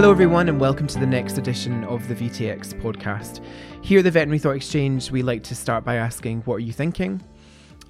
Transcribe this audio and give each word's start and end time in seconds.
Hello, 0.00 0.10
everyone, 0.10 0.48
and 0.48 0.58
welcome 0.58 0.86
to 0.86 0.98
the 0.98 1.04
next 1.04 1.36
edition 1.36 1.84
of 1.84 2.08
the 2.08 2.14
VTX 2.14 2.72
podcast. 2.80 3.44
Here 3.82 3.98
at 3.98 4.04
the 4.04 4.10
Veterinary 4.10 4.38
Thought 4.38 4.56
Exchange, 4.56 5.10
we 5.10 5.22
like 5.22 5.42
to 5.42 5.54
start 5.54 5.84
by 5.84 5.96
asking, 5.96 6.40
What 6.44 6.54
are 6.54 6.60
you 6.60 6.72
thinking? 6.72 7.22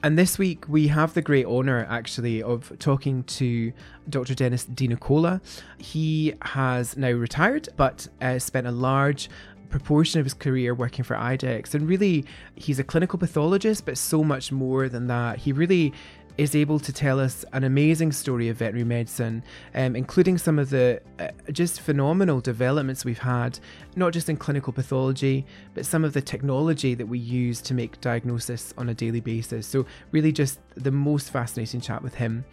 And 0.02 0.18
this 0.18 0.36
week, 0.36 0.64
we 0.68 0.88
have 0.88 1.14
the 1.14 1.22
great 1.22 1.46
honour, 1.46 1.86
actually, 1.88 2.42
of 2.42 2.72
talking 2.80 3.22
to 3.22 3.72
Dr. 4.08 4.34
Dennis 4.34 4.66
DeNicola. 4.66 5.40
He 5.78 6.34
has 6.42 6.96
now 6.96 7.12
retired, 7.12 7.68
but 7.76 8.08
uh, 8.20 8.40
spent 8.40 8.66
a 8.66 8.72
large 8.72 9.30
proportion 9.68 10.18
of 10.18 10.26
his 10.26 10.34
career 10.34 10.74
working 10.74 11.04
for 11.04 11.14
IDEXX. 11.14 11.74
And 11.74 11.88
really, 11.88 12.24
he's 12.56 12.80
a 12.80 12.84
clinical 12.84 13.20
pathologist, 13.20 13.86
but 13.86 13.96
so 13.96 14.24
much 14.24 14.50
more 14.50 14.88
than 14.88 15.06
that. 15.06 15.38
He 15.38 15.52
really 15.52 15.92
is 16.38 16.54
able 16.54 16.78
to 16.80 16.92
tell 16.92 17.20
us 17.20 17.44
an 17.52 17.64
amazing 17.64 18.12
story 18.12 18.48
of 18.48 18.56
veterinary 18.58 18.84
medicine, 18.84 19.42
um, 19.74 19.96
including 19.96 20.38
some 20.38 20.58
of 20.58 20.70
the 20.70 21.00
uh, 21.18 21.28
just 21.52 21.80
phenomenal 21.80 22.40
developments 22.40 23.04
we've 23.04 23.18
had, 23.18 23.58
not 23.96 24.12
just 24.12 24.28
in 24.28 24.36
clinical 24.36 24.72
pathology, 24.72 25.44
but 25.74 25.84
some 25.84 26.04
of 26.04 26.12
the 26.12 26.22
technology 26.22 26.94
that 26.94 27.06
we 27.06 27.18
use 27.18 27.60
to 27.60 27.74
make 27.74 28.00
diagnosis 28.00 28.72
on 28.78 28.88
a 28.88 28.94
daily 28.94 29.20
basis. 29.20 29.66
So, 29.66 29.86
really, 30.12 30.32
just 30.32 30.60
the 30.76 30.90
most 30.90 31.30
fascinating 31.30 31.80
chat 31.80 32.02
with 32.02 32.14
him. 32.14 32.44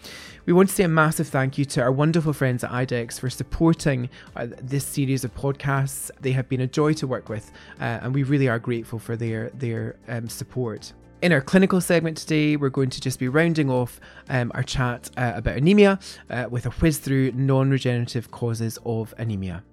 We 0.45 0.53
want 0.53 0.69
to 0.69 0.75
say 0.75 0.83
a 0.83 0.87
massive 0.87 1.27
thank 1.27 1.57
you 1.57 1.65
to 1.65 1.81
our 1.81 1.91
wonderful 1.91 2.33
friends 2.33 2.63
at 2.63 2.71
IDEXX 2.71 3.19
for 3.19 3.29
supporting 3.29 4.09
uh, 4.35 4.47
this 4.61 4.85
series 4.85 5.23
of 5.23 5.33
podcasts. 5.35 6.11
They 6.19 6.31
have 6.31 6.49
been 6.49 6.61
a 6.61 6.67
joy 6.67 6.93
to 6.93 7.07
work 7.07 7.29
with, 7.29 7.51
uh, 7.79 7.99
and 8.01 8.13
we 8.13 8.23
really 8.23 8.47
are 8.47 8.59
grateful 8.59 8.99
for 8.99 9.15
their 9.15 9.49
their 9.51 9.95
um, 10.07 10.29
support. 10.29 10.93
In 11.19 11.31
our 11.31 11.41
clinical 11.41 11.81
segment 11.81 12.15
today, 12.15 12.57
we're 12.57 12.69
going 12.69 12.91
to 12.91 13.01
just 13.01 13.17
be 13.17 13.27
rounding 13.27 13.71
off 13.71 13.99
um, 14.29 14.51
our 14.53 14.61
chat 14.61 15.09
uh, 15.17 15.31
about 15.35 15.57
anemia 15.57 15.97
uh, 16.29 16.45
with 16.47 16.67
a 16.67 16.69
whiz 16.69 16.99
through 16.99 17.31
non 17.31 17.71
regenerative 17.71 18.29
causes 18.29 18.77
of 18.85 19.15
anemia. 19.17 19.63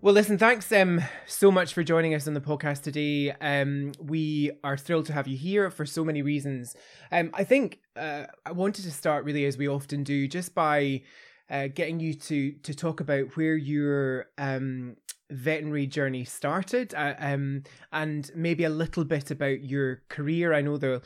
Well, 0.00 0.12
listen, 0.12 0.36
thanks 0.36 0.72
um, 0.72 1.00
so 1.28 1.52
much 1.52 1.72
for 1.72 1.84
joining 1.84 2.16
us 2.16 2.26
on 2.26 2.34
the 2.34 2.40
podcast 2.40 2.82
today. 2.82 3.30
Um, 3.40 3.92
we 4.00 4.50
are 4.64 4.76
thrilled 4.76 5.06
to 5.06 5.12
have 5.12 5.28
you 5.28 5.36
here 5.36 5.70
for 5.70 5.86
so 5.86 6.04
many 6.04 6.20
reasons. 6.20 6.74
Um, 7.12 7.30
I 7.32 7.44
think 7.44 7.78
uh, 7.94 8.24
I 8.44 8.50
wanted 8.50 8.82
to 8.86 8.90
start 8.90 9.24
really, 9.24 9.44
as 9.44 9.56
we 9.56 9.68
often 9.68 10.02
do, 10.02 10.26
just 10.26 10.52
by 10.52 11.02
uh, 11.48 11.68
getting 11.68 12.00
you 12.00 12.12
to 12.12 12.52
to 12.64 12.74
talk 12.74 12.98
about 12.98 13.36
where 13.36 13.54
your 13.54 14.26
um, 14.36 14.96
veterinary 15.30 15.86
journey 15.86 16.24
started 16.24 16.94
uh, 16.94 17.14
um, 17.18 17.62
and 17.92 18.30
maybe 18.34 18.64
a 18.64 18.70
little 18.70 19.04
bit 19.04 19.30
about 19.30 19.62
your 19.62 20.02
career. 20.08 20.52
I 20.52 20.60
know 20.60 20.76
there, 20.76 21.00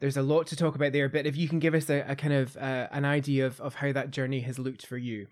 there's 0.00 0.16
a 0.16 0.22
lot 0.22 0.46
to 0.48 0.56
talk 0.56 0.74
about 0.74 0.92
there, 0.92 1.08
but 1.08 1.26
if 1.26 1.36
you 1.36 1.48
can 1.48 1.58
give 1.58 1.74
us 1.74 1.90
a, 1.90 2.04
a 2.08 2.16
kind 2.16 2.34
of 2.34 2.56
uh, 2.56 2.88
an 2.90 3.04
idea 3.04 3.46
of, 3.46 3.60
of 3.60 3.74
how 3.74 3.92
that 3.92 4.10
journey 4.10 4.40
has 4.40 4.58
looked 4.58 4.86
for 4.86 4.96
you. 4.96 5.26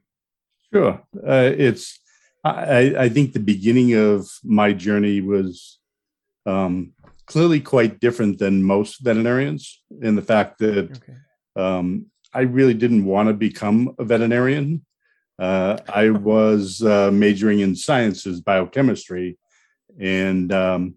Sure. 0.72 1.00
Uh, 1.16 1.52
it's, 1.56 2.00
I, 2.44 2.94
I 2.98 3.08
think 3.08 3.32
the 3.32 3.40
beginning 3.40 3.94
of 3.94 4.28
my 4.44 4.72
journey 4.72 5.20
was 5.20 5.78
um, 6.44 6.92
clearly 7.26 7.60
quite 7.60 8.00
different 8.00 8.38
than 8.38 8.62
most 8.62 9.00
veterinarians 9.00 9.82
in 10.02 10.14
the 10.14 10.22
fact 10.22 10.58
that 10.58 10.96
okay. 10.96 11.14
um, 11.56 12.06
I 12.32 12.42
really 12.42 12.74
didn't 12.74 13.04
want 13.04 13.28
to 13.28 13.32
become 13.32 13.94
a 13.98 14.04
veterinarian. 14.04 14.84
Uh, 15.38 15.76
I 15.88 16.10
was 16.10 16.82
uh, 16.82 17.10
majoring 17.10 17.60
in 17.60 17.76
sciences, 17.76 18.40
biochemistry, 18.40 19.38
and 20.00 20.52
um, 20.52 20.94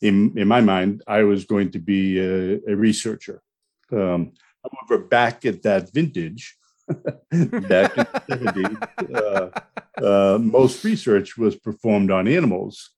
in 0.00 0.36
in 0.36 0.48
my 0.48 0.60
mind, 0.60 1.02
I 1.06 1.22
was 1.24 1.44
going 1.44 1.70
to 1.72 1.78
be 1.78 2.18
a, 2.18 2.60
a 2.66 2.74
researcher. 2.74 3.42
Um, 3.90 4.32
however, 4.62 5.04
back 5.04 5.44
at 5.44 5.62
that 5.62 5.92
vintage, 5.92 6.56
back 6.88 7.96
in 7.96 8.38
the 8.38 8.78
70s, 8.98 9.60
uh, 10.00 10.04
uh, 10.04 10.38
most 10.38 10.84
research 10.84 11.36
was 11.36 11.54
performed 11.56 12.10
on 12.10 12.26
animals, 12.26 12.90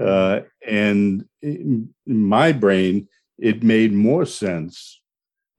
uh, 0.00 0.40
and 0.66 1.24
in, 1.42 1.94
my 2.06 2.50
brain, 2.52 3.08
it 3.38 3.62
made 3.62 3.92
more 3.92 4.26
sense 4.26 5.00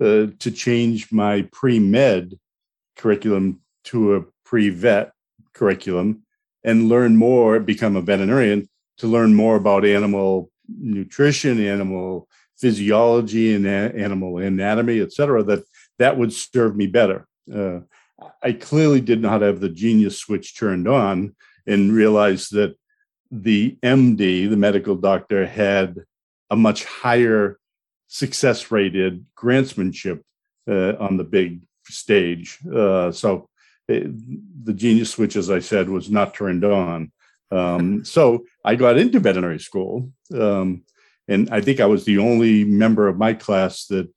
uh, 0.01 0.27
to 0.39 0.51
change 0.51 1.11
my 1.11 1.47
pre 1.53 1.79
med 1.79 2.37
curriculum 2.97 3.61
to 3.85 4.15
a 4.15 4.21
pre-vet 4.51 5.13
curriculum 5.53 6.23
and 6.65 6.89
learn 6.89 7.15
more, 7.15 7.57
become 7.61 7.95
a 7.95 8.01
veterinarian 8.01 8.67
to 8.97 9.07
learn 9.07 9.33
more 9.33 9.55
about 9.55 9.85
animal 9.85 10.51
nutrition, 10.67 11.65
animal 11.65 12.27
physiology, 12.57 13.55
and 13.55 13.65
animal 13.65 14.39
anatomy, 14.39 14.99
et 14.99 15.13
cetera, 15.13 15.41
that 15.41 15.63
that 15.99 16.17
would 16.17 16.33
serve 16.33 16.75
me 16.75 16.85
better. 16.85 17.25
Uh, 17.51 17.79
I 18.43 18.51
clearly 18.51 18.99
did 18.99 19.21
not 19.21 19.41
have 19.41 19.61
the 19.61 19.69
genius 19.69 20.19
switch 20.19 20.59
turned 20.59 20.85
on 20.85 21.33
and 21.65 21.93
realized 21.93 22.51
that 22.51 22.75
the 23.31 23.77
MD, 23.81 24.49
the 24.49 24.57
medical 24.57 24.97
doctor, 24.97 25.45
had 25.45 25.95
a 26.49 26.57
much 26.57 26.83
higher 26.83 27.57
success 28.07 28.69
rated 28.69 29.25
grantsmanship 29.33 30.19
uh, 30.69 30.93
on 30.99 31.15
the 31.15 31.23
big 31.23 31.61
stage. 31.85 32.59
Uh, 32.67 33.13
so 33.13 33.47
the 33.99 34.73
genius 34.73 35.11
switch, 35.11 35.35
as 35.35 35.49
I 35.49 35.59
said, 35.59 35.89
was 35.89 36.09
not 36.09 36.33
turned 36.33 36.63
on. 36.63 37.11
Um, 37.51 38.05
so 38.05 38.45
I 38.63 38.75
got 38.75 38.97
into 38.97 39.19
veterinary 39.19 39.59
school, 39.59 40.11
um, 40.33 40.83
and 41.27 41.49
I 41.51 41.61
think 41.61 41.79
I 41.79 41.85
was 41.85 42.05
the 42.05 42.17
only 42.17 42.63
member 42.63 43.07
of 43.07 43.17
my 43.17 43.33
class 43.33 43.87
that 43.87 44.09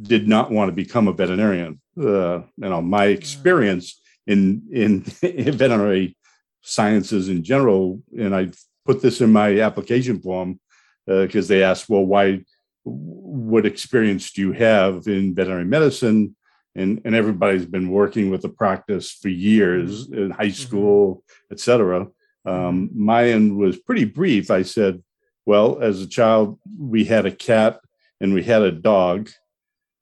did 0.00 0.26
not 0.26 0.50
want 0.50 0.68
to 0.68 0.74
become 0.74 1.08
a 1.08 1.12
veterinarian. 1.12 1.80
Uh, 1.98 2.38
you 2.56 2.68
know, 2.70 2.82
my 2.82 3.06
experience 3.06 4.00
in, 4.26 4.62
in 4.72 5.04
in 5.22 5.52
veterinary 5.56 6.16
sciences 6.62 7.28
in 7.28 7.44
general, 7.44 8.02
and 8.18 8.34
I 8.34 8.50
put 8.86 9.02
this 9.02 9.20
in 9.20 9.32
my 9.32 9.60
application 9.60 10.20
form 10.20 10.58
because 11.06 11.50
uh, 11.50 11.54
they 11.54 11.62
asked, 11.62 11.88
"Well, 11.88 12.04
why? 12.04 12.44
What 12.84 13.66
experience 13.66 14.32
do 14.32 14.40
you 14.40 14.52
have 14.52 15.06
in 15.06 15.34
veterinary 15.34 15.66
medicine?" 15.66 16.34
And 16.76 17.00
and 17.04 17.14
everybody's 17.14 17.66
been 17.66 17.90
working 17.90 18.30
with 18.30 18.42
the 18.42 18.48
practice 18.48 19.10
for 19.10 19.28
years 19.28 20.08
mm-hmm. 20.08 20.22
in 20.22 20.30
high 20.30 20.46
mm-hmm. 20.46 20.52
school, 20.52 21.16
mm-hmm. 21.16 21.52
et 21.52 21.60
cetera. 21.60 22.08
Um, 22.46 22.90
my 22.94 23.30
end 23.30 23.56
was 23.56 23.78
pretty 23.78 24.04
brief. 24.04 24.50
I 24.50 24.62
said, 24.62 25.02
"Well, 25.46 25.80
as 25.80 26.00
a 26.00 26.06
child, 26.06 26.58
we 26.78 27.04
had 27.04 27.26
a 27.26 27.30
cat 27.30 27.80
and 28.20 28.34
we 28.34 28.42
had 28.42 28.62
a 28.62 28.72
dog. 28.72 29.30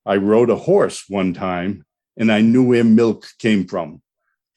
I 0.05 0.17
rode 0.17 0.51
a 0.51 0.57
horse 0.57 1.05
one 1.09 1.35
time, 1.35 1.85
and 2.17 2.33
I 2.33 2.41
knew 2.41 2.65
where 2.65 2.85
milk 2.85 3.27
came 3.39 3.67
from. 3.67 4.03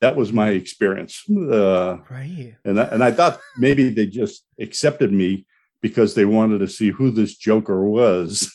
That 0.01 0.15
was 0.15 0.33
my 0.33 0.49
experience. 0.49 1.23
Uh, 1.29 1.97
right. 2.09 2.55
And 2.65 2.79
I, 2.79 2.83
and 2.85 3.03
I 3.03 3.11
thought 3.11 3.39
maybe 3.57 3.89
they 3.89 4.05
just 4.05 4.45
accepted 4.59 5.11
me 5.11 5.45
because 5.81 6.15
they 6.15 6.25
wanted 6.25 6.59
to 6.59 6.67
see 6.67 6.89
who 6.89 7.11
this 7.11 7.35
joker 7.35 7.83
was 7.85 8.51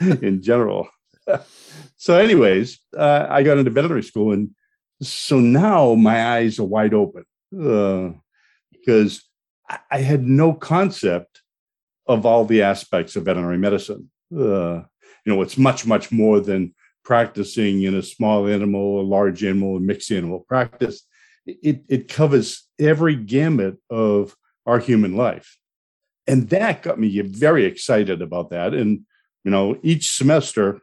in 0.00 0.42
general." 0.42 0.88
so, 2.02 2.18
anyways, 2.18 2.80
uh, 2.98 3.28
I 3.30 3.44
got 3.44 3.58
into 3.58 3.70
veterinary 3.70 4.02
school, 4.02 4.32
and 4.32 4.50
so 5.02 5.38
now 5.38 5.94
my 5.94 6.34
eyes 6.34 6.58
are 6.58 6.64
wide 6.64 6.94
open 6.94 7.24
uh, 7.56 8.10
because 8.72 9.22
I, 9.70 9.78
I 9.88 9.98
had 9.98 10.26
no 10.26 10.52
concept 10.52 11.42
of 12.08 12.26
all 12.26 12.44
the 12.44 12.62
aspects 12.62 13.14
of 13.14 13.26
veterinary 13.26 13.56
medicine. 13.56 14.10
Uh, 14.36 14.82
you 15.24 15.32
know, 15.32 15.42
it's 15.42 15.56
much, 15.56 15.86
much 15.86 16.10
more 16.10 16.40
than 16.40 16.74
practicing 17.04 17.82
in 17.84 17.94
a 17.94 18.02
small 18.02 18.48
animal, 18.48 19.00
a 19.00 19.02
large 19.02 19.44
animal, 19.44 19.76
a 19.76 19.80
mixed 19.80 20.10
animal 20.10 20.40
practice. 20.40 21.06
It, 21.46 21.84
it 21.88 22.08
covers 22.08 22.66
every 22.80 23.14
gamut 23.14 23.76
of 23.90 24.34
our 24.66 24.80
human 24.80 25.16
life. 25.16 25.56
And 26.26 26.50
that 26.50 26.82
got 26.82 26.98
me 26.98 27.20
very 27.20 27.64
excited 27.64 28.22
about 28.22 28.50
that. 28.50 28.74
And, 28.74 29.02
you 29.44 29.52
know, 29.52 29.78
each 29.84 30.10
semester 30.10 30.80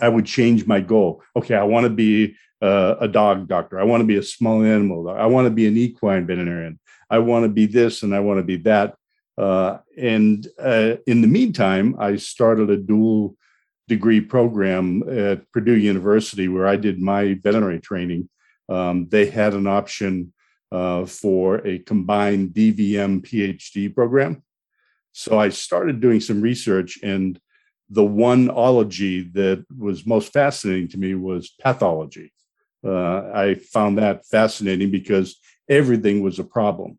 I 0.00 0.08
would 0.08 0.26
change 0.26 0.66
my 0.66 0.80
goal. 0.80 1.22
Okay, 1.36 1.54
I 1.54 1.64
want 1.64 1.84
to 1.84 1.90
be 1.90 2.36
a 2.62 3.08
dog 3.08 3.48
doctor. 3.48 3.80
I 3.80 3.84
want 3.84 4.02
to 4.02 4.06
be 4.06 4.18
a 4.18 4.22
small 4.22 4.62
animal. 4.62 5.08
I 5.08 5.26
want 5.26 5.46
to 5.46 5.50
be 5.50 5.66
an 5.66 5.78
equine 5.78 6.26
veterinarian. 6.26 6.78
I 7.08 7.18
want 7.18 7.44
to 7.44 7.48
be 7.48 7.66
this 7.66 8.02
and 8.02 8.14
I 8.14 8.20
want 8.20 8.38
to 8.38 8.44
be 8.44 8.56
that. 8.58 8.96
Uh, 9.36 9.78
and 9.96 10.46
uh, 10.58 10.96
in 11.06 11.22
the 11.22 11.26
meantime, 11.26 11.96
I 11.98 12.16
started 12.16 12.70
a 12.70 12.76
dual 12.76 13.36
degree 13.88 14.20
program 14.20 15.02
at 15.08 15.50
Purdue 15.52 15.76
University 15.76 16.46
where 16.46 16.66
I 16.66 16.76
did 16.76 17.00
my 17.00 17.34
veterinary 17.42 17.80
training. 17.80 18.28
Um, 18.68 19.08
they 19.08 19.26
had 19.26 19.54
an 19.54 19.66
option 19.66 20.32
uh, 20.70 21.06
for 21.06 21.66
a 21.66 21.78
combined 21.80 22.50
DVM 22.50 23.26
PhD 23.26 23.92
program. 23.92 24.42
So 25.12 25.38
I 25.38 25.48
started 25.48 26.00
doing 26.00 26.20
some 26.20 26.40
research 26.40 27.00
and 27.02 27.40
the 27.90 28.04
one 28.04 28.48
ology 28.50 29.22
that 29.22 29.64
was 29.76 30.06
most 30.06 30.32
fascinating 30.32 30.88
to 30.88 30.98
me 30.98 31.14
was 31.14 31.50
pathology. 31.60 32.32
Uh, 32.84 33.30
I 33.34 33.54
found 33.54 33.98
that 33.98 34.24
fascinating 34.26 34.90
because 34.90 35.36
everything 35.68 36.22
was 36.22 36.38
a 36.38 36.44
problem. 36.44 36.98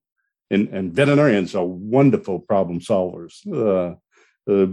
And, 0.51 0.67
and 0.67 0.93
veterinarians 0.93 1.55
are 1.55 1.65
wonderful 1.65 2.39
problem 2.39 2.81
solvers. 2.81 3.35
Uh, 3.47 3.95
uh, 4.51 4.67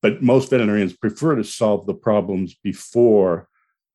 but 0.00 0.22
most 0.22 0.48
veterinarians 0.48 0.96
prefer 0.96 1.34
to 1.36 1.44
solve 1.44 1.86
the 1.86 1.94
problems 1.94 2.54
before 2.54 3.48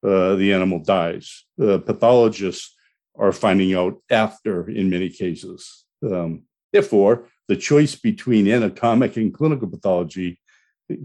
uh, 0.06 0.36
the 0.36 0.54
animal 0.54 0.80
dies. 0.80 1.46
pathologists 1.58 2.76
are 3.18 3.32
finding 3.32 3.74
out 3.74 4.02
after 4.10 4.70
in 4.70 4.90
many 4.90 5.10
cases. 5.10 5.86
Um, 6.04 6.44
therefore, 6.72 7.28
the 7.48 7.56
choice 7.56 7.96
between 7.96 8.48
anatomic 8.48 9.18
and 9.18 9.34
clinical 9.34 9.68
pathology 9.68 10.40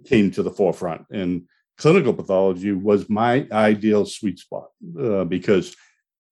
came 0.04 0.30
to 0.32 0.42
the 0.42 0.50
forefront. 0.50 1.06
And 1.10 1.44
clinical 1.76 2.12
pathology 2.12 2.72
was 2.72 3.08
my 3.08 3.46
ideal 3.52 4.04
sweet 4.04 4.38
spot 4.38 4.68
uh, 5.00 5.24
because 5.24 5.76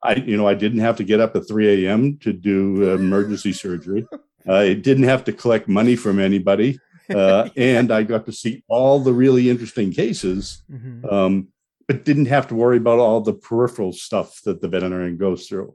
I, 0.02 0.14
you 0.14 0.36
know, 0.36 0.46
I 0.46 0.54
didn't 0.54 0.80
have 0.80 0.96
to 0.96 1.04
get 1.04 1.20
up 1.20 1.36
at 1.36 1.48
3 1.48 1.86
a.m. 1.86 2.18
to 2.18 2.32
do 2.32 2.92
emergency 2.92 3.52
surgery. 3.52 4.06
I 4.48 4.74
didn't 4.74 5.04
have 5.04 5.24
to 5.24 5.32
collect 5.32 5.68
money 5.68 5.96
from 5.96 6.20
anybody. 6.20 6.78
Uh, 7.12 7.48
and 7.56 7.90
I 7.90 8.02
got 8.02 8.26
to 8.26 8.32
see 8.32 8.62
all 8.68 9.00
the 9.00 9.12
really 9.12 9.50
interesting 9.50 9.92
cases, 9.92 10.62
mm-hmm. 10.70 11.08
um, 11.08 11.48
but 11.88 12.04
didn't 12.04 12.26
have 12.26 12.48
to 12.48 12.54
worry 12.54 12.76
about 12.76 12.98
all 12.98 13.20
the 13.20 13.32
peripheral 13.32 13.92
stuff 13.92 14.40
that 14.44 14.60
the 14.60 14.68
veterinarian 14.68 15.16
goes 15.16 15.48
through. 15.48 15.74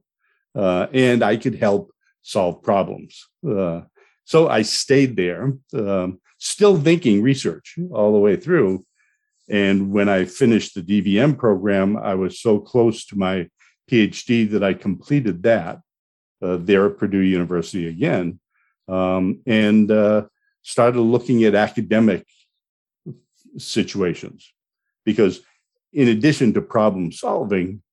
Uh, 0.55 0.87
and 0.93 1.23
I 1.23 1.37
could 1.37 1.55
help 1.55 1.91
solve 2.21 2.61
problems. 2.61 3.27
Uh, 3.47 3.81
so 4.25 4.47
I 4.47 4.61
stayed 4.61 5.15
there, 5.15 5.53
um, 5.73 6.20
still 6.41 6.75
thinking 6.75 7.21
research 7.21 7.77
all 7.91 8.11
the 8.11 8.19
way 8.19 8.35
through. 8.35 8.83
And 9.47 9.91
when 9.91 10.09
I 10.09 10.25
finished 10.25 10.73
the 10.73 10.81
DVM 10.81 11.37
program, 11.37 11.95
I 11.97 12.15
was 12.15 12.41
so 12.41 12.59
close 12.59 13.05
to 13.07 13.17
my 13.17 13.47
PhD 13.89 14.49
that 14.49 14.63
I 14.63 14.73
completed 14.73 15.43
that 15.43 15.79
uh, 16.41 16.57
there 16.59 16.87
at 16.87 16.97
Purdue 16.97 17.19
University 17.19 17.87
again, 17.87 18.39
um, 18.87 19.41
and 19.45 19.91
uh, 19.91 20.23
started 20.63 21.01
looking 21.01 21.43
at 21.43 21.53
academic 21.53 22.25
situations 23.57 24.51
because, 25.05 25.41
in 25.93 26.07
addition 26.07 26.53
to 26.53 26.61
problem 26.61 27.11
solving, 27.11 27.83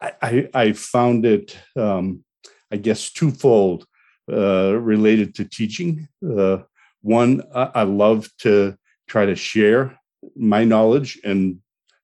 I, 0.00 0.12
I, 0.22 0.48
I 0.54 0.72
found 0.72 1.26
it, 1.26 1.58
um, 1.74 2.24
I 2.70 2.76
guess, 2.76 3.10
twofold 3.10 3.86
uh, 4.30 4.74
related 4.78 5.34
to 5.36 5.44
teaching. 5.44 6.06
Uh, 6.24 6.58
one, 7.02 7.42
I, 7.54 7.82
love 7.82 8.28
to 8.38 8.76
try 9.08 9.26
to 9.26 9.34
share 9.34 9.98
my 10.36 10.64
knowledge 10.64 11.20
and 11.24 11.58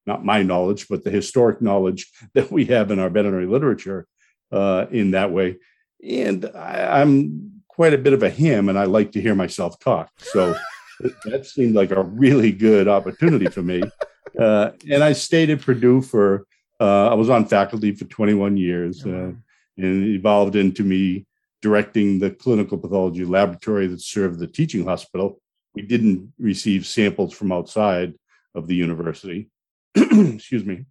not 0.07 0.25
my 0.25 0.43
knowledge, 0.43 0.89
but 0.89 1.05
the 1.05 1.11
historic 1.11 1.63
knowledge 1.63 2.11
that 2.35 2.51
we 2.51 2.67
have 2.67 2.91
in 2.91 2.99
our 2.99 3.09
veterinary 3.09 3.47
literature 3.47 4.07
uh, 4.53 4.87
in 4.91 5.13
that 5.13 5.33
way. 5.33 5.59
And 6.05 6.51
I, 6.55 7.01
am 7.01 7.63
quite 7.69 7.95
a 7.95 7.99
bit 7.99 8.13
of 8.13 8.23
a 8.23 8.31
ham, 8.31 8.69
and 8.69 8.79
I 8.79 8.85
like 8.85 9.13
to 9.13 9.21
hear 9.21 9.35
myself 9.35 9.79
talk. 9.79 10.11
So 10.19 10.57
that 11.25 11.47
seemed 11.47 11.75
like 11.75 11.91
a 11.91 12.03
really 12.03 12.53
good 12.53 12.89
opportunity 12.89 13.47
for 13.47 13.63
me. 13.63 13.83
Uh, 14.39 14.71
and 14.89 15.03
I 15.03 15.15
stayed 15.15 15.51
at 15.51 15.63
Purdue 15.63 16.01
for, 16.01 16.47
uh, 16.79 17.09
I 17.09 17.15
was 17.15 17.29
on 17.29 17.47
faculty 17.47 17.93
for 17.93 18.05
21 18.05 18.57
years 18.57 19.05
uh, 19.05 19.33
and 19.77 20.05
evolved 20.05 20.55
into 20.55 20.85
me 20.85 21.27
directing 21.61 22.19
the 22.19 22.31
clinical 22.31 22.79
pathology 22.79 23.25
laboratory 23.25 23.87
that 23.89 24.01
served 24.01 24.39
the 24.39 24.47
teaching 24.47 24.85
hospital. 24.85 25.41
We 25.75 25.83
didn't 25.83 26.33
receive 26.39 26.87
samples 26.87 27.33
from 27.33 27.53
outside 27.53 28.15
of 28.55 28.67
the 28.67 28.75
university. 28.75 29.51
excuse 29.95 30.65
me, 30.65 30.85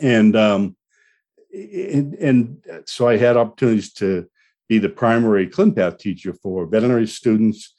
and 0.00 0.36
um, 0.36 0.76
and, 1.52 2.14
and 2.14 2.64
so 2.86 3.08
I 3.08 3.16
had 3.16 3.36
opportunities 3.36 3.92
to 3.94 4.26
be 4.68 4.78
the 4.78 4.88
primary 4.88 5.46
ClinPath 5.48 5.98
teacher 5.98 6.32
for 6.32 6.66
veterinary 6.66 7.06
students, 7.06 7.74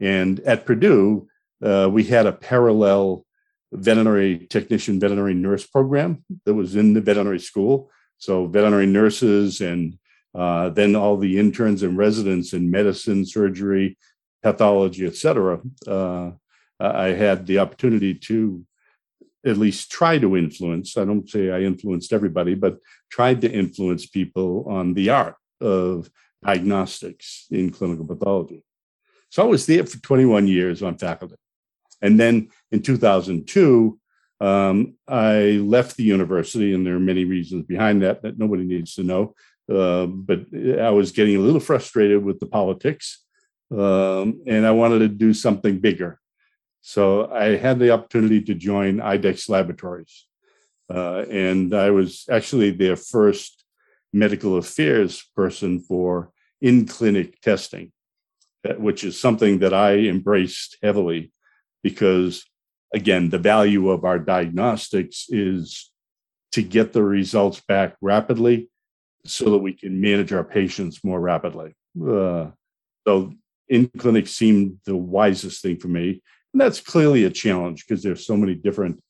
and 0.00 0.40
at 0.40 0.66
Purdue 0.66 1.28
uh, 1.62 1.88
we 1.90 2.04
had 2.04 2.26
a 2.26 2.32
parallel 2.32 3.24
veterinary 3.72 4.46
technician, 4.46 5.00
veterinary 5.00 5.34
nurse 5.34 5.66
program 5.66 6.24
that 6.44 6.54
was 6.54 6.76
in 6.76 6.94
the 6.94 7.00
veterinary 7.00 7.40
school. 7.40 7.90
So 8.18 8.46
veterinary 8.46 8.86
nurses 8.86 9.60
and 9.60 9.98
uh, 10.36 10.68
then 10.68 10.94
all 10.94 11.16
the 11.16 11.38
interns 11.38 11.82
and 11.82 11.96
residents 11.96 12.52
in 12.52 12.70
medicine, 12.70 13.24
surgery, 13.24 13.96
pathology, 14.42 15.06
et 15.06 15.16
cetera. 15.16 15.60
Uh, 15.86 16.30
I 16.78 17.08
had 17.08 17.46
the 17.46 17.58
opportunity 17.58 18.14
to 18.14 18.64
at 19.46 19.56
least 19.56 19.90
try 19.90 20.18
to 20.18 20.36
influence. 20.36 20.96
I 20.96 21.04
don't 21.04 21.28
say 21.28 21.50
I 21.50 21.60
influenced 21.60 22.12
everybody, 22.12 22.54
but 22.54 22.78
tried 23.10 23.40
to 23.42 23.50
influence 23.50 24.06
people 24.06 24.66
on 24.68 24.92
the 24.92 25.10
art 25.10 25.36
of 25.60 26.10
diagnostics 26.44 27.46
in 27.50 27.70
clinical 27.70 28.04
pathology. 28.04 28.62
So 29.30 29.42
I 29.42 29.46
was 29.46 29.64
there 29.66 29.86
for 29.86 29.98
21 29.98 30.48
years 30.48 30.82
on 30.82 30.98
faculty. 30.98 31.36
And 32.02 32.20
then 32.20 32.48
in 32.70 32.82
2002, 32.82 33.98
um, 34.40 34.94
I 35.08 35.60
left 35.62 35.96
the 35.96 36.04
university, 36.04 36.74
and 36.74 36.86
there 36.86 36.96
are 36.96 37.00
many 37.00 37.24
reasons 37.24 37.64
behind 37.64 38.02
that 38.02 38.22
that 38.22 38.38
nobody 38.38 38.64
needs 38.64 38.94
to 38.96 39.02
know. 39.02 39.34
Uh, 39.72 40.06
but 40.06 40.46
I 40.80 40.90
was 40.90 41.12
getting 41.12 41.36
a 41.36 41.40
little 41.40 41.60
frustrated 41.60 42.24
with 42.24 42.38
the 42.38 42.46
politics, 42.46 43.24
um, 43.70 44.42
and 44.46 44.64
I 44.64 44.70
wanted 44.70 45.00
to 45.00 45.08
do 45.08 45.34
something 45.34 45.80
bigger. 45.80 46.20
So 46.82 47.28
I 47.32 47.56
had 47.56 47.80
the 47.80 47.90
opportunity 47.90 48.40
to 48.42 48.54
join 48.54 48.98
IDEXX 48.98 49.48
Laboratories. 49.48 50.26
Uh, 50.88 51.24
and 51.28 51.74
I 51.74 51.90
was 51.90 52.26
actually 52.30 52.70
their 52.70 52.94
first 52.94 53.64
medical 54.12 54.56
affairs 54.56 55.24
person 55.34 55.80
for 55.80 56.30
in 56.60 56.86
clinic 56.86 57.40
testing, 57.40 57.90
uh, 58.68 58.74
which 58.74 59.02
is 59.02 59.20
something 59.20 59.58
that 59.58 59.74
I 59.74 59.96
embraced 59.96 60.78
heavily 60.80 61.32
because, 61.82 62.44
again, 62.94 63.30
the 63.30 63.38
value 63.38 63.90
of 63.90 64.04
our 64.04 64.20
diagnostics 64.20 65.26
is 65.28 65.90
to 66.52 66.62
get 66.62 66.92
the 66.92 67.02
results 67.02 67.60
back 67.60 67.96
rapidly 68.00 68.70
so 69.26 69.50
that 69.50 69.58
we 69.58 69.72
can 69.72 70.00
manage 70.00 70.32
our 70.32 70.44
patients 70.44 71.02
more 71.04 71.20
rapidly. 71.20 71.74
Uh, 72.00 72.50
so 73.06 73.32
in 73.68 73.88
clinic 73.98 74.26
seemed 74.28 74.78
the 74.84 74.96
wisest 74.96 75.62
thing 75.62 75.76
for 75.78 75.88
me. 75.88 76.22
And 76.52 76.60
that's 76.60 76.80
clearly 76.80 77.24
a 77.24 77.30
challenge 77.30 77.86
because 77.86 78.02
there's 78.02 78.26
so 78.26 78.36
many 78.36 78.54
different 78.54 79.02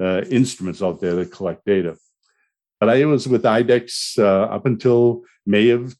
uh, 0.00 0.22
instruments 0.30 0.82
out 0.82 1.00
there 1.00 1.14
that 1.16 1.32
collect 1.32 1.64
data. 1.64 1.96
But 2.80 2.88
I 2.88 3.04
was 3.04 3.28
with 3.28 3.44
IDEXX 3.44 4.18
uh, 4.18 4.54
up 4.54 4.66
until 4.66 5.22
May 5.46 5.70
of 5.70 5.96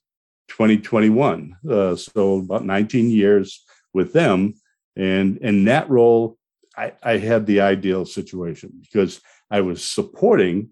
2021, 0.49 1.55
uh, 1.69 1.95
so 1.95 2.39
about 2.39 2.65
19 2.65 3.09
years 3.09 3.63
with 3.93 4.13
them. 4.13 4.55
And 4.95 5.37
in 5.37 5.65
that 5.65 5.89
role, 5.89 6.37
I, 6.75 6.93
I 7.01 7.17
had 7.17 7.45
the 7.45 7.61
ideal 7.61 8.05
situation 8.05 8.71
because 8.81 9.21
I 9.49 9.61
was 9.61 9.83
supporting 9.83 10.69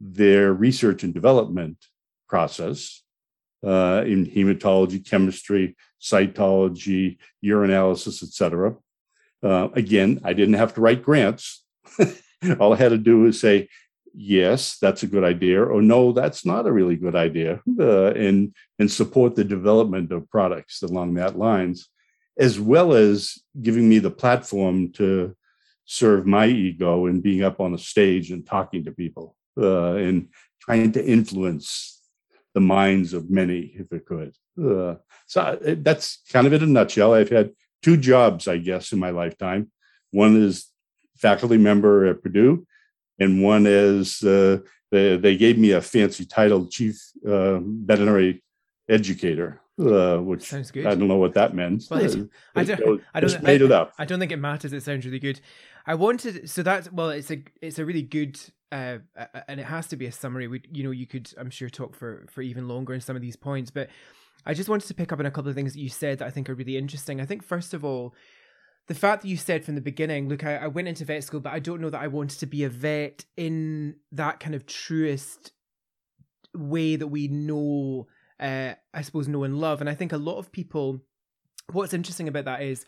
their 0.00 0.52
research 0.52 1.04
and 1.04 1.14
development 1.14 1.78
process 2.32 3.02
uh, 3.72 4.02
in 4.12 4.20
hematology, 4.26 4.98
chemistry, 5.08 5.76
cytology, 6.00 7.18
urinalysis, 7.44 8.22
et 8.22 8.32
cetera. 8.38 8.74
Uh, 9.42 9.68
again, 9.74 10.20
I 10.24 10.32
didn't 10.32 10.60
have 10.62 10.72
to 10.74 10.80
write 10.80 11.02
grants. 11.02 11.62
All 12.60 12.72
I 12.72 12.76
had 12.76 12.88
to 12.96 12.98
do 13.10 13.20
was 13.20 13.38
say, 13.38 13.68
yes, 14.14 14.78
that's 14.78 15.02
a 15.02 15.12
good 15.14 15.24
idea, 15.24 15.62
or 15.62 15.82
no, 15.82 16.12
that's 16.12 16.46
not 16.46 16.66
a 16.66 16.72
really 16.72 16.96
good 16.96 17.14
idea, 17.14 17.60
uh, 17.78 18.12
and 18.26 18.54
and 18.78 18.90
support 18.90 19.34
the 19.34 19.44
development 19.44 20.10
of 20.12 20.30
products 20.30 20.82
along 20.82 21.14
that 21.14 21.38
lines, 21.38 21.88
as 22.38 22.58
well 22.58 22.94
as 22.94 23.38
giving 23.60 23.86
me 23.88 23.98
the 24.00 24.16
platform 24.22 24.90
to 24.92 25.36
serve 25.84 26.26
my 26.26 26.46
ego 26.46 27.06
and 27.06 27.22
being 27.22 27.42
up 27.42 27.60
on 27.60 27.74
a 27.74 27.78
stage 27.92 28.30
and 28.30 28.46
talking 28.46 28.84
to 28.84 28.92
people 28.92 29.36
uh, 29.58 29.94
and 30.06 30.28
trying 30.60 30.92
to 30.92 31.04
influence 31.04 31.91
the 32.54 32.60
minds 32.60 33.12
of 33.14 33.30
many 33.30 33.72
if 33.74 33.92
it 33.92 34.04
could. 34.04 34.34
Uh, 34.62 34.96
so 35.26 35.58
that's 35.62 36.20
kind 36.30 36.46
of 36.46 36.52
in 36.52 36.62
a 36.62 36.66
nutshell. 36.66 37.14
I've 37.14 37.30
had 37.30 37.52
two 37.82 37.96
jobs, 37.96 38.46
I 38.48 38.58
guess, 38.58 38.92
in 38.92 38.98
my 38.98 39.10
lifetime. 39.10 39.70
One 40.10 40.36
is 40.36 40.66
faculty 41.16 41.56
member 41.56 42.06
at 42.06 42.22
Purdue, 42.22 42.66
and 43.18 43.42
one 43.42 43.66
is 43.66 44.22
uh, 44.22 44.58
they, 44.90 45.16
they, 45.16 45.36
gave 45.36 45.58
me 45.58 45.70
a 45.70 45.80
fancy 45.80 46.26
title, 46.26 46.66
chief 46.66 47.00
uh, 47.26 47.60
veterinary 47.60 48.42
educator. 48.88 49.61
Uh, 49.80 50.18
which 50.18 50.42
Sounds 50.42 50.70
good. 50.70 50.86
I 50.86 50.94
don't 50.94 51.08
know 51.08 51.16
what 51.16 51.34
that 51.34 51.54
meant. 51.54 51.84
Well, 51.90 52.00
I 52.54 52.64
don't. 52.64 53.02
I 53.14 53.20
don't. 53.20 53.42
made 53.42 53.62
I, 53.62 53.64
it 53.64 53.72
up. 53.72 53.94
I 53.98 54.04
don't 54.04 54.18
think 54.18 54.32
it 54.32 54.36
matters. 54.36 54.72
It 54.72 54.82
sounds 54.82 55.04
really 55.06 55.18
good. 55.18 55.40
I 55.86 55.94
wanted 55.94 56.48
so 56.50 56.62
that's 56.62 56.92
well. 56.92 57.10
It's 57.10 57.30
a 57.30 57.42
it's 57.62 57.78
a 57.78 57.84
really 57.84 58.02
good 58.02 58.38
uh, 58.70 58.98
and 59.48 59.60
it 59.60 59.64
has 59.64 59.86
to 59.88 59.96
be 59.96 60.06
a 60.06 60.12
summary. 60.12 60.46
We 60.46 60.62
you 60.72 60.84
know 60.84 60.90
you 60.90 61.06
could 61.06 61.32
I'm 61.38 61.50
sure 61.50 61.68
talk 61.68 61.94
for 61.94 62.26
for 62.30 62.42
even 62.42 62.68
longer 62.68 62.94
in 62.94 63.00
some 63.00 63.16
of 63.16 63.22
these 63.22 63.36
points, 63.36 63.70
but 63.70 63.88
I 64.44 64.54
just 64.54 64.68
wanted 64.68 64.88
to 64.88 64.94
pick 64.94 65.12
up 65.12 65.20
on 65.20 65.26
a 65.26 65.30
couple 65.30 65.50
of 65.50 65.54
things 65.54 65.74
that 65.74 65.80
you 65.80 65.88
said 65.88 66.18
that 66.18 66.26
I 66.26 66.30
think 66.30 66.48
are 66.48 66.54
really 66.54 66.76
interesting. 66.76 67.20
I 67.20 67.26
think, 67.26 67.44
first 67.44 67.74
of 67.74 67.84
all, 67.84 68.14
the 68.88 68.94
fact 68.94 69.22
that 69.22 69.28
you 69.28 69.36
said 69.36 69.64
from 69.64 69.74
the 69.74 69.80
beginning, 69.80 70.28
look, 70.28 70.44
I, 70.44 70.56
I 70.56 70.66
went 70.66 70.88
into 70.88 71.04
vet 71.04 71.22
school, 71.22 71.40
but 71.40 71.52
I 71.52 71.60
don't 71.60 71.80
know 71.80 71.90
that 71.90 72.00
I 72.00 72.08
wanted 72.08 72.40
to 72.40 72.46
be 72.46 72.64
a 72.64 72.68
vet 72.68 73.24
in 73.36 73.96
that 74.10 74.40
kind 74.40 74.54
of 74.54 74.66
truest 74.66 75.52
way 76.54 76.96
that 76.96 77.06
we 77.06 77.28
know, 77.28 78.08
uh, 78.40 78.74
I 78.92 79.02
suppose, 79.02 79.28
know 79.28 79.44
and 79.44 79.58
love. 79.58 79.80
And 79.80 79.88
I 79.88 79.94
think 79.94 80.12
a 80.12 80.18
lot 80.18 80.38
of 80.38 80.52
people, 80.52 81.00
what's 81.70 81.94
interesting 81.94 82.28
about 82.28 82.44
that 82.46 82.62
is 82.62 82.84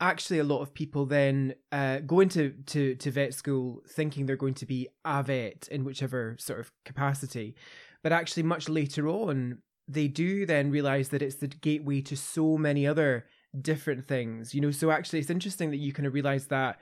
actually 0.00 0.38
a 0.38 0.44
lot 0.44 0.60
of 0.60 0.74
people 0.74 1.06
then 1.06 1.54
uh, 1.72 1.98
go 2.00 2.20
into 2.20 2.52
to, 2.66 2.94
to 2.96 3.10
vet 3.10 3.34
school 3.34 3.82
thinking 3.88 4.26
they're 4.26 4.36
going 4.36 4.54
to 4.54 4.66
be 4.66 4.88
a 5.04 5.22
vet 5.22 5.68
in 5.70 5.84
whichever 5.84 6.36
sort 6.38 6.60
of 6.60 6.72
capacity 6.84 7.54
but 8.02 8.12
actually 8.12 8.42
much 8.42 8.68
later 8.68 9.08
on 9.08 9.58
they 9.86 10.08
do 10.08 10.46
then 10.46 10.70
realize 10.70 11.10
that 11.10 11.22
it's 11.22 11.36
the 11.36 11.46
gateway 11.46 12.00
to 12.00 12.16
so 12.16 12.56
many 12.56 12.86
other 12.86 13.24
different 13.60 14.06
things 14.08 14.54
you 14.54 14.60
know 14.60 14.70
so 14.70 14.90
actually 14.90 15.20
it's 15.20 15.30
interesting 15.30 15.70
that 15.70 15.76
you 15.76 15.92
kind 15.92 16.06
of 16.06 16.14
realize 16.14 16.46
that 16.46 16.78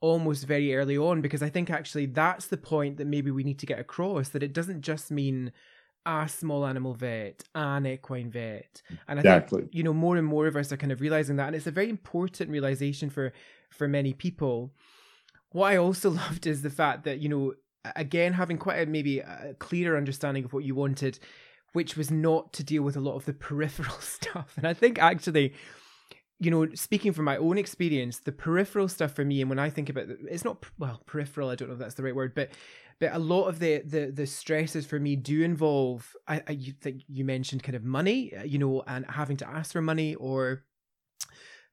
almost 0.00 0.46
very 0.46 0.74
early 0.74 0.96
on 0.96 1.20
because 1.20 1.42
i 1.42 1.48
think 1.48 1.68
actually 1.68 2.06
that's 2.06 2.46
the 2.46 2.56
point 2.56 2.96
that 2.96 3.06
maybe 3.06 3.30
we 3.30 3.42
need 3.44 3.58
to 3.58 3.66
get 3.66 3.78
across 3.78 4.28
that 4.28 4.42
it 4.42 4.52
doesn't 4.52 4.82
just 4.82 5.10
mean 5.10 5.52
a 6.06 6.28
small 6.28 6.66
animal 6.66 6.94
vet, 6.94 7.44
an 7.54 7.86
equine 7.86 8.30
vet. 8.30 8.82
And 9.08 9.18
I 9.18 9.22
exactly. 9.22 9.62
think, 9.62 9.74
you 9.74 9.82
know, 9.82 9.92
more 9.92 10.16
and 10.16 10.26
more 10.26 10.46
of 10.46 10.56
us 10.56 10.72
are 10.72 10.76
kind 10.76 10.92
of 10.92 11.00
realizing 11.00 11.36
that. 11.36 11.48
And 11.48 11.56
it's 11.56 11.66
a 11.66 11.72
very 11.72 11.88
important 11.88 12.50
realization 12.50 13.10
for 13.10 13.32
for 13.70 13.88
many 13.88 14.12
people. 14.12 14.72
What 15.50 15.72
I 15.72 15.76
also 15.76 16.10
loved 16.22 16.46
is 16.46 16.62
the 16.62 16.70
fact 16.70 17.04
that, 17.04 17.20
you 17.20 17.28
know, 17.28 17.54
again, 17.96 18.34
having 18.34 18.58
quite 18.58 18.80
a 18.80 18.86
maybe 18.86 19.20
a 19.20 19.54
clearer 19.58 19.96
understanding 19.96 20.44
of 20.44 20.52
what 20.52 20.64
you 20.64 20.74
wanted, 20.74 21.18
which 21.72 21.96
was 21.96 22.10
not 22.10 22.52
to 22.54 22.64
deal 22.64 22.82
with 22.82 22.96
a 22.96 23.00
lot 23.00 23.14
of 23.14 23.24
the 23.24 23.32
peripheral 23.48 23.96
stuff. 24.00 24.54
And 24.56 24.66
I 24.66 24.74
think 24.74 24.98
actually 25.00 25.54
you 26.42 26.50
know, 26.50 26.66
speaking 26.74 27.12
from 27.12 27.24
my 27.24 27.36
own 27.36 27.56
experience, 27.56 28.18
the 28.18 28.32
peripheral 28.32 28.88
stuff 28.88 29.12
for 29.12 29.24
me, 29.24 29.40
and 29.40 29.48
when 29.48 29.60
I 29.60 29.70
think 29.70 29.88
about 29.88 30.08
it, 30.10 30.18
it's 30.28 30.44
not 30.44 30.66
well 30.76 31.00
peripheral. 31.06 31.48
I 31.48 31.54
don't 31.54 31.68
know 31.68 31.74
if 31.74 31.78
that's 31.78 31.94
the 31.94 32.02
right 32.02 32.16
word, 32.16 32.34
but 32.34 32.50
but 33.00 33.14
a 33.14 33.18
lot 33.18 33.44
of 33.44 33.58
the 33.58 33.82
the 33.84 34.10
the 34.10 34.26
stresses 34.26 34.86
for 34.86 34.98
me 34.98 35.16
do 35.16 35.42
involve. 35.42 36.14
I, 36.26 36.42
I 36.48 36.52
you 36.52 36.72
think 36.72 37.02
you 37.08 37.24
mentioned 37.24 37.62
kind 37.62 37.76
of 37.76 37.84
money, 37.84 38.34
uh, 38.36 38.42
you 38.42 38.58
know, 38.58 38.82
and 38.86 39.06
having 39.08 39.36
to 39.38 39.48
ask 39.48 39.72
for 39.72 39.82
money 39.82 40.14
or 40.14 40.64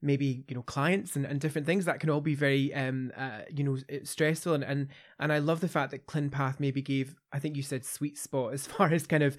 maybe 0.01 0.45
you 0.47 0.55
know 0.55 0.61
clients 0.61 1.15
and, 1.17 1.25
and 1.25 1.41
different 1.41 1.67
things 1.67 1.83
that 1.83 1.99
can 1.99 2.09
all 2.09 2.21
be 2.21 2.33
very 2.33 2.73
um 2.73 3.11
uh, 3.17 3.41
you 3.53 3.65
know 3.65 3.77
stressful 4.03 4.53
and 4.53 4.63
and 4.63 4.87
and 5.19 5.33
I 5.33 5.39
love 5.39 5.59
the 5.59 5.67
fact 5.67 5.91
that 5.91 6.07
ClinPath 6.07 6.57
maybe 6.57 6.81
gave 6.81 7.15
I 7.33 7.39
think 7.39 7.57
you 7.57 7.63
said 7.63 7.85
sweet 7.85 8.17
spot 8.17 8.53
as 8.53 8.65
far 8.67 8.93
as 8.93 9.05
kind 9.05 9.23
of 9.23 9.37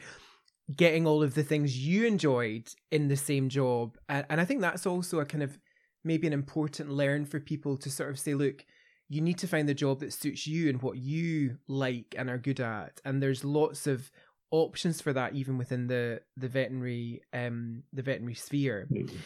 getting 0.76 1.06
all 1.06 1.22
of 1.22 1.34
the 1.34 1.42
things 1.42 1.78
you 1.78 2.06
enjoyed 2.06 2.68
in 2.90 3.08
the 3.08 3.16
same 3.16 3.48
job. 3.48 3.96
And, 4.08 4.24
and 4.28 4.40
I 4.40 4.44
think 4.44 4.60
that's 4.60 4.86
also 4.86 5.20
a 5.20 5.24
kind 5.24 5.42
of 5.42 5.58
maybe 6.04 6.26
an 6.26 6.32
important 6.32 6.90
learn 6.90 7.26
for 7.26 7.40
people 7.40 7.76
to 7.78 7.90
sort 7.90 8.10
of 8.10 8.18
say, 8.18 8.34
look, 8.34 8.64
you 9.10 9.20
need 9.20 9.38
to 9.38 9.48
find 9.48 9.68
the 9.68 9.74
job 9.74 10.00
that 10.00 10.12
suits 10.12 10.46
you 10.46 10.70
and 10.70 10.80
what 10.80 10.96
you 10.96 11.58
like 11.66 12.14
and 12.16 12.30
are 12.30 12.38
good 12.38 12.60
at. 12.60 13.00
And 13.04 13.20
there's 13.20 13.44
lots 13.44 13.88
of 13.88 14.10
options 14.52 15.00
for 15.00 15.12
that 15.12 15.34
even 15.34 15.58
within 15.58 15.86
the 15.86 16.20
the 16.36 16.48
veterinary 16.48 17.20
um 17.34 17.82
the 17.92 18.02
veterinary 18.02 18.34
sphere. 18.34 18.86
Mm-hmm. 18.90 19.16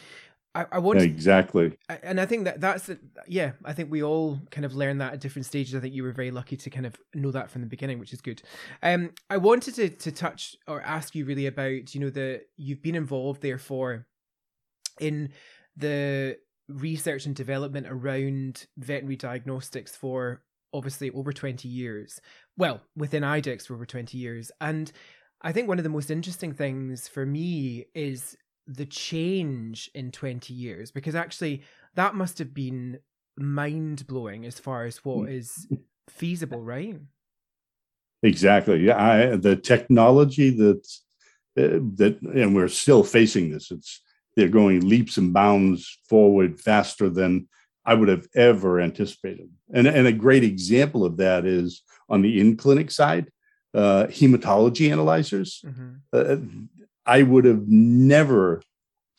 I, 0.55 0.65
I 0.71 0.79
want 0.79 0.99
yeah, 0.99 1.05
exactly, 1.05 1.77
and 2.01 2.19
I 2.19 2.25
think 2.25 2.45
that 2.45 2.61
that's 2.61 2.89
yeah. 3.27 3.51
I 3.65 3.73
think 3.73 3.91
we 3.91 4.01
all 4.01 4.39
kind 4.51 4.63
of 4.63 4.73
learn 4.73 4.99
that 4.99 5.13
at 5.13 5.19
different 5.19 5.45
stages. 5.45 5.75
I 5.75 5.81
think 5.81 5.93
you 5.93 6.01
were 6.01 6.13
very 6.13 6.31
lucky 6.31 6.55
to 6.55 6.69
kind 6.69 6.85
of 6.85 6.95
know 7.13 7.31
that 7.31 7.51
from 7.51 7.61
the 7.61 7.67
beginning, 7.67 7.99
which 7.99 8.13
is 8.13 8.21
good. 8.21 8.41
Um, 8.81 9.11
I 9.29 9.35
wanted 9.35 9.75
to 9.75 9.89
to 9.89 10.11
touch 10.13 10.55
or 10.65 10.81
ask 10.81 11.13
you 11.13 11.25
really 11.25 11.45
about 11.45 11.93
you 11.93 11.99
know 11.99 12.09
the 12.09 12.41
you've 12.55 12.81
been 12.81 12.95
involved 12.95 13.41
therefore 13.41 14.07
in 14.99 15.33
the 15.75 16.37
research 16.67 17.25
and 17.25 17.35
development 17.35 17.87
around 17.89 18.65
veterinary 18.77 19.15
diagnostics 19.15 19.95
for 19.95 20.41
obviously 20.73 21.09
over 21.11 21.31
20 21.31 21.67
years. 21.67 22.19
Well, 22.57 22.81
within 22.95 23.23
IDEXX 23.23 23.67
for 23.67 23.75
over 23.75 23.85
20 23.85 24.17
years. 24.17 24.51
And 24.59 24.91
I 25.41 25.51
think 25.51 25.67
one 25.67 25.77
of 25.77 25.83
the 25.83 25.89
most 25.89 26.11
interesting 26.11 26.53
things 26.53 27.07
for 27.07 27.25
me 27.25 27.85
is 27.93 28.35
the 28.67 28.85
change 28.85 29.89
in 29.93 30.11
20 30.11 30.53
years 30.53 30.91
because 30.91 31.15
actually 31.15 31.61
that 31.93 32.15
must 32.15 32.39
have 32.39 32.53
been 32.53 32.99
mind 33.37 34.07
blowing 34.07 34.45
as 34.45 34.59
far 34.59 34.85
as 34.85 35.03
what 35.05 35.29
mm. 35.29 35.79
feasible, 36.09 36.61
right? 36.61 36.97
Exactly. 38.23 38.79
Yeah, 38.79 39.03
I, 39.03 39.35
the 39.35 39.55
technology 39.55 40.49
that 40.49 40.87
uh, 41.57 41.79
that 41.95 42.17
and 42.21 42.55
we're 42.55 42.67
still 42.67 43.03
facing 43.03 43.51
this. 43.51 43.71
It's 43.71 44.01
they're 44.35 44.49
going 44.49 44.87
leaps 44.87 45.17
and 45.17 45.33
bounds 45.33 45.99
forward 46.09 46.59
faster 46.59 47.09
than 47.09 47.47
I 47.85 47.93
would 47.93 48.09
have 48.09 48.27
ever 48.35 48.79
anticipated. 48.79 49.49
And 49.73 49.87
and 49.87 50.07
a 50.07 50.13
great 50.13 50.43
example 50.43 51.05
of 51.05 51.17
that 51.17 51.45
is 51.45 51.83
on 52.09 52.21
the 52.21 52.39
in 52.39 52.57
clinic 52.57 52.91
side, 52.91 53.31
uh, 53.73 54.05
hematology 54.09 54.91
analyzers. 54.91 55.63
Mm-hmm. 55.65 55.91
Uh, 56.11 56.37
I 57.05 57.21
would 57.21 57.45
have 57.45 57.67
never 57.67 58.61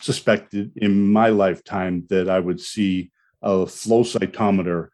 suspected 0.01 0.73
in 0.77 1.13
my 1.13 1.29
lifetime 1.29 2.05
that 2.11 2.29
I 2.29 2.41
would 2.41 2.61
see 2.61 3.11
a 3.43 3.67
flow 3.67 4.03
cytometer 4.03 4.89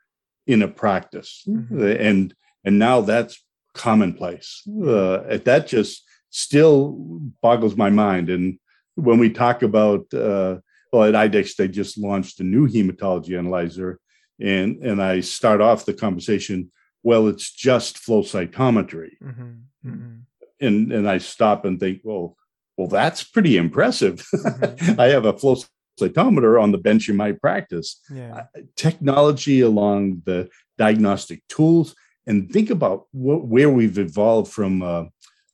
in 0.46 0.62
a 0.62 0.68
practice, 0.68 1.42
mm-hmm. 1.48 1.82
and 1.82 2.34
and 2.64 2.78
now 2.78 3.00
that's 3.00 3.42
commonplace. 3.74 4.62
Uh, 4.68 5.38
that 5.44 5.66
just 5.66 6.04
still 6.30 6.92
boggles 7.40 7.76
my 7.76 7.90
mind. 7.90 8.28
And 8.30 8.58
when 8.94 9.18
we 9.18 9.30
talk 9.30 9.62
about 9.62 10.12
uh, 10.12 10.58
well 10.92 11.04
at 11.04 11.14
IDEXX, 11.14 11.56
they 11.56 11.68
just 11.68 11.98
launched 11.98 12.40
a 12.40 12.44
new 12.44 12.68
hematology 12.68 13.38
analyzer, 13.38 13.98
and 14.40 14.82
and 14.82 15.02
I 15.02 15.20
start 15.20 15.60
off 15.60 15.84
the 15.84 15.94
conversation. 15.94 16.70
Well, 17.02 17.28
it's 17.28 17.50
just 17.50 17.98
flow 17.98 18.22
cytometry, 18.22 19.10
mm-hmm. 19.22 19.52
Mm-hmm. 19.86 20.16
and 20.60 20.92
and 20.92 21.08
I 21.08 21.18
stop 21.18 21.64
and 21.64 21.80
think, 21.80 22.00
well, 22.04 22.36
well, 22.76 22.88
that's 22.88 23.24
pretty 23.24 23.56
impressive. 23.56 24.24
Mm-hmm. 24.34 25.00
I 25.00 25.06
have 25.06 25.24
a 25.24 25.36
flow 25.36 25.56
cytometer 26.00 26.62
on 26.62 26.72
the 26.72 26.78
bench 26.78 27.08
in 27.08 27.16
my 27.16 27.32
practice. 27.32 28.00
Yeah. 28.10 28.44
Uh, 28.56 28.60
technology 28.76 29.60
along 29.60 30.22
the 30.24 30.48
diagnostic 30.78 31.46
tools, 31.48 31.94
and 32.26 32.50
think 32.50 32.70
about 32.70 33.06
wh- 33.10 33.44
where 33.44 33.70
we've 33.70 33.98
evolved 33.98 34.52
from 34.52 34.82
uh, 34.82 35.04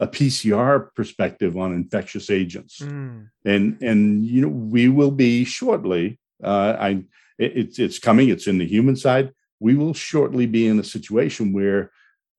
a 0.01 0.07
PCR 0.07 0.95
perspective 0.95 1.57
on 1.57 1.75
infectious 1.75 2.31
agents. 2.31 2.81
Mm. 2.81 3.29
And 3.45 3.83
and 3.83 4.25
you 4.25 4.43
know 4.43 4.49
we 4.49 4.89
will 4.89 5.11
be 5.11 5.45
shortly. 5.45 6.19
Uh, 6.43 6.77
I 6.79 7.05
it's 7.39 7.79
it's 7.79 7.99
coming. 7.99 8.29
It's 8.29 8.47
in 8.47 8.59
the 8.59 8.67
human 8.67 8.97
side. 8.97 9.33
We 9.61 9.75
will 9.75 9.95
shortly 9.95 10.47
be 10.47 10.67
in 10.67 10.79
a 10.79 10.85
situation 10.85 11.53
where 11.53 11.91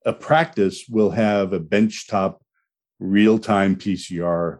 a 0.05 0.13
practice 0.13 0.85
will 0.87 1.11
have 1.11 1.51
a 1.51 1.59
benchtop 1.59 2.37
real-time 2.99 3.75
PCR 3.75 4.59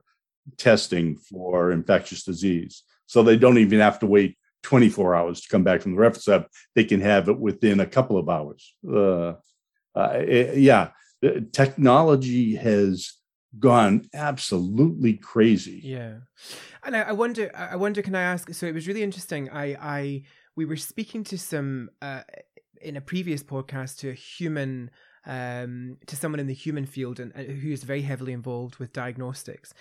testing 0.57 1.15
for 1.15 1.71
infectious 1.71 2.23
disease. 2.23 2.83
So 3.05 3.23
they 3.23 3.37
don't 3.37 3.57
even 3.57 3.79
have 3.79 3.99
to 3.99 4.05
wait 4.05 4.37
24 4.63 5.15
hours 5.15 5.41
to 5.41 5.49
come 5.49 5.63
back 5.63 5.81
from 5.81 5.93
the 5.93 5.97
reference 5.97 6.27
lab. 6.27 6.47
They 6.75 6.83
can 6.83 7.01
have 7.01 7.29
it 7.29 7.39
within 7.39 7.79
a 7.79 7.85
couple 7.85 8.17
of 8.17 8.29
hours. 8.29 8.75
Uh, 8.87 9.35
uh, 9.95 10.13
it, 10.15 10.57
yeah, 10.57 10.89
technology 11.51 12.55
has 12.55 13.13
gone 13.57 14.07
absolutely 14.13 15.13
crazy. 15.13 15.81
Yeah, 15.83 16.17
and 16.83 16.95
I, 16.95 17.01
I, 17.01 17.11
wonder. 17.13 17.51
I 17.55 17.75
wonder. 17.75 18.01
Can 18.01 18.15
I 18.15 18.21
ask? 18.21 18.53
So 18.53 18.65
it 18.65 18.73
was 18.73 18.87
really 18.87 19.03
interesting. 19.03 19.49
I, 19.49 19.75
I, 19.79 20.23
we 20.55 20.65
were 20.65 20.75
speaking 20.75 21.23
to 21.25 21.37
some 21.37 21.89
uh, 22.01 22.21
in 22.81 22.97
a 22.97 23.01
previous 23.01 23.43
podcast 23.43 23.97
to 23.99 24.09
a 24.09 24.13
human 24.13 24.91
um, 25.25 25.97
to 26.07 26.15
someone 26.15 26.39
in 26.39 26.47
the 26.47 26.53
human 26.53 26.85
field 26.85 27.19
and 27.19 27.33
uh, 27.35 27.43
who 27.43 27.71
is 27.71 27.83
very 27.83 28.01
heavily 28.01 28.33
involved 28.33 28.77
with 28.77 28.93
diagnostics. 28.93 29.73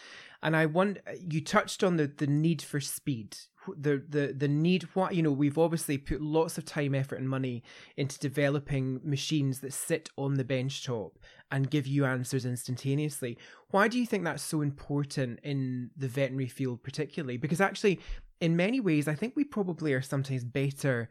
And 0.43 0.57
I 0.57 0.67
want 0.67 0.99
you 1.19 1.43
touched 1.43 1.83
on 1.83 1.97
the 1.97 2.07
the 2.07 2.27
need 2.27 2.63
for 2.63 2.81
speed, 2.81 3.37
the 3.77 4.03
the 4.09 4.35
the 4.37 4.49
need. 4.49 4.85
What 4.95 5.15
you 5.15 5.23
know, 5.23 5.33
we've 5.33 5.59
obviously 5.59 5.99
put 5.99 6.21
lots 6.21 6.59
of 6.59 6.65
time, 6.65 6.95
effort, 6.95 7.19
and 7.19 7.29
money 7.29 7.63
into 7.97 8.19
developing 8.19 9.01
machines 9.03 9.61
that 9.61 9.73
sit 9.73 10.09
on 10.17 10.35
the 10.35 10.45
bench 10.45 10.85
top 10.85 11.19
and 11.51 11.71
give 11.71 11.87
you 11.87 12.05
answers 12.05 12.45
instantaneously. 12.45 13.39
Why 13.71 13.89
do 13.89 13.99
you 13.99 14.07
think 14.07 14.25
that's 14.25 14.43
so 14.43 14.61
important 14.61 15.41
in 15.43 15.91
the 15.97 16.09
veterinary 16.09 16.49
field, 16.49 16.83
particularly? 16.83 17.37
Because 17.37 17.61
actually, 17.61 18.01
in 18.41 18.57
many 18.57 18.81
ways, 18.81 19.09
I 19.09 19.15
think 19.15 19.35
we 19.35 19.45
probably 19.45 19.93
are 19.93 20.03
sometimes 20.03 20.45
better 20.45 21.09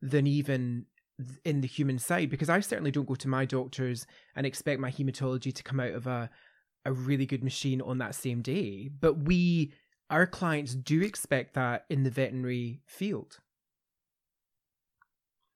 than 0.00 0.26
even 0.26 0.86
in 1.44 1.60
the 1.60 1.68
human 1.68 1.98
side 1.98 2.30
because 2.30 2.48
I 2.48 2.60
certainly 2.60 2.90
don't 2.90 3.06
go 3.06 3.14
to 3.14 3.28
my 3.28 3.44
doctors 3.44 4.06
and 4.34 4.46
expect 4.46 4.80
my 4.80 4.90
hematology 4.90 5.54
to 5.54 5.62
come 5.62 5.78
out 5.78 5.92
of 5.92 6.06
a 6.06 6.30
a 6.84 6.92
really 6.92 7.26
good 7.26 7.44
machine 7.44 7.80
on 7.80 7.98
that 7.98 8.14
same 8.14 8.42
day. 8.42 8.90
But 9.00 9.24
we 9.24 9.72
our 10.12 10.26
clients 10.26 10.74
do 10.74 11.00
expect 11.00 11.54
that 11.54 11.86
in 11.88 12.04
the 12.04 12.10
veterinary 12.10 12.80
field. 12.86 13.38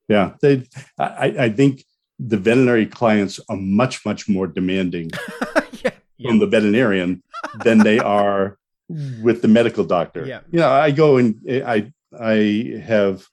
Yeah, 0.08 0.32
they 0.40 0.64
I, 0.98 1.34
I 1.38 1.48
think 1.50 1.84
the 2.18 2.38
veterinary 2.38 2.86
clients 2.86 3.38
are 3.48 3.56
much, 3.56 4.04
much 4.06 4.28
more 4.28 4.46
demanding 4.46 5.10
yeah, 5.84 5.90
yeah. 6.16 6.30
from 6.30 6.38
the 6.38 6.46
veterinarian 6.46 7.22
than 7.62 7.78
they 7.78 7.98
are 7.98 8.56
with 8.88 9.42
the 9.42 9.48
medical 9.48 9.84
doctor. 9.84 10.24
Yeah. 10.24 10.40
You 10.50 10.60
know, 10.60 10.70
I 10.70 10.90
go 10.90 11.18
and 11.18 11.38
I 11.48 11.92
I 12.18 12.80
have 12.82 13.26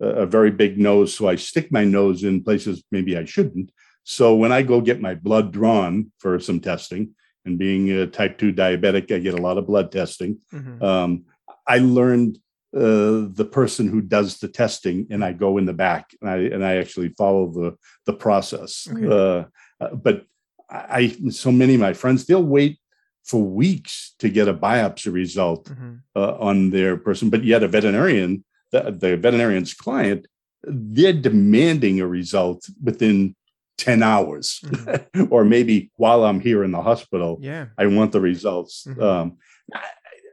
a 0.00 0.26
very 0.26 0.52
big 0.52 0.78
nose, 0.78 1.14
so 1.14 1.28
I 1.28 1.34
stick 1.34 1.72
my 1.72 1.84
nose 1.84 2.22
in 2.22 2.44
places 2.44 2.84
maybe 2.92 3.16
I 3.16 3.24
shouldn't. 3.24 3.72
So 4.04 4.36
when 4.36 4.52
I 4.52 4.62
go 4.62 4.80
get 4.80 5.00
my 5.00 5.14
blood 5.14 5.52
drawn 5.52 6.12
for 6.18 6.38
some 6.38 6.60
testing, 6.60 7.14
and 7.44 7.58
being 7.58 7.90
a 7.90 8.06
type 8.06 8.38
2 8.38 8.52
diabetic, 8.52 9.14
I 9.14 9.18
get 9.18 9.38
a 9.38 9.42
lot 9.42 9.58
of 9.58 9.66
blood 9.66 9.90
testing. 9.90 10.38
Mm-hmm. 10.52 10.82
Um, 10.82 11.24
I 11.66 11.78
learned 11.78 12.38
uh, 12.76 13.28
the 13.30 13.48
person 13.50 13.88
who 13.88 14.00
does 14.00 14.38
the 14.38 14.48
testing, 14.48 15.06
and 15.10 15.24
I 15.24 15.32
go 15.32 15.58
in 15.58 15.64
the 15.64 15.72
back 15.72 16.10
and 16.20 16.30
I 16.30 16.36
and 16.36 16.64
I 16.64 16.76
actually 16.76 17.10
follow 17.10 17.50
the 17.50 17.76
the 18.04 18.12
process. 18.12 18.86
Okay. 18.90 19.06
Uh, 19.06 19.44
uh 19.82 19.94
but 19.94 20.26
I 20.68 21.16
so 21.30 21.50
many 21.50 21.74
of 21.74 21.80
my 21.80 21.94
friends 21.94 22.26
they'll 22.26 22.42
wait 22.42 22.78
for 23.24 23.42
weeks 23.42 24.14
to 24.18 24.28
get 24.28 24.48
a 24.48 24.54
biopsy 24.54 25.12
result 25.12 25.66
mm-hmm. 25.66 25.96
uh, 26.16 26.32
on 26.38 26.70
their 26.70 26.96
person, 26.96 27.28
but 27.28 27.44
yet 27.44 27.62
a 27.62 27.68
veterinarian, 27.68 28.42
the, 28.72 28.80
the 28.90 29.16
veterinarian's 29.18 29.74
client, 29.74 30.26
they're 30.62 31.12
demanding 31.12 32.00
a 32.00 32.06
result 32.06 32.68
within 32.82 33.36
10 33.78 34.02
hours 34.02 34.60
mm-hmm. 34.64 35.24
or 35.30 35.44
maybe 35.44 35.90
while 35.96 36.24
i'm 36.24 36.40
here 36.40 36.62
in 36.64 36.72
the 36.72 36.82
hospital 36.82 37.38
yeah 37.40 37.66
i 37.78 37.86
want 37.86 38.12
the 38.12 38.20
results 38.20 38.84
mm-hmm. 38.86 39.02
um, 39.02 39.38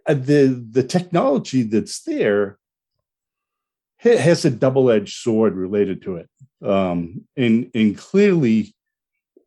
the 0.08 0.66
the 0.72 0.84
technology 0.84 1.64
that's 1.64 2.02
there 2.04 2.58
has 4.00 4.46
a 4.46 4.52
double-edged 4.52 5.16
sword 5.16 5.56
related 5.56 6.02
to 6.02 6.18
it 6.18 6.30
um, 6.64 7.24
and 7.38 7.72
and 7.74 7.98
clearly 7.98 8.76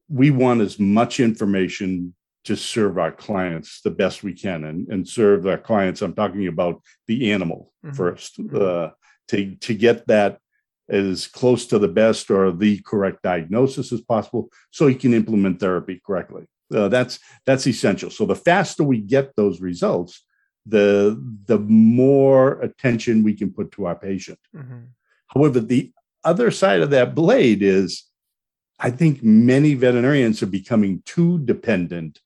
we 0.09 0.31
want 0.31 0.61
as 0.61 0.78
much 0.78 1.21
information 1.21 2.14
to 2.45 2.57
serve 2.57 2.99
our 2.99 3.12
clients 3.12 3.83
the 3.83 3.90
best 3.90 4.23
we 4.23 4.33
can 4.33 4.64
and, 4.64 4.88
and 4.88 5.07
serve 5.09 5.47
our 5.47 5.59
clients 5.59 6.02
i'm 6.02 6.14
talking 6.14 6.47
about 6.47 6.81
the 7.09 7.33
animal 7.33 7.73
mm-hmm. 7.85 8.00
1st 8.00 8.38
mm-hmm. 8.38 8.57
uh, 8.57 8.90
to 9.28 9.55
to 9.57 9.75
get 9.75 10.07
that 10.07 10.38
as 10.88 11.26
close 11.26 11.66
to 11.66 11.78
the 11.78 11.88
best 11.88 12.30
or 12.30 12.50
the 12.52 12.80
correct 12.80 13.23
diagnosis 13.23 13.92
as 13.92 14.00
possible 14.00 14.49
so 14.71 14.87
he 14.87 14.95
can 14.95 15.14
implement 15.14 15.61
therapy 15.61 16.00
correctly. 16.04 16.47
Uh, 16.75 16.88
that's 16.88 17.18
that's 17.47 17.66
essential. 17.66 18.11
So 18.11 18.26
the 18.26 18.37
faster 18.37 18.85
we 18.85 19.00
get 19.00 19.37
those 19.37 19.61
results 19.61 20.25
the 20.68 21.18
the 21.47 21.59
more 21.59 22.61
attention 22.61 23.25
we 23.25 23.35
can 23.35 23.50
put 23.50 23.73
to 23.73 23.87
our 23.87 23.97
patient. 23.97 24.38
Mm-hmm. 24.54 24.80
however 25.28 25.61
the 25.61 25.92
other 26.25 26.50
side 26.50 26.83
of 26.83 26.90
that 26.90 27.14
blade 27.14 27.62
is 27.62 28.04
i 28.78 28.90
think 28.90 29.23
many 29.23 29.75
veterinarians 29.75 30.42
are 30.42 30.52
becoming 30.61 31.02
too 31.07 31.38
dependent 31.38 32.21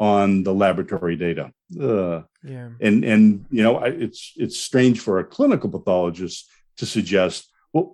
on 0.00 0.42
the 0.42 0.52
laboratory 0.52 1.16
data. 1.16 1.52
Uh, 1.80 2.22
yeah. 2.42 2.70
and 2.80 3.04
and 3.04 3.46
you 3.50 3.62
know 3.62 3.78
it's 3.78 4.32
it's 4.36 4.58
strange 4.58 4.98
for 5.00 5.18
a 5.18 5.24
clinical 5.24 5.70
pathologist 5.70 6.50
to 6.76 6.84
suggest 6.86 7.48
well, 7.74 7.92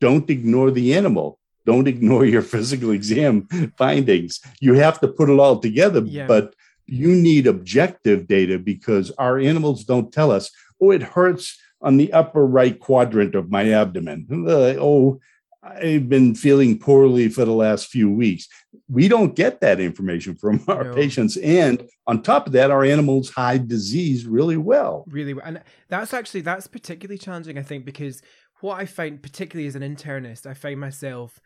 don't 0.00 0.30
ignore 0.30 0.70
the 0.70 0.94
animal. 0.94 1.38
Don't 1.66 1.88
ignore 1.88 2.24
your 2.24 2.42
physical 2.42 2.92
exam 2.92 3.48
findings. 3.76 4.40
You 4.60 4.74
have 4.74 5.00
to 5.00 5.08
put 5.08 5.28
it 5.28 5.38
all 5.38 5.58
together, 5.58 6.00
yeah. 6.04 6.26
but 6.26 6.54
you 6.86 7.08
need 7.08 7.48
objective 7.48 8.28
data 8.28 8.58
because 8.58 9.10
our 9.18 9.38
animals 9.38 9.84
don't 9.84 10.12
tell 10.12 10.30
us, 10.30 10.50
oh, 10.80 10.92
it 10.92 11.02
hurts 11.02 11.58
on 11.82 11.96
the 11.96 12.12
upper 12.12 12.46
right 12.46 12.78
quadrant 12.78 13.34
of 13.34 13.50
my 13.50 13.72
abdomen. 13.72 14.26
Uh, 14.30 14.78
oh, 14.78 15.20
I've 15.62 16.08
been 16.08 16.36
feeling 16.36 16.78
poorly 16.78 17.28
for 17.28 17.44
the 17.44 17.52
last 17.52 17.88
few 17.88 18.10
weeks. 18.10 18.46
We 18.88 19.08
don't 19.08 19.34
get 19.34 19.60
that 19.60 19.80
information 19.80 20.36
from 20.36 20.62
our 20.68 20.84
no. 20.84 20.94
patients. 20.94 21.36
And 21.38 21.88
on 22.06 22.22
top 22.22 22.46
of 22.46 22.52
that, 22.52 22.70
our 22.70 22.84
animals 22.84 23.30
hide 23.30 23.66
disease 23.66 24.26
really 24.26 24.56
well. 24.56 25.04
Really 25.08 25.34
well. 25.34 25.44
And 25.44 25.62
that's 25.88 26.14
actually 26.14 26.42
that's 26.42 26.68
particularly 26.68 27.18
challenging, 27.18 27.58
I 27.58 27.62
think, 27.62 27.84
because 27.84 28.22
what 28.60 28.78
I 28.80 28.86
find, 28.86 29.22
particularly 29.22 29.66
as 29.66 29.76
an 29.76 29.82
internist, 29.82 30.46
I 30.46 30.54
find 30.54 30.80
myself 30.80 31.40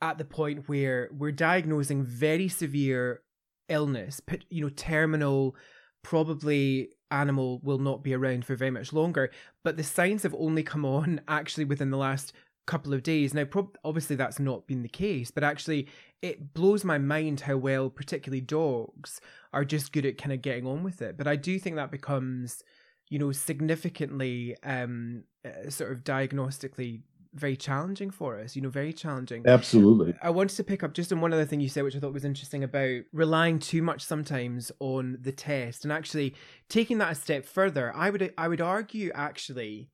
at 0.00 0.18
the 0.18 0.24
point 0.24 0.68
where 0.68 1.08
we're 1.12 1.32
diagnosing 1.32 2.04
very 2.04 2.48
severe 2.48 3.22
illness, 3.68 4.20
you 4.50 4.62
know, 4.62 4.70
terminal, 4.70 5.56
probably 6.02 6.90
animal 7.10 7.60
will 7.62 7.78
not 7.78 8.02
be 8.02 8.14
around 8.14 8.44
for 8.44 8.56
very 8.56 8.70
much 8.70 8.92
longer, 8.92 9.30
but 9.62 9.76
the 9.76 9.82
signs 9.82 10.22
have 10.22 10.34
only 10.34 10.62
come 10.62 10.84
on 10.84 11.20
actually 11.28 11.64
within 11.64 11.90
the 11.90 11.96
last 11.96 12.32
couple 12.66 12.94
of 12.94 13.02
days. 13.02 13.34
Now, 13.34 13.44
prob- 13.44 13.76
obviously, 13.84 14.16
that's 14.16 14.38
not 14.38 14.66
been 14.66 14.82
the 14.82 14.88
case, 14.88 15.30
but 15.30 15.44
actually, 15.44 15.88
it 16.22 16.54
blows 16.54 16.84
my 16.84 16.98
mind 16.98 17.40
how 17.40 17.56
well, 17.56 17.90
particularly 17.90 18.40
dogs, 18.40 19.20
are 19.52 19.64
just 19.64 19.92
good 19.92 20.06
at 20.06 20.18
kind 20.18 20.32
of 20.32 20.42
getting 20.42 20.66
on 20.66 20.82
with 20.82 21.02
it. 21.02 21.16
But 21.16 21.26
I 21.26 21.36
do 21.36 21.58
think 21.58 21.76
that 21.76 21.90
becomes 21.90 22.62
you 23.08 23.18
know, 23.18 23.32
significantly 23.32 24.56
um, 24.62 25.24
uh, 25.44 25.70
sort 25.70 25.92
of 25.92 26.04
diagnostically 26.04 27.02
very 27.34 27.56
challenging 27.56 28.10
for 28.10 28.38
us, 28.38 28.54
you 28.54 28.62
know, 28.62 28.68
very 28.68 28.92
challenging. 28.92 29.42
Absolutely. 29.46 30.14
I 30.22 30.30
wanted 30.30 30.56
to 30.56 30.64
pick 30.64 30.82
up 30.82 30.94
just 30.94 31.12
on 31.12 31.20
one 31.20 31.32
other 31.32 31.44
thing 31.44 31.60
you 31.60 31.68
said, 31.68 31.82
which 31.82 31.96
I 31.96 31.98
thought 31.98 32.12
was 32.12 32.24
interesting 32.24 32.62
about 32.62 33.02
relying 33.12 33.58
too 33.58 33.82
much 33.82 34.02
sometimes 34.02 34.70
on 34.78 35.18
the 35.20 35.32
test 35.32 35.84
and 35.84 35.92
actually 35.92 36.34
taking 36.68 36.98
that 36.98 37.12
a 37.12 37.14
step 37.16 37.44
further. 37.44 37.92
I 37.94 38.10
would 38.10 38.32
I 38.38 38.48
would 38.48 38.60
argue 38.60 39.10
actually 39.14 39.90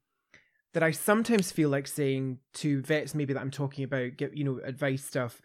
that 0.75 0.83
I 0.83 0.90
sometimes 0.92 1.51
feel 1.51 1.70
like 1.70 1.87
saying 1.87 2.38
to 2.55 2.83
vets 2.83 3.14
maybe 3.14 3.33
that 3.33 3.40
I'm 3.40 3.51
talking 3.51 3.85
about, 3.85 4.16
get 4.16 4.37
you 4.37 4.44
know, 4.44 4.61
advice 4.62 5.05
stuff. 5.05 5.40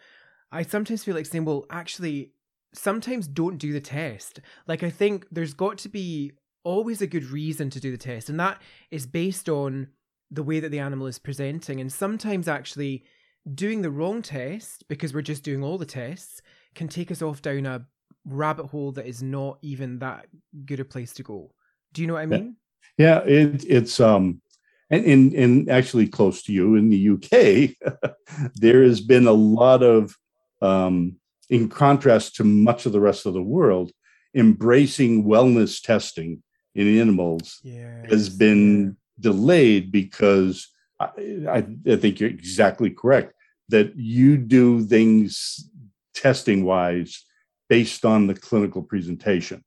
I 0.51 0.63
sometimes 0.63 1.03
feel 1.03 1.15
like 1.15 1.25
saying, 1.25 1.45
well, 1.45 1.65
actually, 1.69 2.31
sometimes 2.73 3.27
don't 3.27 3.57
do 3.57 3.73
the 3.73 3.81
test. 3.81 4.41
Like 4.67 4.83
I 4.83 4.89
think 4.89 5.25
there's 5.31 5.53
got 5.53 5.77
to 5.79 5.89
be 5.89 6.33
always 6.65 7.01
a 7.01 7.07
good 7.07 7.23
reason 7.25 7.69
to 7.69 7.79
do 7.79 7.91
the 7.91 7.97
test, 7.97 8.29
and 8.29 8.39
that 8.39 8.61
is 8.91 9.05
based 9.05 9.47
on 9.47 9.87
the 10.31 10.43
way 10.43 10.59
that 10.59 10.69
the 10.69 10.79
animal 10.79 11.07
is 11.07 11.19
presenting. 11.19 11.79
And 11.79 11.91
sometimes 11.91 12.47
actually 12.49 13.05
doing 13.53 13.81
the 13.81 13.91
wrong 13.91 14.21
test, 14.21 14.87
because 14.89 15.13
we're 15.13 15.21
just 15.21 15.43
doing 15.43 15.63
all 15.63 15.77
the 15.77 15.85
tests, 15.85 16.41
can 16.73 16.87
take 16.87 17.11
us 17.11 17.21
off 17.21 17.41
down 17.41 17.65
a 17.65 17.85
rabbit 18.25 18.65
hole 18.65 18.91
that 18.93 19.05
is 19.05 19.21
not 19.21 19.59
even 19.61 19.99
that 19.99 20.25
good 20.65 20.79
a 20.79 20.85
place 20.85 21.13
to 21.13 21.23
go. 21.23 21.51
Do 21.93 22.01
you 22.01 22.07
know 22.07 22.15
what 22.15 22.23
I 22.23 22.25
mean? 22.25 22.55
Yeah, 22.97 23.19
it, 23.19 23.63
it's 23.67 23.99
um 23.99 24.41
and 24.89 25.03
in 25.05 25.33
in 25.33 25.69
actually 25.69 26.07
close 26.07 26.43
to 26.43 26.53
you 26.53 26.75
in 26.75 26.89
the 26.89 27.09
UK, 27.09 28.11
there 28.55 28.83
has 28.83 29.01
been 29.01 29.27
a 29.27 29.31
lot 29.31 29.83
of 29.83 30.15
um 30.61 31.17
in 31.49 31.69
contrast 31.69 32.35
to 32.35 32.43
much 32.43 32.85
of 32.85 32.91
the 32.91 32.99
rest 32.99 33.25
of 33.25 33.33
the 33.33 33.41
world, 33.41 33.91
embracing 34.33 35.23
wellness 35.23 35.81
testing 35.81 36.41
in 36.75 36.99
animals 36.99 37.59
yes. 37.63 38.09
has 38.09 38.29
been 38.29 38.97
delayed 39.19 39.91
because 39.91 40.69
I, 40.99 41.05
I, 41.49 41.65
I 41.87 41.95
think 41.95 42.19
you're 42.19 42.29
exactly 42.29 42.89
correct 42.89 43.33
that 43.69 43.95
you 43.95 44.37
do 44.37 44.83
things 44.83 45.69
testing 46.13 46.63
wise 46.63 47.23
based 47.69 48.05
on 48.05 48.27
the 48.27 48.35
clinical 48.35 48.83
presentation. 48.83 49.63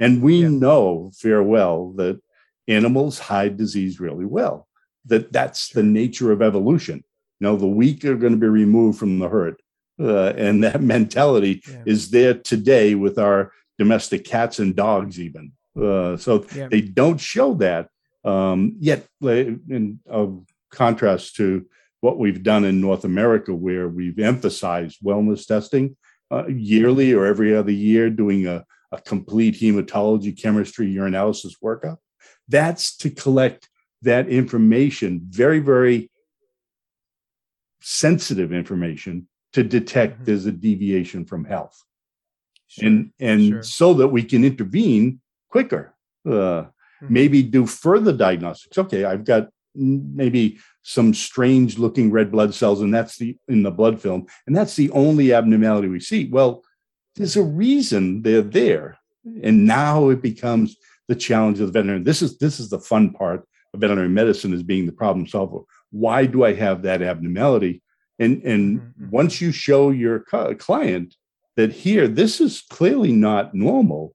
And 0.00 0.22
we 0.22 0.42
yeah. 0.42 0.48
know 0.48 1.10
fair 1.14 1.42
well 1.42 1.92
that 1.92 2.20
animals 2.68 3.18
hide 3.18 3.56
disease 3.56 4.00
really 4.00 4.24
well, 4.24 4.66
that 5.06 5.32
that's 5.32 5.68
the 5.70 5.82
nature 5.82 6.32
of 6.32 6.42
evolution. 6.42 7.04
You 7.40 7.48
know, 7.48 7.56
the 7.56 7.66
weak 7.66 8.04
are 8.04 8.16
going 8.16 8.32
to 8.32 8.38
be 8.38 8.46
removed 8.46 8.98
from 8.98 9.18
the 9.18 9.28
herd. 9.28 9.56
Uh, 10.00 10.32
and 10.36 10.64
that 10.64 10.80
mentality 10.96 11.62
yeah. 11.68 11.82
is 11.86 12.10
there 12.10 12.34
today 12.34 12.94
with 12.94 13.18
our 13.18 13.52
domestic 13.78 14.24
cats 14.24 14.58
and 14.58 14.74
dogs, 14.74 15.20
even. 15.20 15.52
Uh, 15.80 16.16
so 16.16 16.44
yeah. 16.54 16.68
they 16.68 16.80
don't 16.80 17.18
show 17.20 17.54
that. 17.54 17.88
Um, 18.24 18.76
yet, 18.78 19.06
in 19.22 20.00
contrast 20.70 21.36
to 21.36 21.66
what 22.00 22.18
we've 22.18 22.42
done 22.42 22.64
in 22.64 22.80
North 22.80 23.04
America, 23.04 23.54
where 23.54 23.88
we've 23.88 24.18
emphasized 24.18 24.98
wellness 25.02 25.46
testing 25.46 25.96
uh, 26.30 26.46
yearly 26.48 27.12
or 27.12 27.26
every 27.26 27.54
other 27.54 27.72
year, 27.72 28.10
doing 28.10 28.46
a, 28.46 28.64
a 28.92 29.00
complete 29.00 29.54
hematology, 29.54 30.40
chemistry, 30.40 30.92
urinalysis 30.94 31.54
workup, 31.62 31.98
that's 32.48 32.96
to 32.98 33.10
collect 33.10 33.68
that 34.02 34.28
information, 34.28 35.22
very, 35.28 35.60
very 35.60 36.10
sensitive 37.80 38.52
information 38.52 39.28
to 39.52 39.62
detect 39.62 40.14
mm-hmm. 40.14 40.24
there's 40.24 40.46
a 40.46 40.52
deviation 40.52 41.24
from 41.24 41.44
health. 41.44 41.82
Sure. 42.66 42.86
And 42.86 43.12
and 43.20 43.48
sure. 43.48 43.62
so 43.62 43.94
that 43.94 44.08
we 44.08 44.24
can 44.24 44.44
intervene 44.44 45.20
quicker. 45.54 45.94
Uh, 46.26 46.32
mm-hmm. 46.66 47.14
Maybe 47.18 47.42
do 47.44 47.64
further 47.64 48.12
diagnostics. 48.12 48.76
Okay, 48.76 49.04
I've 49.04 49.24
got 49.24 49.50
maybe 49.76 50.58
some 50.82 51.14
strange 51.14 51.78
looking 51.78 52.10
red 52.10 52.32
blood 52.32 52.52
cells, 52.54 52.80
and 52.80 52.92
that's 52.92 53.16
the 53.18 53.36
in 53.46 53.62
the 53.62 53.70
blood 53.70 54.00
film, 54.00 54.26
and 54.46 54.56
that's 54.56 54.74
the 54.74 54.90
only 54.90 55.32
abnormality 55.32 55.86
we 55.86 56.00
see. 56.00 56.28
Well, 56.28 56.64
there's 57.14 57.36
a 57.36 57.42
reason 57.42 58.22
they're 58.22 58.42
there, 58.42 58.98
and 59.44 59.64
now 59.64 60.08
it 60.08 60.22
becomes 60.22 60.76
the 61.06 61.14
challenge 61.14 61.60
of 61.60 61.68
the 61.68 61.72
veterinarian. 61.72 62.02
This 62.02 62.20
is 62.20 62.36
this 62.38 62.58
is 62.58 62.68
the 62.70 62.80
fun 62.80 63.12
part 63.12 63.46
of 63.72 63.80
veterinary 63.80 64.08
medicine 64.08 64.52
is 64.52 64.64
being 64.64 64.86
the 64.86 64.98
problem 65.02 65.24
solver. 65.28 65.60
Why 65.92 66.26
do 66.26 66.44
I 66.44 66.52
have 66.54 66.82
that 66.82 67.00
abnormality? 67.00 67.80
And 68.18 68.42
and 68.42 68.80
mm-hmm. 68.80 69.10
once 69.10 69.40
you 69.40 69.52
show 69.52 69.90
your 69.90 70.18
client 70.66 71.14
that 71.56 71.72
here 71.72 72.08
this 72.08 72.40
is 72.40 72.62
clearly 72.76 73.12
not 73.12 73.54
normal, 73.54 74.14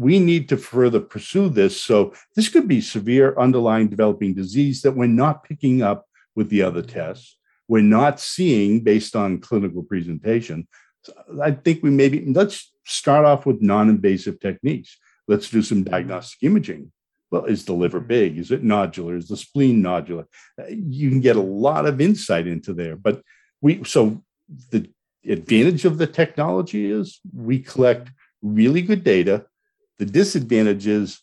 we 0.00 0.18
need 0.18 0.48
to 0.48 0.56
further 0.56 0.98
pursue 0.98 1.50
this. 1.50 1.82
So 1.82 2.14
this 2.34 2.48
could 2.48 2.66
be 2.66 2.80
severe 2.80 3.38
underlying 3.38 3.88
developing 3.88 4.32
disease 4.32 4.80
that 4.80 4.96
we're 4.96 5.06
not 5.24 5.44
picking 5.44 5.82
up 5.82 6.06
with 6.34 6.48
the 6.48 6.62
other 6.62 6.80
tests. 6.80 7.36
We're 7.68 7.82
not 7.82 8.18
seeing 8.18 8.80
based 8.80 9.14
on 9.14 9.40
clinical 9.40 9.82
presentation. 9.82 10.66
So 11.04 11.12
I 11.42 11.50
think 11.50 11.82
we 11.82 11.90
maybe 11.90 12.24
let's 12.32 12.72
start 12.86 13.26
off 13.26 13.44
with 13.44 13.60
non-invasive 13.60 14.40
techniques. 14.40 14.96
Let's 15.28 15.50
do 15.50 15.60
some 15.60 15.84
diagnostic 15.84 16.42
imaging. 16.44 16.92
Well, 17.30 17.44
is 17.44 17.66
the 17.66 17.74
liver 17.74 17.98
mm-hmm. 17.98 18.08
big? 18.08 18.38
Is 18.38 18.50
it 18.50 18.64
nodular? 18.64 19.18
Is 19.18 19.28
the 19.28 19.36
spleen 19.36 19.82
nodular? 19.82 20.24
Uh, 20.58 20.64
you 20.68 21.10
can 21.10 21.20
get 21.20 21.36
a 21.36 21.42
lot 21.42 21.84
of 21.86 22.00
insight 22.00 22.46
into 22.46 22.72
there. 22.72 22.96
But 22.96 23.22
we 23.60 23.84
so 23.84 24.24
the 24.70 24.88
advantage 25.28 25.84
of 25.84 25.98
the 25.98 26.06
technology 26.06 26.90
is 26.90 27.20
we 27.34 27.58
collect 27.58 28.10
really 28.40 28.80
good 28.80 29.04
data. 29.04 29.44
The 30.00 30.06
disadvantage 30.06 30.86
is 30.86 31.20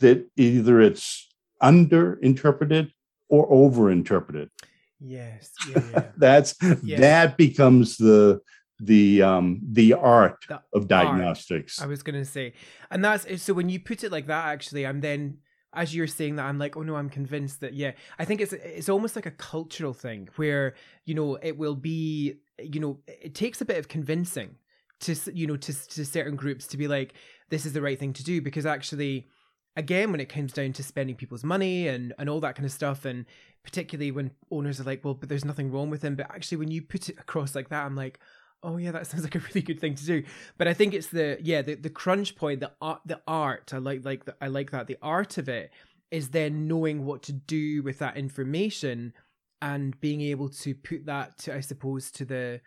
that 0.00 0.28
either 0.36 0.80
it's 0.80 1.28
under 1.60 2.14
interpreted 2.14 2.90
or 3.28 3.46
over 3.48 3.88
interpreted. 3.88 4.50
Yes. 4.98 5.52
Yeah, 5.70 5.82
yeah. 5.92 6.04
That's 6.16 6.56
yeah. 6.82 6.98
that 6.98 7.36
becomes 7.36 7.96
the 7.96 8.40
the 8.80 9.22
um 9.22 9.60
the 9.62 9.92
art 9.94 10.44
the 10.48 10.60
of 10.74 10.88
diagnostics. 10.88 11.78
Art, 11.78 11.86
I 11.86 11.88
was 11.88 12.02
gonna 12.02 12.24
say. 12.24 12.54
And 12.90 13.04
that's 13.04 13.40
so 13.40 13.54
when 13.54 13.68
you 13.68 13.78
put 13.78 14.02
it 14.02 14.10
like 14.10 14.26
that, 14.26 14.46
actually, 14.46 14.84
I'm 14.84 15.00
then 15.00 15.38
as 15.72 15.94
you're 15.94 16.08
saying 16.08 16.34
that, 16.36 16.46
I'm 16.46 16.58
like, 16.58 16.76
oh 16.76 16.82
no, 16.82 16.96
I'm 16.96 17.08
convinced 17.08 17.60
that 17.60 17.74
yeah. 17.74 17.92
I 18.18 18.24
think 18.24 18.40
it's 18.40 18.52
it's 18.54 18.88
almost 18.88 19.14
like 19.14 19.26
a 19.26 19.30
cultural 19.30 19.94
thing 19.94 20.28
where, 20.34 20.74
you 21.04 21.14
know, 21.14 21.36
it 21.36 21.56
will 21.56 21.76
be, 21.76 22.38
you 22.58 22.80
know, 22.80 22.98
it 23.06 23.36
takes 23.36 23.60
a 23.60 23.64
bit 23.64 23.78
of 23.78 23.86
convincing 23.86 24.56
to 25.00 25.14
you 25.32 25.46
know 25.46 25.56
to 25.56 25.88
to 25.88 26.04
certain 26.04 26.36
groups 26.36 26.66
to 26.68 26.76
be 26.76 26.88
like, 26.88 27.14
this 27.50 27.66
is 27.66 27.72
the 27.72 27.82
right 27.82 27.98
thing 27.98 28.12
to 28.14 28.24
do 28.24 28.40
because 28.40 28.66
actually 28.66 29.28
again 29.76 30.10
when 30.10 30.20
it 30.20 30.28
comes 30.28 30.52
down 30.52 30.72
to 30.72 30.82
spending 30.82 31.14
people's 31.14 31.44
money 31.44 31.86
and 31.88 32.14
and 32.18 32.28
all 32.28 32.40
that 32.40 32.54
kind 32.54 32.66
of 32.66 32.72
stuff 32.72 33.04
and 33.04 33.26
particularly 33.62 34.10
when 34.10 34.30
owners 34.50 34.80
are 34.80 34.84
like 34.84 35.04
well 35.04 35.14
but 35.14 35.28
there's 35.28 35.44
nothing 35.44 35.70
wrong 35.70 35.90
with 35.90 36.00
them 36.00 36.16
but 36.16 36.30
actually 36.30 36.56
when 36.56 36.70
you 36.70 36.80
put 36.80 37.08
it 37.08 37.18
across 37.18 37.54
like 37.54 37.68
that 37.68 37.84
i'm 37.84 37.94
like 37.94 38.18
oh 38.62 38.76
yeah 38.76 38.90
that 38.90 39.06
sounds 39.06 39.22
like 39.22 39.34
a 39.34 39.40
really 39.40 39.62
good 39.62 39.80
thing 39.80 39.94
to 39.94 40.04
do. 40.04 40.22
But 40.58 40.68
i 40.68 40.74
think 40.74 40.94
it's 40.94 41.08
the 41.08 41.38
yeah 41.42 41.62
the, 41.62 41.74
the 41.74 41.90
crunch 41.90 42.36
point 42.36 42.60
the 42.60 42.72
art 42.80 43.00
the 43.04 43.20
art 43.26 43.72
i 43.72 43.78
like 43.78 44.04
like 44.04 44.24
the, 44.24 44.34
i 44.40 44.48
like 44.48 44.70
that 44.70 44.86
the 44.86 44.98
art 45.02 45.38
of 45.38 45.48
it 45.48 45.70
is 46.10 46.30
then 46.30 46.68
knowing 46.68 47.04
what 47.04 47.22
to 47.24 47.32
do 47.32 47.82
with 47.82 47.98
that 47.98 48.16
information 48.16 49.12
and 49.60 49.98
being 50.00 50.20
able 50.20 50.48
to 50.48 50.74
put 50.74 51.06
that 51.06 51.38
to 51.38 51.54
i 51.54 51.60
suppose 51.60 52.10
to 52.10 52.24
the 52.24 52.60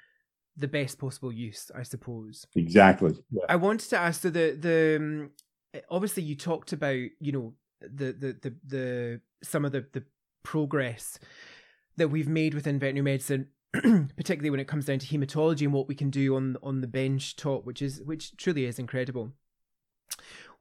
the 0.59 0.67
best 0.67 0.99
possible 0.99 1.31
use 1.31 1.71
i 1.75 1.83
suppose. 1.83 2.45
Exactly. 2.55 3.13
Yeah. 3.31 3.43
i 3.49 3.55
wanted 3.55 3.89
to 3.89 3.97
ask 3.97 4.21
so 4.21 4.29
the 4.29 4.57
the 4.59 4.97
um, 4.99 5.31
obviously 5.89 6.23
you 6.23 6.35
talked 6.35 6.73
about 6.73 6.99
you 7.19 7.31
know 7.31 7.53
the 7.81 8.11
the 8.11 8.37
the, 8.41 8.55
the 8.67 9.21
some 9.43 9.65
of 9.65 9.71
the 9.71 9.85
the 9.93 10.03
progress 10.43 11.19
that 11.97 12.09
we've 12.09 12.27
made 12.27 12.53
within 12.53 12.79
veterinary 12.79 13.03
medicine 13.03 13.47
particularly 14.17 14.49
when 14.49 14.59
it 14.59 14.67
comes 14.67 14.85
down 14.85 14.99
to 14.99 15.07
hematology 15.07 15.61
and 15.61 15.73
what 15.73 15.87
we 15.87 15.95
can 15.95 16.09
do 16.09 16.35
on 16.35 16.57
on 16.63 16.81
the 16.81 16.87
bench 16.87 17.35
top 17.35 17.65
which 17.65 17.81
is 17.81 18.01
which 18.03 18.35
truly 18.37 18.65
is 18.65 18.79
incredible. 18.79 19.31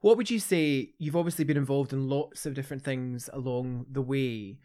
What 0.01 0.15
would 0.15 0.29
you 0.29 0.39
say 0.39 0.93
you've 0.99 1.15
obviously 1.15 1.43
been 1.43 1.57
involved 1.57 1.91
in 1.91 2.07
lots 2.07 2.45
of 2.45 2.53
different 2.53 2.83
things 2.83 3.29
along 3.33 3.87
the 3.91 4.01
way. 4.01 4.59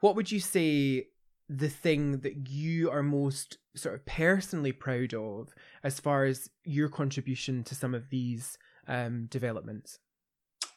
What 0.00 0.16
would 0.16 0.32
you 0.32 0.40
say 0.40 1.08
the 1.48 1.68
thing 1.68 2.20
that 2.20 2.48
you 2.48 2.90
are 2.90 3.02
most 3.02 3.58
sort 3.74 3.94
of 3.94 4.04
personally 4.04 4.72
proud 4.72 5.14
of 5.14 5.54
as 5.82 6.00
far 6.00 6.24
as 6.24 6.50
your 6.64 6.88
contribution 6.88 7.64
to 7.64 7.74
some 7.74 7.94
of 7.94 8.10
these 8.10 8.58
um, 8.86 9.26
developments? 9.26 9.98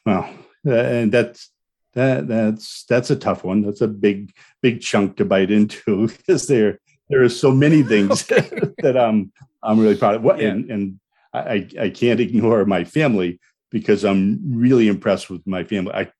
Well, 0.04 0.28
uh, 0.66 0.72
and 0.72 1.12
that's 1.12 1.50
that 1.94 2.28
that's 2.28 2.84
that's 2.84 3.10
a 3.10 3.16
tough 3.16 3.44
one. 3.44 3.62
That's 3.62 3.80
a 3.80 3.88
big 3.88 4.32
big 4.62 4.80
chunk 4.80 5.16
to 5.16 5.24
bite 5.24 5.50
into 5.50 6.06
because 6.16 6.46
there 6.46 6.78
there 7.08 7.22
are 7.22 7.28
so 7.28 7.50
many 7.50 7.82
things 7.92 8.26
that 8.26 8.96
I'm 8.96 9.32
I'm 9.62 9.80
really 9.80 9.96
proud 9.96 10.16
of. 10.16 10.22
What 10.22 10.40
yeah. 10.40 10.48
and, 10.48 10.70
and 10.70 11.00
I 11.32 11.68
I 11.80 11.90
can't 11.90 12.20
ignore 12.20 12.64
my 12.64 12.84
family 12.84 13.40
because 13.70 14.04
I'm 14.04 14.40
really 14.56 14.88
impressed 14.88 15.28
with 15.28 15.46
my 15.46 15.64
family. 15.64 15.92
I 15.92 16.10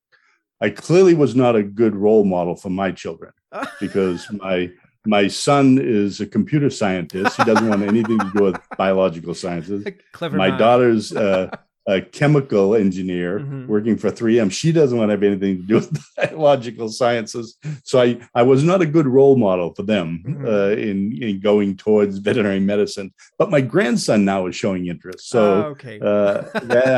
I 0.60 0.70
clearly 0.70 1.14
was 1.14 1.36
not 1.36 1.54
a 1.54 1.62
good 1.62 1.94
role 1.94 2.24
model 2.24 2.56
for 2.56 2.70
my 2.70 2.90
children 2.90 3.32
because 3.78 4.26
my 4.32 4.70
my 5.06 5.28
son 5.28 5.78
is 5.80 6.20
a 6.20 6.26
computer 6.26 6.70
scientist. 6.70 7.36
He 7.36 7.44
doesn't 7.44 7.68
want 7.68 7.82
anything 7.82 8.18
to 8.18 8.32
do 8.34 8.44
with 8.44 8.60
biological 8.78 9.34
sciences. 9.34 9.86
Clever. 10.12 10.36
My 10.36 10.50
daughter's 10.50 11.14
uh, 11.14 11.50
a 11.88 12.00
chemical 12.00 12.74
engineer 12.74 13.38
mm-hmm. 13.38 13.68
working 13.68 13.96
for 13.96 14.10
3M. 14.10 14.50
She 14.50 14.72
doesn't 14.72 14.98
want 14.98 15.08
to 15.08 15.12
have 15.12 15.22
anything 15.22 15.58
to 15.58 15.62
do 15.62 15.74
with 15.76 16.04
biological 16.16 16.88
sciences. 16.88 17.56
So 17.84 18.00
I, 18.00 18.18
I 18.34 18.42
was 18.42 18.64
not 18.64 18.82
a 18.82 18.86
good 18.86 19.06
role 19.06 19.36
model 19.36 19.72
for 19.72 19.84
them 19.84 20.22
mm-hmm. 20.26 20.46
uh, 20.46 20.70
in, 20.70 21.22
in 21.22 21.38
going 21.38 21.76
towards 21.76 22.18
veterinary 22.18 22.58
medicine. 22.58 23.14
But 23.38 23.50
my 23.50 23.60
grandson 23.60 24.24
now 24.24 24.46
is 24.46 24.56
showing 24.56 24.86
interest. 24.86 25.28
So 25.28 25.40
oh, 25.40 25.62
okay. 25.70 26.00
uh, 26.00 26.42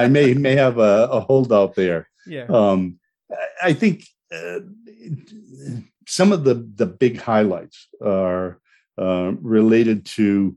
I 0.03 0.09
may 0.09 0.33
may 0.33 0.57
have 0.57 0.79
a, 0.79 1.09
a 1.11 1.21
holdout 1.21 1.75
there. 1.75 2.09
Yeah. 2.27 2.47
Um, 2.49 2.99
I 3.63 3.75
think 3.75 4.07
uh, 4.33 4.61
some 6.09 6.33
of 6.33 6.43
the, 6.43 6.55
the 6.55 6.87
big 6.87 7.21
highlights 7.21 7.87
are 8.03 8.59
uh, 8.97 9.33
related 9.43 10.07
to 10.07 10.57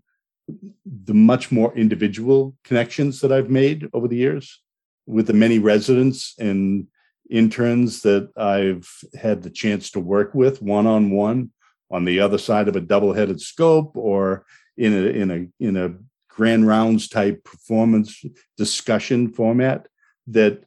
the 0.85 1.13
much 1.13 1.51
more 1.51 1.75
individual 1.77 2.55
connections 2.63 3.19
that 3.19 3.33
I've 3.33 3.49
made 3.49 3.89
over 3.93 4.07
the 4.07 4.15
years 4.15 4.61
with 5.05 5.27
the 5.27 5.33
many 5.33 5.59
residents 5.59 6.35
and 6.39 6.87
interns 7.29 8.01
that 8.03 8.31
I've 8.37 8.89
had 9.13 9.43
the 9.43 9.49
chance 9.49 9.91
to 9.91 9.99
work 9.99 10.33
with 10.33 10.61
one 10.61 10.87
on 10.87 11.11
one 11.11 11.51
on 11.89 12.05
the 12.05 12.21
other 12.21 12.37
side 12.37 12.69
of 12.69 12.77
a 12.77 12.81
double 12.81 13.11
headed 13.11 13.41
scope 13.41 13.91
or 13.95 14.45
in 14.77 14.93
a 14.93 15.05
in 15.09 15.31
a 15.31 15.63
in 15.63 15.75
a 15.75 15.95
grand 16.29 16.65
rounds 16.65 17.09
type 17.09 17.43
performance 17.43 18.23
discussion 18.57 19.33
format 19.33 19.87
that 20.27 20.63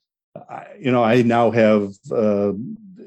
you 0.78 0.92
know 0.92 1.02
I 1.02 1.22
now 1.22 1.50
have 1.50 1.88
uh, 2.10 2.52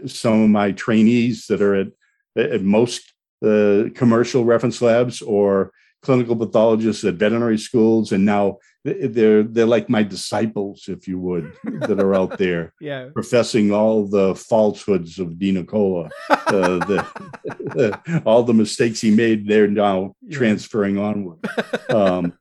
some 0.05 0.43
of 0.43 0.49
my 0.49 0.71
trainees 0.71 1.47
that 1.47 1.61
are 1.61 1.75
at 1.75 1.87
at 2.35 2.61
most 2.61 3.13
uh, 3.43 3.85
commercial 3.95 4.45
reference 4.45 4.81
labs 4.81 5.21
or 5.21 5.71
clinical 6.03 6.35
pathologists 6.35 7.03
at 7.03 7.15
veterinary 7.15 7.57
schools, 7.57 8.11
and 8.11 8.25
now 8.25 8.57
they're 8.83 9.43
they're 9.43 9.65
like 9.65 9.89
my 9.89 10.03
disciples, 10.03 10.85
if 10.87 11.07
you 11.07 11.19
would, 11.19 11.51
that 11.63 11.99
are 11.99 12.15
out 12.15 12.37
there, 12.37 12.73
yeah, 12.81 13.09
professing 13.13 13.71
all 13.71 14.07
the 14.07 14.35
falsehoods 14.35 15.19
of 15.19 15.29
DeNicola 15.29 16.09
uh, 16.29 16.77
the, 16.85 18.21
all 18.25 18.43
the 18.43 18.53
mistakes 18.53 19.01
he 19.01 19.11
made. 19.11 19.47
They're 19.47 19.67
now 19.67 20.15
yeah. 20.21 20.37
transferring 20.37 20.97
onward. 20.97 21.39
Um, 21.89 22.33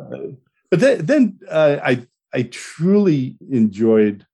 uh, 0.00 0.32
but 0.70 0.80
then, 0.80 1.06
then 1.06 1.38
uh, 1.50 1.78
I 1.82 2.06
I 2.32 2.42
truly 2.44 3.36
enjoyed. 3.50 4.26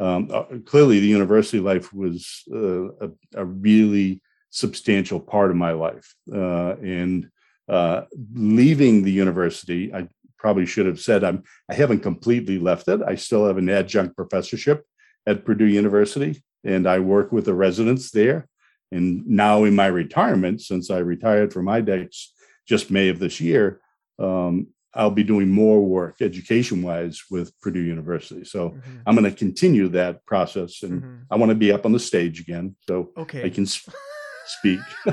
Um, 0.00 0.30
uh, 0.32 0.44
clearly, 0.64 0.98
the 0.98 1.06
university 1.06 1.60
life 1.60 1.92
was 1.92 2.42
uh, 2.50 2.88
a, 2.88 3.10
a, 3.34 3.44
really 3.44 4.22
substantial 4.48 5.20
part 5.20 5.50
of 5.50 5.58
my 5.58 5.72
life, 5.72 6.14
uh, 6.32 6.74
and 6.76 7.28
uh, 7.68 8.02
leaving 8.32 9.02
the 9.02 9.12
university, 9.12 9.94
I 9.94 10.08
probably 10.38 10.64
should 10.64 10.86
have 10.86 11.00
said 11.00 11.22
I'm 11.22 11.44
I 11.68 11.74
haven't 11.74 12.00
completely 12.00 12.58
left 12.58 12.88
it. 12.88 13.00
I 13.06 13.14
still 13.14 13.46
have 13.46 13.58
an 13.58 13.68
adjunct 13.68 14.16
professorship 14.16 14.86
at 15.26 15.44
Purdue 15.44 15.66
University, 15.66 16.42
and 16.64 16.88
I 16.88 16.98
work 17.00 17.30
with 17.30 17.44
the 17.44 17.54
residents 17.54 18.10
there. 18.10 18.48
And 18.90 19.26
now 19.26 19.64
in 19.64 19.76
my 19.76 19.86
retirement, 19.86 20.62
since 20.62 20.90
I 20.90 20.98
retired 20.98 21.52
from 21.52 21.66
IDEXX 21.66 22.28
just 22.66 22.90
May 22.90 23.10
of 23.10 23.18
this 23.18 23.40
year, 23.40 23.80
um, 24.18 24.68
I'll 24.94 25.10
be 25.10 25.22
doing 25.22 25.48
more 25.50 25.84
work 25.84 26.16
education 26.20 26.82
wise 26.82 27.22
with 27.30 27.58
Purdue 27.60 27.82
University. 27.82 28.44
So 28.44 28.70
mm-hmm. 28.70 28.96
I'm 29.06 29.14
going 29.14 29.30
to 29.30 29.36
continue 29.36 29.88
that 29.88 30.26
process 30.26 30.82
and 30.82 31.02
mm-hmm. 31.02 31.16
I 31.30 31.36
want 31.36 31.50
to 31.50 31.56
be 31.56 31.72
up 31.72 31.86
on 31.86 31.92
the 31.92 32.00
stage 32.00 32.40
again 32.40 32.76
so 32.88 33.12
okay. 33.16 33.44
I 33.44 33.50
can 33.50 33.66
sp- 33.70 33.94
speak 34.46 34.80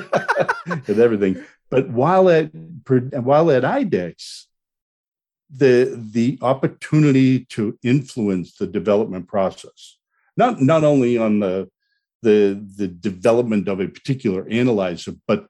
and 0.65 0.89
everything. 0.89 1.43
But 1.69 1.89
while 1.89 2.29
at 2.29 2.49
while 2.53 3.51
at 3.51 3.63
IDEXX, 3.63 4.45
the 5.49 5.99
the 6.11 6.39
opportunity 6.41 7.45
to 7.45 7.77
influence 7.83 8.55
the 8.55 8.67
development 8.67 9.27
process, 9.27 9.97
not 10.35 10.61
not 10.61 10.83
only 10.83 11.17
on 11.17 11.39
the 11.39 11.69
the 12.21 12.65
the 12.77 12.87
development 12.87 13.67
of 13.67 13.79
a 13.79 13.87
particular 13.87 14.47
analyzer, 14.49 15.13
but 15.27 15.47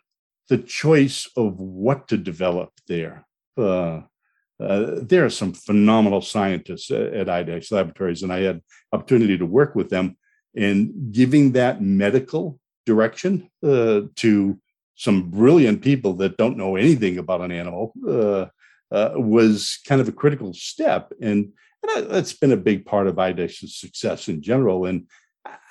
the 0.49 0.57
choice 0.57 1.29
of 1.35 1.59
what 1.59 2.07
to 2.07 2.17
develop 2.17 2.71
there. 2.87 3.25
Uh, 3.57 4.01
uh, 4.59 4.95
there 5.01 5.23
are 5.23 5.29
some 5.29 5.53
phenomenal 5.53 6.21
scientists 6.21 6.89
at, 6.89 7.27
IDEXX 7.27 7.71
laboratories, 7.71 8.23
and 8.23 8.33
I 8.33 8.41
had 8.41 8.61
opportunity 8.91 9.37
to 9.37 9.45
work 9.45 9.75
with 9.75 9.89
them 9.89 10.17
in 10.55 11.11
giving 11.11 11.51
that 11.51 11.81
medical 11.81 12.59
direction 12.85 13.49
uh, 13.63 14.01
to 14.15 14.59
some 14.95 15.29
brilliant 15.29 15.81
people 15.81 16.13
that 16.13 16.37
don't 16.37 16.57
know 16.57 16.75
anything 16.75 17.19
about 17.19 17.41
an 17.41 17.51
animal 17.51 17.93
uh, 18.07 18.47
uh, 18.91 19.11
was 19.15 19.79
kind 19.87 20.01
of 20.01 20.07
a 20.07 20.13
critical 20.13 20.53
step. 20.53 21.13
And, 21.21 21.53
and 21.83 22.09
that's 22.09 22.33
been 22.33 22.51
a 22.51 22.57
big 22.57 22.85
part 22.85 23.05
of 23.05 23.15
IDEXX's 23.15 23.77
success 23.77 24.27
in 24.27 24.41
general. 24.41 24.85
And 24.85 25.07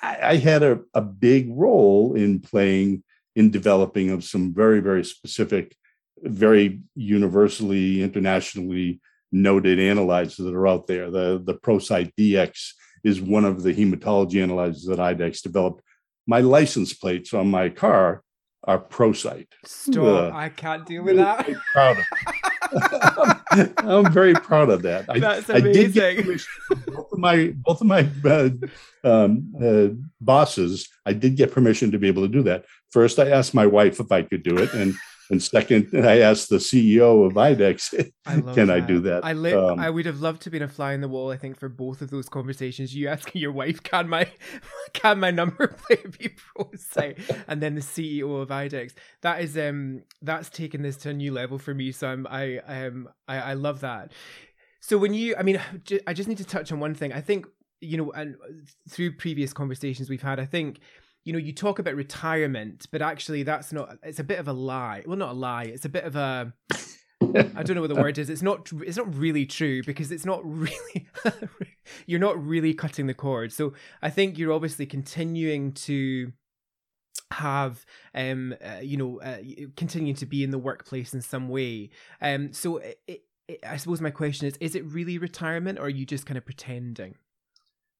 I, 0.01 0.17
I 0.21 0.35
had 0.37 0.63
a, 0.63 0.79
a, 0.93 1.01
big 1.01 1.49
role 1.51 2.13
in 2.13 2.39
playing 2.39 3.03
in 3.35 3.51
developing 3.51 4.11
of 4.11 4.23
some 4.23 4.53
very, 4.53 4.79
very 4.79 5.03
specific, 5.03 5.75
very 6.21 6.81
universally, 6.95 8.01
internationally 8.01 8.99
noted 9.31 9.79
analyzers 9.79 10.37
that 10.37 10.55
are 10.55 10.67
out 10.67 10.87
there. 10.87 11.11
The, 11.11 11.41
the 11.43 11.55
ProCyte 11.55 12.13
DX 12.17 12.71
is 13.03 13.21
one 13.21 13.45
of 13.45 13.63
the 13.63 13.73
hematology 13.73 14.41
analyzers 14.41 14.85
that 14.85 14.99
IDEXX 14.99 15.41
developed. 15.43 15.81
My 16.25 16.41
license 16.41 16.93
plates 16.93 17.33
on 17.33 17.49
my 17.49 17.69
car 17.69 18.23
are 18.63 18.79
ProCyte. 18.79 19.47
Stop! 19.65 20.33
Uh, 20.33 20.35
I 20.35 20.49
can't 20.49 20.85
deal 20.85 21.03
with 21.03 21.15
that. 21.15 21.49
proud 21.71 21.97
of. 21.97 22.05
I'm 23.77 24.11
very 24.11 24.33
proud 24.33 24.69
of 24.69 24.81
that. 24.81 25.07
That's 25.07 25.49
amazing. 25.49 25.69
I 25.69 25.73
did 25.73 25.93
get 25.93 26.25
both 26.87 27.13
of 27.13 27.19
my 27.19 27.53
both 27.55 27.81
of 27.81 27.87
my 27.87 28.09
uh, 28.25 28.49
um, 29.05 29.53
uh, 29.61 29.87
bosses. 30.19 30.89
I 31.05 31.13
did 31.13 31.37
get 31.37 31.53
permission 31.53 31.91
to 31.91 31.99
be 31.99 32.07
able 32.09 32.23
to 32.23 32.27
do 32.27 32.43
that. 32.43 32.65
First, 32.91 33.19
I 33.19 33.29
asked 33.29 33.53
my 33.53 33.65
wife 33.65 34.01
if 34.01 34.11
I 34.11 34.23
could 34.23 34.43
do 34.43 34.57
it, 34.57 34.73
and 34.73 34.93
and 35.29 35.41
second, 35.41 35.89
I 35.93 36.19
asked 36.19 36.49
the 36.49 36.57
CEO 36.57 37.25
of 37.25 37.33
IDEXX, 37.33 38.11
I 38.25 38.33
"Can 38.53 38.67
that. 38.67 38.69
I 38.69 38.79
do 38.79 38.99
that?" 39.01 39.25
I 39.25 39.33
li- 39.33 39.53
um, 39.53 39.79
I 39.79 39.89
would 39.89 40.05
have 40.05 40.21
loved 40.21 40.41
to 40.43 40.49
be 40.49 40.59
a 40.59 40.67
fly 40.67 40.93
in 40.93 41.01
the 41.01 41.07
wall. 41.07 41.31
I 41.31 41.37
think 41.37 41.59
for 41.59 41.69
both 41.69 42.01
of 42.01 42.09
those 42.09 42.29
conversations, 42.29 42.95
you 42.95 43.07
asking 43.07 43.41
your 43.41 43.51
wife, 43.51 43.83
"Can 43.83 44.09
my 44.09 44.29
can 44.93 45.19
my 45.19 45.31
number 45.31 45.67
plate 45.67 46.17
be 46.17 46.35
site?" 46.75 47.19
and 47.47 47.61
then 47.61 47.75
the 47.75 47.81
CEO 47.81 48.41
of 48.41 48.49
IDEXX. 48.49 48.93
That 49.21 49.41
is 49.41 49.57
um 49.57 50.03
that's 50.21 50.49
taken 50.49 50.81
this 50.81 50.97
to 50.97 51.09
a 51.09 51.13
new 51.13 51.31
level 51.31 51.57
for 51.57 51.73
me. 51.73 51.91
So 51.91 52.07
I'm 52.07 52.27
I 52.29 52.57
um 52.59 53.09
I, 53.27 53.37
I 53.37 53.53
love 53.53 53.81
that. 53.81 54.11
So 54.79 54.97
when 54.97 55.13
you, 55.13 55.35
I 55.35 55.43
mean, 55.43 55.59
I 56.07 56.13
just 56.13 56.29
need 56.29 56.37
to 56.37 56.45
touch 56.45 56.71
on 56.71 56.79
one 56.79 56.95
thing. 56.95 57.11
I 57.11 57.21
think 57.21 57.45
you 57.79 57.97
know, 57.97 58.11
and 58.11 58.35
through 58.89 59.15
previous 59.17 59.53
conversations 59.53 60.09
we've 60.09 60.21
had, 60.21 60.39
I 60.39 60.45
think 60.45 60.79
you 61.27 61.33
know, 61.33 61.39
you 61.39 61.51
talk 61.51 61.77
about 61.77 61.93
retirement, 61.93 62.87
but 62.89 63.01
actually 63.01 63.43
that's 63.43 63.73
not, 63.73 63.97
it's 64.01 64.19
a 64.19 64.23
bit 64.23 64.39
of 64.39 64.47
a 64.47 64.53
lie. 64.53 65.03
Well, 65.05 65.17
not 65.17 65.31
a 65.31 65.33
lie. 65.33 65.63
It's 65.63 65.83
a 65.83 65.89
bit 65.89 66.05
of 66.05 66.15
a, 66.15 66.53
I 67.21 67.63
don't 67.63 67.75
know 67.75 67.81
what 67.81 67.93
the 67.93 68.01
word 68.01 68.17
is. 68.17 68.29
It's 68.29 68.41
not, 68.41 68.71
it's 68.71 68.95
not 68.95 69.13
really 69.13 69.45
true 69.45 69.83
because 69.83 70.09
it's 70.13 70.25
not 70.25 70.39
really, 70.45 71.09
you're 72.05 72.21
not 72.21 72.41
really 72.41 72.73
cutting 72.73 73.07
the 73.07 73.13
cord. 73.13 73.51
So 73.51 73.73
I 74.01 74.09
think 74.09 74.37
you're 74.37 74.53
obviously 74.53 74.85
continuing 74.85 75.73
to, 75.73 76.31
have 77.31 77.85
um 78.15 78.55
uh, 78.63 78.79
you 78.79 78.95
know 78.95 79.19
uh, 79.19 79.35
to 79.35 80.25
be 80.25 80.45
in 80.45 80.51
the 80.51 80.57
workplace 80.57 81.13
in 81.13 81.21
some 81.21 81.49
way 81.49 81.89
um 82.21 82.53
so 82.53 82.77
it, 82.77 83.01
it, 83.49 83.59
i 83.67 83.75
suppose 83.75 83.99
my 83.99 84.09
question 84.09 84.47
is 84.47 84.55
is 84.61 84.75
it 84.75 84.85
really 84.85 85.17
retirement 85.17 85.77
or 85.77 85.87
are 85.87 85.89
you 85.89 86.05
just 86.05 86.25
kind 86.25 86.37
of 86.37 86.45
pretending 86.45 87.15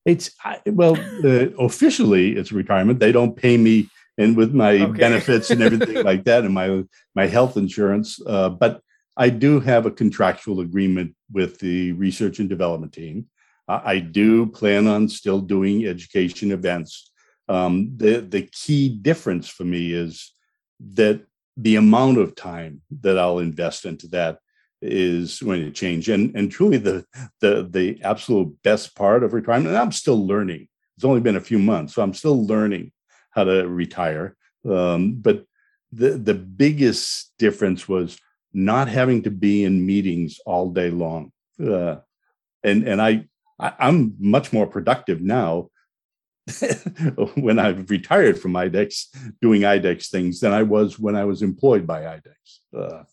it's 0.07 0.31
well, 0.65 0.97
uh, 1.23 1.49
officially 1.59 2.37
it's 2.37 2.51
retirement. 2.51 2.99
They 2.99 3.11
don't 3.11 3.35
pay 3.35 3.57
me 3.57 3.89
and 4.17 4.35
with 4.35 4.53
my 4.53 4.79
okay. 4.79 4.99
benefits 4.99 5.51
and 5.51 5.61
everything 5.61 6.03
like 6.03 6.23
that, 6.23 6.45
and 6.45 6.53
my 6.53 6.83
my 7.13 7.27
health 7.27 7.57
insurance. 7.57 8.19
Uh, 8.25 8.49
but 8.49 8.81
I 9.17 9.29
do 9.29 9.59
have 9.59 9.85
a 9.85 9.91
contractual 9.91 10.61
agreement 10.61 11.15
with 11.31 11.59
the 11.59 11.91
research 11.93 12.39
and 12.39 12.47
development 12.47 12.93
team. 12.93 13.27
I 13.69 13.99
do 13.99 14.45
plan 14.45 14.87
on 14.87 15.09
still 15.09 15.41
doing 15.41 15.85
education 15.85 16.51
events. 16.51 17.11
Um, 17.49 17.91
the 17.97 18.21
the 18.21 18.43
key 18.43 18.87
difference 18.87 19.49
for 19.49 19.65
me 19.65 19.91
is 19.91 20.31
that 20.93 21.21
the 21.57 21.75
amount 21.75 22.17
of 22.17 22.33
time 22.33 22.81
that 23.01 23.19
I'll 23.19 23.39
invest 23.39 23.85
into 23.85 24.07
that 24.09 24.39
is 24.81 25.39
going 25.39 25.61
to 25.63 25.71
change. 25.71 26.09
And 26.09 26.35
and 26.35 26.51
truly 26.51 26.77
the 26.77 27.05
the 27.41 27.67
the 27.69 28.01
absolute 28.03 28.55
best 28.63 28.95
part 28.95 29.23
of 29.23 29.33
retirement, 29.33 29.69
and 29.69 29.77
I'm 29.77 29.91
still 29.91 30.25
learning. 30.25 30.67
It's 30.95 31.05
only 31.05 31.21
been 31.21 31.35
a 31.35 31.41
few 31.41 31.59
months, 31.59 31.93
so 31.93 32.01
I'm 32.01 32.13
still 32.13 32.45
learning 32.45 32.91
how 33.31 33.43
to 33.43 33.67
retire. 33.67 34.35
Um, 34.67 35.15
but 35.15 35.45
the 35.91 36.11
the 36.11 36.33
biggest 36.33 37.33
difference 37.37 37.87
was 37.87 38.17
not 38.53 38.87
having 38.87 39.23
to 39.23 39.31
be 39.31 39.63
in 39.63 39.85
meetings 39.85 40.39
all 40.45 40.69
day 40.71 40.89
long. 40.89 41.31
Uh, 41.63 41.97
and 42.63 42.87
and 42.87 43.01
I, 43.01 43.25
I 43.59 43.73
I'm 43.79 44.15
much 44.19 44.51
more 44.51 44.67
productive 44.67 45.21
now 45.21 45.69
when 47.35 47.59
I've 47.59 47.89
retired 47.89 48.39
from 48.39 48.53
IDEXX 48.53 49.35
doing 49.41 49.61
IDEXX 49.61 50.09
things 50.09 50.39
than 50.39 50.53
I 50.53 50.63
was 50.63 50.97
when 50.97 51.15
I 51.15 51.25
was 51.25 51.41
employed 51.41 51.85
by 51.85 52.01
IDEXX. 52.01 52.59
Uh, 52.77 53.03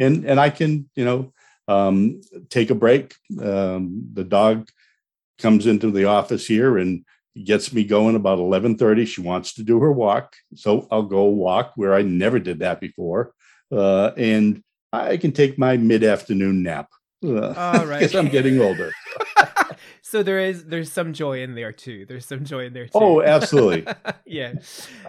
and 0.00 0.24
and 0.24 0.40
I 0.40 0.50
can 0.50 0.88
you 0.96 1.04
know 1.04 1.32
um, 1.68 2.20
take 2.48 2.70
a 2.70 2.74
break. 2.74 3.14
Um, 3.40 4.08
the 4.12 4.24
dog 4.24 4.68
comes 5.38 5.66
into 5.66 5.90
the 5.90 6.06
office 6.06 6.46
here 6.46 6.76
and 6.78 7.04
gets 7.44 7.72
me 7.72 7.84
going 7.84 8.16
about 8.16 8.38
11:30 8.38 9.06
she 9.06 9.20
wants 9.20 9.54
to 9.54 9.62
do 9.62 9.78
her 9.80 9.92
walk. 9.92 10.34
So 10.54 10.88
I'll 10.90 11.02
go 11.02 11.24
walk 11.24 11.72
where 11.76 11.94
I 11.94 12.02
never 12.02 12.38
did 12.38 12.58
that 12.60 12.80
before. 12.80 13.32
Uh, 13.70 14.10
and 14.16 14.62
I 14.92 15.16
can 15.16 15.30
take 15.30 15.56
my 15.56 15.76
mid-afternoon 15.76 16.64
nap 16.64 16.88
uh, 17.24 17.54
all 17.56 17.86
right. 17.86 18.00
because 18.00 18.16
I'm 18.16 18.28
getting 18.28 18.60
older 18.60 18.90
so 20.10 20.24
there 20.24 20.40
is 20.40 20.64
there's 20.64 20.90
some 20.90 21.12
joy 21.12 21.40
in 21.40 21.54
there 21.54 21.70
too. 21.70 22.04
There's 22.04 22.26
some 22.26 22.44
joy 22.44 22.66
in 22.66 22.72
there 22.72 22.86
too. 22.86 22.90
Oh 22.94 23.22
absolutely. 23.22 23.86
Yeah. 24.26 24.54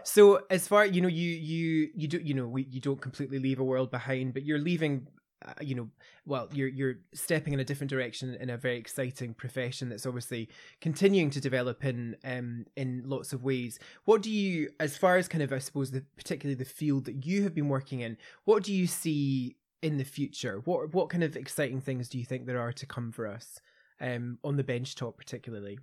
So 0.04 0.42
as 0.50 0.68
far 0.68 0.86
you 0.86 1.02
know 1.02 1.08
you 1.08 1.30
you 1.30 1.90
you 1.96 2.08
do 2.08 2.20
you 2.20 2.34
know 2.36 2.48
we, 2.48 2.64
you 2.64 2.80
don't 2.80 3.02
completely 3.02 3.40
leave 3.40 3.60
a 3.60 3.64
world 3.64 3.92
behind 3.92 4.34
but 4.34 4.44
you're 4.44 4.60
leaving 4.60 5.08
uh, 5.46 5.54
you 5.62 5.76
know 5.76 5.90
well 6.26 6.50
you're 6.52 6.68
you're 6.68 6.96
stepping 7.14 7.54
in 7.54 7.60
a 7.60 7.64
different 7.64 7.90
direction 7.90 8.36
in 8.36 8.50
a 8.50 8.58
very 8.58 8.78
exciting 8.78 9.34
profession 9.36 9.90
that's 9.90 10.08
obviously 10.08 10.50
continuing 10.82 11.30
to 11.32 11.40
develop 11.40 11.84
in 11.84 12.16
um 12.24 12.66
in 12.76 13.04
lots 13.06 13.34
of 13.34 13.44
ways. 13.44 13.80
What 14.06 14.22
do 14.22 14.30
you 14.30 14.70
as 14.80 14.98
far 14.98 15.18
as 15.18 15.28
kind 15.28 15.44
of 15.44 15.52
i 15.52 15.60
suppose 15.60 15.90
the 15.90 16.04
particularly 16.16 16.56
the 16.56 16.66
field 16.66 17.06
that 17.06 17.26
you 17.26 17.42
have 17.44 17.56
been 17.56 17.70
working 17.70 18.02
in 18.02 18.18
what 18.46 18.64
do 18.64 18.72
you 18.74 18.86
see 18.86 19.56
in 19.82 19.98
the 19.98 20.04
future? 20.04 20.62
What 20.66 20.94
what 20.94 21.10
kind 21.10 21.24
of 21.24 21.36
exciting 21.36 21.82
things 21.82 22.08
do 22.08 22.20
you 22.20 22.26
think 22.26 22.46
there 22.46 22.62
are 22.62 22.74
to 22.74 22.86
come 22.86 23.12
for 23.12 23.26
us 23.28 23.60
um, 24.02 24.40
on 24.44 24.58
the 24.58 24.64
bench 24.64 24.96
top, 24.96 25.18
particularly? 25.18 25.80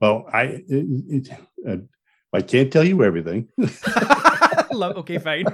Well, 0.00 0.26
I 0.32 0.42
it, 0.42 0.64
it, 0.68 1.28
uh, 1.66 1.76
I 2.32 2.42
can't 2.42 2.72
tell 2.72 2.84
you 2.84 3.02
everything. 3.04 3.48
okay, 4.74 5.18
fine. 5.18 5.44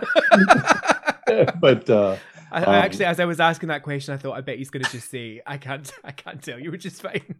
but 1.61 1.88
uh, 1.90 2.16
I, 2.53 2.61
I 2.61 2.64
um, 2.64 2.75
actually, 2.75 3.07
as 3.07 3.18
I 3.18 3.25
was 3.25 3.40
asking 3.40 3.71
that 3.71 3.83
question, 3.83 4.12
I 4.12 4.18
thought, 4.18 4.37
I 4.37 4.42
bet 4.42 4.59
he's 4.59 4.68
going 4.68 4.85
to 4.85 4.90
just 4.90 5.11
say, 5.11 5.40
"I 5.47 5.57
can't, 5.57 5.90
I 6.05 6.12
can't 6.12 6.42
tell 6.42 6.59
you," 6.59 6.71
which 6.71 6.85
is 6.85 7.01
fine. 7.01 7.35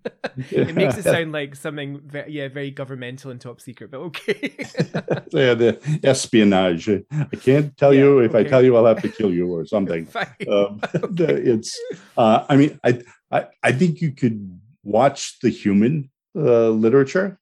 it 0.50 0.74
makes 0.74 0.96
it 0.96 1.05
sound 1.05 1.33
like 1.33 1.55
something, 1.55 2.00
very, 2.00 2.33
yeah, 2.33 2.48
very 2.48 2.70
governmental 2.70 3.31
and 3.31 3.40
top 3.40 3.61
secret, 3.61 3.90
but 3.90 3.98
okay. 3.98 4.55
yeah, 5.33 5.55
the 5.55 6.00
espionage. 6.02 6.88
I 6.88 7.37
can't 7.37 7.76
tell 7.76 7.92
yeah, 7.92 8.00
you. 8.00 8.18
If 8.20 8.35
okay. 8.35 8.46
I 8.46 8.48
tell 8.48 8.64
you, 8.64 8.76
I'll 8.76 8.87
have 8.87 9.02
to 9.02 9.09
kill 9.09 9.33
you 9.33 9.52
or 9.52 9.66
something. 9.66 10.09
Um, 10.48 10.81
okay. 10.94 11.35
It's. 11.35 11.78
Uh, 12.16 12.46
I 12.48 12.57
mean, 12.57 12.81
I 12.85 13.02
I, 13.33 13.47
I 13.62 13.73
think 13.73 14.01
you 14.01 14.12
could 14.12 14.61
watch 14.85 15.38
the 15.40 15.49
human 15.49 16.11
uh, 16.37 16.68
literature 16.68 17.38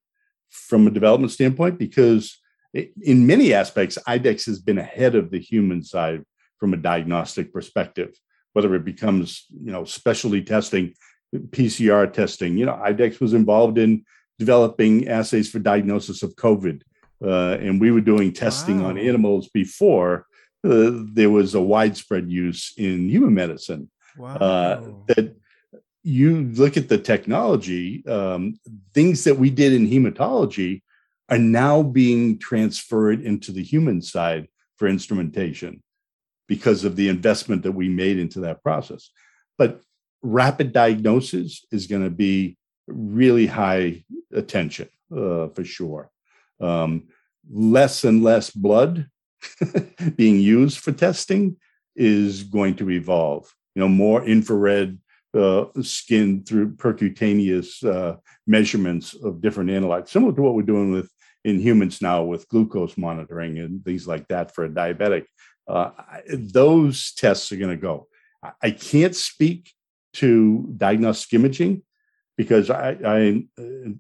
from 0.51 0.87
a 0.87 0.91
development 0.91 1.33
standpoint 1.33 1.79
because 1.79 2.39
it, 2.73 2.93
in 3.03 3.27
many 3.27 3.53
aspects, 3.53 3.99
IDEXX 4.07 4.47
has 4.47 4.61
been 4.61 4.79
ahead 4.79 5.15
of 5.15 5.31
the 5.31 5.41
human 5.41 5.83
side 5.83 6.25
from 6.59 6.73
a 6.73 6.79
diagnostic 6.79 7.53
perspective, 7.53 8.15
whether 8.53 8.75
it 8.75 8.85
becomes, 8.85 9.47
you 9.51 9.73
know, 9.73 9.85
specialty 9.85 10.43
testing, 10.43 10.95
PCR 11.35 12.13
testing. 12.13 12.57
You 12.57 12.67
know, 12.67 12.75
IDEXX 12.75 13.21
was 13.21 13.35
involved 13.35 13.79
in 13.79 14.05
developing 14.39 15.09
assays 15.09 15.51
for 15.51 15.59
diagnosis 15.59 16.23
of 16.23 16.37
COVID. 16.37 16.83
Uh, 17.23 17.57
and 17.61 17.81
we 17.81 17.91
were 17.91 18.01
doing 18.01 18.33
testing 18.33 18.83
wow. 18.83 18.89
on 18.89 18.99
animals 18.99 19.49
before 19.49 20.27
uh, 20.65 20.91
there 21.13 21.31
was 21.31 21.55
a 21.55 21.61
widespread 21.61 22.31
use 22.31 22.73
in 22.77 23.09
human 23.09 23.35
medicine. 23.35 23.91
Uh, 24.19 24.23
wow. 24.23 24.35
Uh, 24.37 24.93
that 25.09 25.37
you 26.03 26.45
look 26.55 26.77
at 26.77 26.89
the 26.89 26.99
technology, 26.99 28.05
um, 28.07 28.59
things 28.95 29.25
that 29.25 29.37
we 29.37 29.51
did 29.51 29.73
in 29.73 29.89
hematology 29.89 30.83
are 31.29 31.39
now 31.39 31.83
being 31.83 32.39
transferred 32.39 33.21
into 33.21 33.53
the 33.53 33.63
human 33.63 34.01
side 34.03 34.49
for 34.77 34.89
instrumentation 34.89 35.83
because 36.49 36.85
of 36.85 36.97
the 36.97 37.09
investment 37.09 37.63
that 37.63 37.73
we 37.73 37.89
made 37.89 38.19
into 38.19 38.41
that 38.41 38.63
process. 38.63 39.11
But 39.59 39.83
rapid 40.23 40.73
diagnosis 40.73 41.65
is 41.71 41.87
going 41.87 42.03
to 42.03 42.11
be 42.11 42.57
really 42.89 43.47
high 43.47 44.05
attention 44.33 44.89
uh, 45.15 45.49
for 45.49 45.65
sure. 45.65 46.11
Um, 46.61 47.09
less 47.51 48.05
and 48.05 48.23
less 48.23 48.51
blood 48.51 49.09
being 50.17 50.41
used 50.41 50.79
for 50.79 50.93
testing 50.93 51.57
is 51.95 52.43
going 52.43 52.77
to 52.77 52.91
evolve. 52.91 53.55
You 53.75 53.81
know, 53.81 53.89
more 53.89 54.25
infrared 54.25 54.99
uh, 55.35 55.67
skin 55.83 56.45
through 56.45 56.75
percutaneous 56.75 57.85
uh, 57.85 58.17
measurements 58.47 59.15
of 59.15 59.41
different 59.41 59.71
analytes, 59.71 60.09
similar 60.09 60.33
to 60.33 60.43
what 60.43 60.55
we're 60.55 60.63
doing 60.63 60.93
with 60.93 61.11
in 61.45 61.59
humans 61.59 62.03
now 62.03 62.23
with 62.23 62.49
glucose 62.49 62.99
monitoring 62.99 63.59
and 63.59 63.85
things 63.85 64.07
like 64.07 64.29
that 64.29 64.55
for 64.55 64.65
a 64.65 64.69
diabetic. 64.69 65.25
Uh, 65.67 65.91
those 66.29 67.13
tests 67.13 67.53
are 67.53 67.57
going 67.57 67.71
to 67.71 67.77
go. 67.77 68.09
I 68.63 68.71
can't 68.71 69.15
speak 69.15 69.73
to 70.15 70.73
diagnostic 70.77 71.35
imaging 71.35 71.83
because 72.37 72.71
I, 72.71 72.97
I 73.05 73.45
uh, 73.59 73.91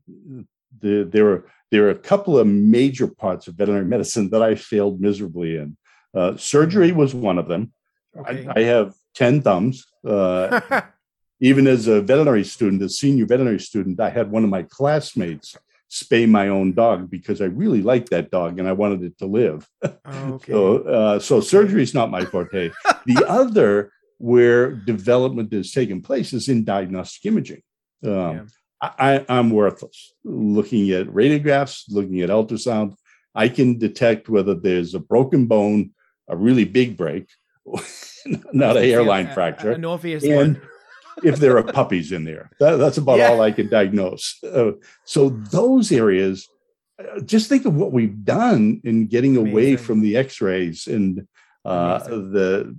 the, 0.80 1.08
there 1.10 1.28
are 1.30 1.46
there 1.70 1.86
are 1.86 1.90
a 1.90 1.98
couple 1.98 2.38
of 2.38 2.46
major 2.46 3.06
parts 3.06 3.46
of 3.46 3.54
veterinary 3.54 3.84
medicine 3.84 4.30
that 4.30 4.42
I 4.42 4.54
failed 4.54 5.00
miserably 5.00 5.56
in. 5.56 5.76
Uh, 6.14 6.36
surgery 6.36 6.90
was 6.90 7.14
one 7.14 7.38
of 7.38 7.46
them. 7.46 7.72
Okay. 8.18 8.48
I, 8.48 8.60
I, 8.60 8.62
have 8.64 8.94
ten 9.14 9.40
thumbs. 9.42 9.86
Even 11.40 11.66
as 11.66 11.87
a 11.87 12.03
veterinary 12.03 12.44
student, 12.44 12.83
a 12.83 12.88
senior 12.88 13.26
veterinary 13.26 13.61
student, 13.61 14.00
I 14.00 14.11
had 14.11 14.31
one 14.31 14.44
of 14.44 14.50
my 14.50 14.62
classmates 14.62 15.57
spay 15.90 16.29
my 16.29 16.48
own 16.48 16.72
dog 16.72 17.11
because 17.11 17.40
I 17.40 17.46
really 17.46 17.83
liked 17.83 18.11
that 18.11 18.31
dog 18.31 18.59
and 18.59 18.68
I 18.68 18.72
wanted 18.72 19.03
it 19.03 19.18
to 19.18 19.26
live. 19.26 19.68
Okay. 20.11 20.53
so, 20.53 20.79
uh, 20.83 21.18
so 21.18 21.40
surgery 21.40 21.83
is 21.83 21.94
not 21.94 22.11
my 22.11 22.24
forte. 22.24 22.70
the 23.07 23.24
other 23.29 23.92
where 24.18 24.72
development 24.72 25.53
is 25.53 25.72
taking 25.72 26.03
place 26.03 26.33
is 26.33 26.48
in 26.48 26.64
diagnostic 26.64 27.24
imaging. 27.26 27.62
Um, 28.05 28.12
yeah. 28.12 28.42
I, 28.83 29.24
am 29.29 29.50
worthless. 29.50 30.14
Looking 30.24 30.90
at 30.90 31.07
radiographs, 31.07 31.85
looking 31.88 32.20
at 32.20 32.31
ultrasound, 32.31 32.94
I 33.35 33.48
can 33.48 33.79
detect 33.79 34.29
whether 34.29 34.55
there's 34.55 34.94
a 34.94 35.00
broken 35.00 35.46
bone, 35.46 35.92
a 36.29 36.37
really 36.37 36.64
big 36.64 36.96
break, 36.96 37.29
not 38.53 38.76
a 38.76 38.81
hairline 38.81 39.33
fracture, 39.33 39.72
an 39.72 39.85
obvious 39.85 40.24
and 40.24 40.35
one. 40.35 40.62
If 41.24 41.36
there 41.36 41.56
are 41.58 41.62
puppies 41.62 42.12
in 42.12 42.24
there. 42.24 42.50
That, 42.60 42.76
that's 42.76 42.98
about 42.98 43.18
yeah. 43.18 43.30
all 43.30 43.40
I 43.40 43.52
can 43.52 43.68
diagnose. 43.68 44.42
Uh, 44.42 44.72
so 45.04 45.30
those 45.30 45.92
areas, 45.92 46.48
uh, 46.98 47.20
just 47.20 47.48
think 47.48 47.64
of 47.64 47.74
what 47.74 47.92
we've 47.92 48.24
done 48.24 48.80
in 48.84 49.06
getting 49.06 49.36
Amazing. 49.36 49.52
away 49.52 49.76
from 49.76 50.00
the 50.00 50.16
X-rays 50.16 50.86
and 50.86 51.26
uh, 51.64 51.98
the 51.98 52.76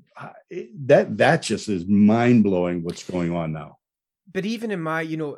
that 0.86 1.18
that 1.18 1.44
just 1.44 1.70
is 1.70 1.86
mind 1.86 2.44
blowing. 2.44 2.84
What's 2.84 3.04
going 3.04 3.32
on 3.36 3.54
now? 3.54 3.78
but 4.34 4.46
even 4.46 4.72
in 4.72 4.82
my 4.82 5.02
you 5.02 5.18
know 5.18 5.38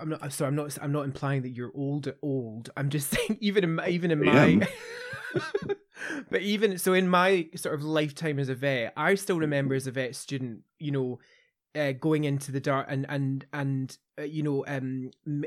i'm 0.00 0.08
not 0.08 0.32
sorry 0.32 0.48
i'm 0.48 0.54
not 0.54 0.76
i'm 0.80 0.92
not 0.92 1.04
implying 1.04 1.42
that 1.42 1.50
you're 1.50 1.72
old 1.74 2.12
old 2.22 2.70
i'm 2.76 2.88
just 2.88 3.10
saying 3.14 3.38
even 3.40 3.64
in 3.64 3.74
my, 3.74 3.88
even 3.88 4.10
in 4.10 4.24
my 4.24 4.66
but 6.30 6.42
even 6.42 6.78
so 6.78 6.92
in 6.92 7.08
my 7.08 7.48
sort 7.54 7.74
of 7.74 7.84
lifetime 7.84 8.38
as 8.38 8.48
a 8.48 8.54
vet 8.54 8.92
i 8.96 9.14
still 9.14 9.38
remember 9.38 9.74
as 9.74 9.86
a 9.86 9.90
vet 9.90 10.14
student 10.14 10.60
you 10.78 10.90
know 10.90 11.18
uh, 11.74 11.92
going 11.92 12.24
into 12.24 12.52
the 12.52 12.60
dark 12.60 12.86
and 12.88 13.06
and 13.08 13.46
and 13.52 13.96
uh, 14.18 14.22
you 14.22 14.42
know 14.42 14.64
um 14.66 15.10
m- 15.26 15.44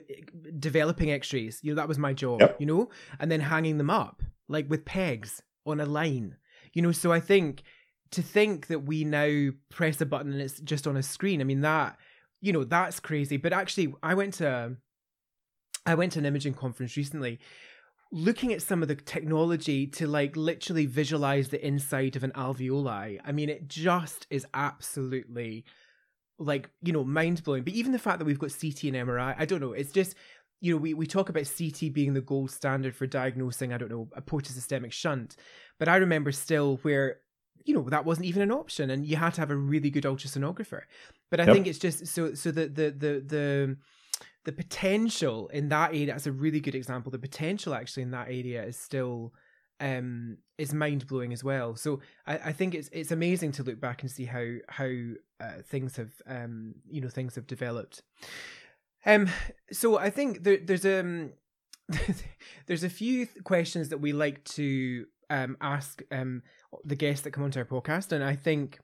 developing 0.60 1.12
x-rays. 1.12 1.60
You 1.62 1.72
know 1.72 1.76
that 1.76 1.88
was 1.88 1.98
my 1.98 2.14
job 2.14 2.42
yep. 2.42 2.58
you 2.60 2.66
know? 2.66 2.90
And 3.20 3.32
then 3.32 3.42
hanging 3.42 3.78
them 3.78 3.90
up 3.90 4.22
like 4.48 4.70
with 4.70 4.86
pegs 4.86 5.42
on 5.66 5.80
a 5.80 5.86
line 5.86 6.38
you 6.76 6.82
know? 6.82 6.92
So 6.92 7.12
i 7.12 7.20
think 7.20 7.64
to 8.12 8.22
think 8.22 8.68
that 8.68 8.82
we 8.82 9.04
now 9.04 9.50
press 9.72 10.00
a 10.00 10.06
button 10.06 10.32
and 10.32 10.42
it's 10.42 10.60
just 10.60 10.86
on 10.86 10.96
a 10.96 11.02
screen 11.04 11.42
i 11.42 11.44
mean 11.44 11.62
that 11.62 11.98
you 12.42 12.54
know 12.54 12.64
that's 12.64 13.00
crazy. 13.00 13.38
But 13.38 13.54
actually 13.54 13.96
i 14.04 14.14
went 14.14 14.36
to 14.36 14.76
i 15.88 15.96
went 15.96 16.12
to 16.12 16.20
an 16.20 16.26
imaging 16.26 16.54
conference 16.54 16.96
recently 16.96 17.40
looking 18.12 18.54
at 18.54 18.62
some 18.62 18.84
of 18.84 18.88
the 18.88 18.96
technology 18.96 19.88
to 19.88 20.06
like 20.06 20.36
literally 20.38 20.86
visualize 20.86 21.50
the 21.50 21.66
inside 21.66 22.16
of 22.16 22.24
an 22.24 22.32
alveoli. 22.32 23.20
I 23.26 23.32
mean 23.32 23.50
it 23.50 23.68
just 23.68 24.28
is 24.30 24.46
absolutely 24.54 25.66
like 26.38 26.70
you 26.82 26.92
know 26.92 27.04
mind 27.04 27.44
blowing 27.44 27.64
but 27.64 27.74
even 27.74 27.92
the 27.92 28.00
fact 28.00 28.20
that 28.20 28.26
we've 28.26 28.40
got 28.40 28.52
ct 28.52 28.84
and 28.84 28.96
mri 28.96 29.36
i 29.38 29.46
don't 29.46 29.62
know 29.62 29.72
it's 29.72 29.92
just 29.92 30.16
you 30.62 30.74
know 30.74 30.78
we, 30.78 30.94
we 30.94 31.08
talk 31.08 31.30
about 31.30 31.46
ct 31.46 31.94
being 31.94 32.14
the 32.14 32.22
gold 32.22 32.52
standard 32.52 32.96
for 32.96 33.08
diagnosing 33.08 33.72
i 33.74 33.78
don't 33.78 33.92
know 33.92 34.08
a 34.16 34.22
portosystemic 34.22 34.92
shunt. 34.92 35.36
But 35.80 35.88
i 35.88 35.98
remember 35.98 36.32
still 36.32 36.78
where 36.82 37.20
you 37.64 37.74
know 37.74 37.90
that 37.90 38.06
wasn't 38.06 38.26
even 38.28 38.42
an 38.42 38.52
option 38.52 38.90
and 38.90 39.06
you 39.06 39.16
had 39.16 39.34
to 39.36 39.42
have 39.42 39.52
a 39.52 39.56
really 39.56 39.90
good 39.90 40.04
ultrasonographer. 40.04 40.82
But 41.32 41.40
i 41.40 41.46
yep. 41.46 41.54
think 41.54 41.68
it's 41.68 41.80
just 41.80 42.08
so 42.08 42.34
so 42.34 42.52
the 42.52 42.68
the 42.68 42.92
the 42.92 43.24
the 43.26 43.78
the 44.46 44.52
potential 44.52 45.48
in 45.50 45.70
that 45.70 45.90
area 45.90 46.08
that's 46.08 46.28
a 46.28 46.32
really 46.32 46.60
good 46.60 46.76
example 46.76 47.12
the 47.12 47.18
potential 47.18 47.74
actually 47.74 48.04
in 48.04 48.12
that 48.12 48.28
area 48.28 48.64
is 48.64 48.78
still 48.78 49.34
um 49.80 50.38
is 50.58 50.74
mind 50.74 51.06
blowing 51.08 51.34
as 51.34 51.44
well 51.44 51.76
so 51.76 52.00
I, 52.26 52.38
I 52.38 52.52
think 52.54 52.76
it's 52.76 52.90
it's 52.94 53.12
amazing 53.12 53.52
to 53.54 53.64
look 53.64 53.80
back 53.80 54.02
and 54.02 54.12
see 54.12 54.26
how 54.26 54.46
how 54.70 54.90
uh, 55.42 55.62
things 55.64 55.98
have 55.98 56.14
um 56.28 56.76
you 56.90 57.02
know 57.02 57.10
things 57.10 57.36
have 57.36 57.46
developed 57.46 58.02
um 59.06 59.28
so 59.72 59.98
i 59.98 60.10
think 60.10 60.44
there, 60.44 60.58
there's 60.64 60.86
um 60.86 61.32
there's 62.68 62.84
a 62.84 62.90
few 62.90 63.28
questions 63.44 63.90
that 63.90 63.98
we 63.98 64.14
like 64.14 64.44
to 64.46 65.06
um 65.30 65.58
ask 65.60 66.02
um 66.12 66.42
the 66.84 66.96
guests 66.96 67.24
that 67.24 67.32
come 67.32 67.44
onto 67.44 67.60
our 67.60 67.66
podcast, 67.66 68.12
and 68.12 68.24
I 68.24 68.36
think 68.36 68.80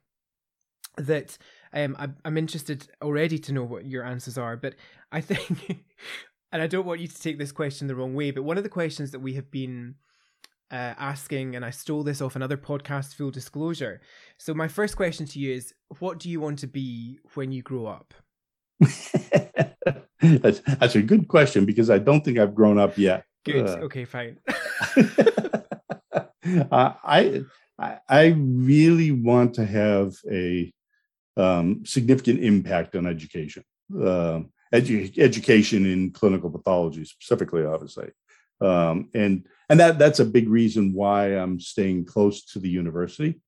that 0.96 1.36
um, 1.72 1.96
I'm, 1.98 2.16
I'm 2.24 2.38
interested 2.38 2.88
already 3.00 3.38
to 3.40 3.52
know 3.52 3.64
what 3.64 3.86
your 3.86 4.04
answers 4.04 4.38
are. 4.38 4.56
But 4.56 4.74
I 5.10 5.20
think, 5.20 5.84
and 6.52 6.62
I 6.62 6.66
don't 6.66 6.86
want 6.86 7.00
you 7.00 7.08
to 7.08 7.20
take 7.20 7.38
this 7.38 7.52
question 7.52 7.86
the 7.86 7.96
wrong 7.96 8.14
way, 8.14 8.30
but 8.30 8.44
one 8.44 8.56
of 8.56 8.62
the 8.62 8.68
questions 8.68 9.10
that 9.10 9.20
we 9.20 9.34
have 9.34 9.50
been 9.50 9.96
uh, 10.72 10.94
asking, 10.98 11.54
and 11.54 11.64
I 11.64 11.70
stole 11.70 12.02
this 12.02 12.20
off 12.20 12.34
another 12.34 12.56
podcast, 12.56 13.14
full 13.14 13.30
disclosure. 13.30 14.00
So 14.38 14.54
my 14.54 14.68
first 14.68 14.96
question 14.96 15.26
to 15.26 15.38
you 15.38 15.52
is, 15.52 15.74
what 15.98 16.18
do 16.18 16.30
you 16.30 16.40
want 16.40 16.58
to 16.60 16.66
be 16.66 17.18
when 17.34 17.52
you 17.52 17.62
grow 17.62 17.86
up? 17.86 18.14
that's, 20.20 20.60
that's 20.60 20.96
a 20.96 21.02
good 21.02 21.28
question 21.28 21.64
because 21.66 21.90
I 21.90 21.98
don't 21.98 22.24
think 22.24 22.38
I've 22.38 22.54
grown 22.54 22.78
up 22.78 22.96
yet. 22.96 23.24
Good. 23.44 23.68
Uh, 23.68 23.84
okay, 23.84 24.04
fine. 24.04 24.38
uh, 26.70 26.94
I 27.04 27.44
I, 27.78 27.98
I 28.08 28.26
really 28.36 29.10
want 29.10 29.54
to 29.54 29.66
have 29.66 30.14
a 30.30 30.72
um, 31.36 31.84
significant 31.84 32.40
impact 32.40 32.94
on 32.94 33.06
education, 33.06 33.64
uh, 33.94 34.40
edu- 34.72 35.18
education 35.18 35.86
in 35.86 36.12
clinical 36.12 36.50
pathology 36.50 37.04
specifically, 37.04 37.64
obviously, 37.64 38.10
um, 38.62 39.08
and 39.14 39.46
and 39.68 39.80
that 39.80 39.98
that's 39.98 40.20
a 40.20 40.24
big 40.24 40.48
reason 40.48 40.92
why 40.92 41.28
I'm 41.28 41.58
staying 41.60 42.04
close 42.04 42.44
to 42.52 42.58
the 42.58 42.68
university. 42.68 43.40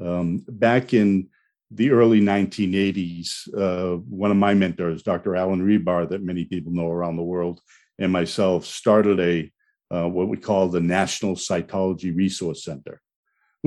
Um, 0.00 0.44
back 0.48 0.94
in 0.94 1.28
the 1.70 1.90
early 1.90 2.20
1980s, 2.20 3.48
uh, 3.56 3.96
one 4.08 4.30
of 4.30 4.36
my 4.36 4.54
mentors, 4.54 5.02
Dr. 5.02 5.34
Alan 5.34 5.66
Rebar, 5.66 6.08
that 6.10 6.22
many 6.22 6.44
people 6.44 6.72
know 6.72 6.90
around 6.90 7.16
the 7.16 7.22
world, 7.22 7.60
and 7.98 8.12
myself 8.12 8.64
started 8.64 9.20
a 9.20 9.52
uh, 9.94 10.08
what 10.08 10.28
we 10.28 10.36
call 10.36 10.68
the 10.68 10.80
National 10.80 11.36
Cytology 11.36 12.14
Resource 12.14 12.64
Center 12.64 13.00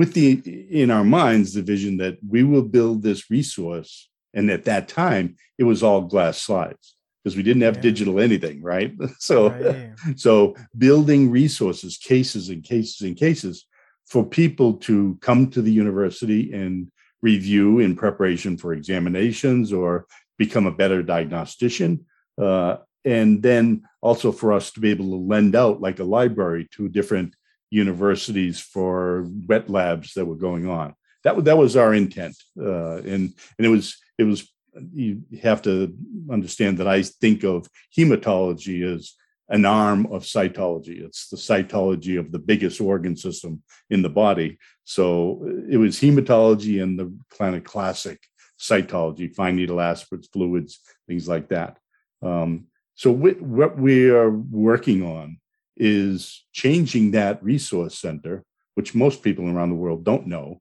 with 0.00 0.14
the 0.14 0.32
in 0.70 0.90
our 0.90 1.04
minds 1.04 1.52
the 1.52 1.60
vision 1.60 1.98
that 1.98 2.16
we 2.26 2.42
will 2.42 2.62
build 2.62 3.02
this 3.02 3.30
resource 3.30 4.08
and 4.32 4.50
at 4.50 4.64
that 4.64 4.88
time 4.88 5.36
it 5.58 5.64
was 5.64 5.82
all 5.82 6.00
glass 6.00 6.40
slides 6.40 6.96
because 7.22 7.36
we 7.36 7.42
didn't 7.42 7.62
have 7.62 7.76
yeah. 7.76 7.82
digital 7.82 8.20
anything 8.20 8.62
right 8.62 8.92
so 9.18 9.50
right. 9.50 9.92
so 10.16 10.54
building 10.76 11.30
resources 11.30 11.96
cases 11.96 12.48
and 12.48 12.64
cases 12.64 13.00
and 13.00 13.16
cases 13.16 13.66
for 14.06 14.24
people 14.24 14.74
to 14.74 15.16
come 15.20 15.48
to 15.50 15.62
the 15.62 15.72
university 15.72 16.52
and 16.52 16.90
review 17.22 17.78
in 17.78 17.94
preparation 17.94 18.56
for 18.56 18.72
examinations 18.72 19.72
or 19.72 20.06
become 20.38 20.66
a 20.66 20.72
better 20.72 21.02
diagnostician 21.02 22.04
uh, 22.40 22.76
and 23.04 23.42
then 23.42 23.82
also 24.00 24.32
for 24.32 24.52
us 24.52 24.70
to 24.72 24.80
be 24.80 24.90
able 24.90 25.10
to 25.10 25.16
lend 25.16 25.54
out 25.54 25.80
like 25.80 26.00
a 26.00 26.04
library 26.04 26.68
to 26.72 26.88
different 26.88 27.34
universities 27.70 28.60
for 28.60 29.26
wet 29.46 29.70
labs 29.70 30.14
that 30.14 30.26
were 30.26 30.36
going 30.36 30.68
on. 30.68 30.94
That 31.24 31.44
that 31.44 31.58
was 31.58 31.76
our 31.76 31.94
intent, 31.94 32.34
uh, 32.58 32.96
and 32.96 33.34
and 33.58 33.66
it 33.66 33.68
was 33.68 33.98
it 34.18 34.24
was 34.24 34.50
you 34.92 35.22
have 35.42 35.62
to 35.62 35.94
understand 36.30 36.78
that 36.78 36.88
I 36.88 37.02
think 37.02 37.44
of 37.44 37.68
hematology 37.96 38.82
as 38.94 39.14
an 39.48 39.64
arm 39.64 40.06
of 40.06 40.22
cytology. 40.22 41.04
It's 41.04 41.28
the 41.28 41.36
cytology 41.36 42.18
of 42.18 42.30
the 42.30 42.38
biggest 42.38 42.80
organ 42.80 43.16
system 43.16 43.62
in 43.90 44.02
the 44.02 44.08
body. 44.08 44.58
So 44.84 45.44
it 45.68 45.76
was 45.76 45.98
hematology 45.98 46.82
and 46.82 46.98
the 46.98 47.12
kind 47.36 47.56
of 47.56 47.64
classic 47.64 48.20
cytology, 48.58 49.34
fine 49.34 49.56
needle 49.56 49.80
aspirates, 49.80 50.28
fluids, 50.28 50.80
things 51.08 51.28
like 51.28 51.48
that. 51.48 51.78
Um, 52.22 52.66
so 52.94 53.10
what 53.10 53.78
we 53.78 54.10
are 54.10 54.30
working 54.30 55.02
on 55.02 55.38
is 55.76 56.44
changing 56.52 57.12
that 57.12 57.42
resource 57.42 57.98
center, 57.98 58.44
which 58.74 58.94
most 58.94 59.22
people 59.22 59.48
around 59.48 59.70
the 59.70 59.76
world 59.76 60.04
don't 60.04 60.26
know, 60.26 60.60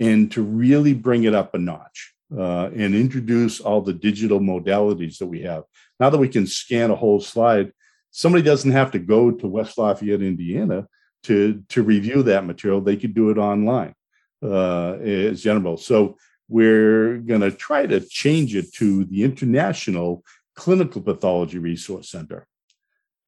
and 0.00 0.32
to 0.32 0.42
really 0.42 0.94
bring 0.94 1.24
it 1.24 1.34
up 1.34 1.54
a 1.54 1.58
notch 1.58 2.14
uh, 2.36 2.70
and 2.74 2.94
introduce 2.94 3.60
all 3.60 3.80
the 3.80 3.92
digital 3.92 4.40
modalities 4.40 5.18
that 5.18 5.26
we 5.26 5.42
have. 5.42 5.64
Now 5.98 6.10
that 6.10 6.18
we 6.18 6.28
can 6.28 6.46
scan 6.46 6.90
a 6.90 6.96
whole 6.96 7.20
slide, 7.20 7.72
somebody 8.10 8.42
doesn't 8.42 8.70
have 8.72 8.90
to 8.92 8.98
go 8.98 9.30
to 9.30 9.46
West 9.46 9.78
Lafayette, 9.78 10.22
Indiana 10.22 10.86
to, 11.24 11.62
to 11.70 11.82
review 11.82 12.22
that 12.24 12.46
material. 12.46 12.80
They 12.80 12.96
could 12.96 13.14
do 13.14 13.30
it 13.30 13.38
online 13.38 13.94
uh, 14.42 14.92
as 14.94 15.42
general. 15.42 15.76
So 15.76 16.16
we're 16.48 17.18
going 17.18 17.40
to 17.42 17.50
try 17.50 17.86
to 17.86 18.00
change 18.00 18.54
it 18.54 18.72
to 18.74 19.04
the 19.04 19.22
International 19.24 20.24
Clinical 20.54 21.02
Pathology 21.02 21.58
Resource 21.58 22.10
Center 22.10 22.46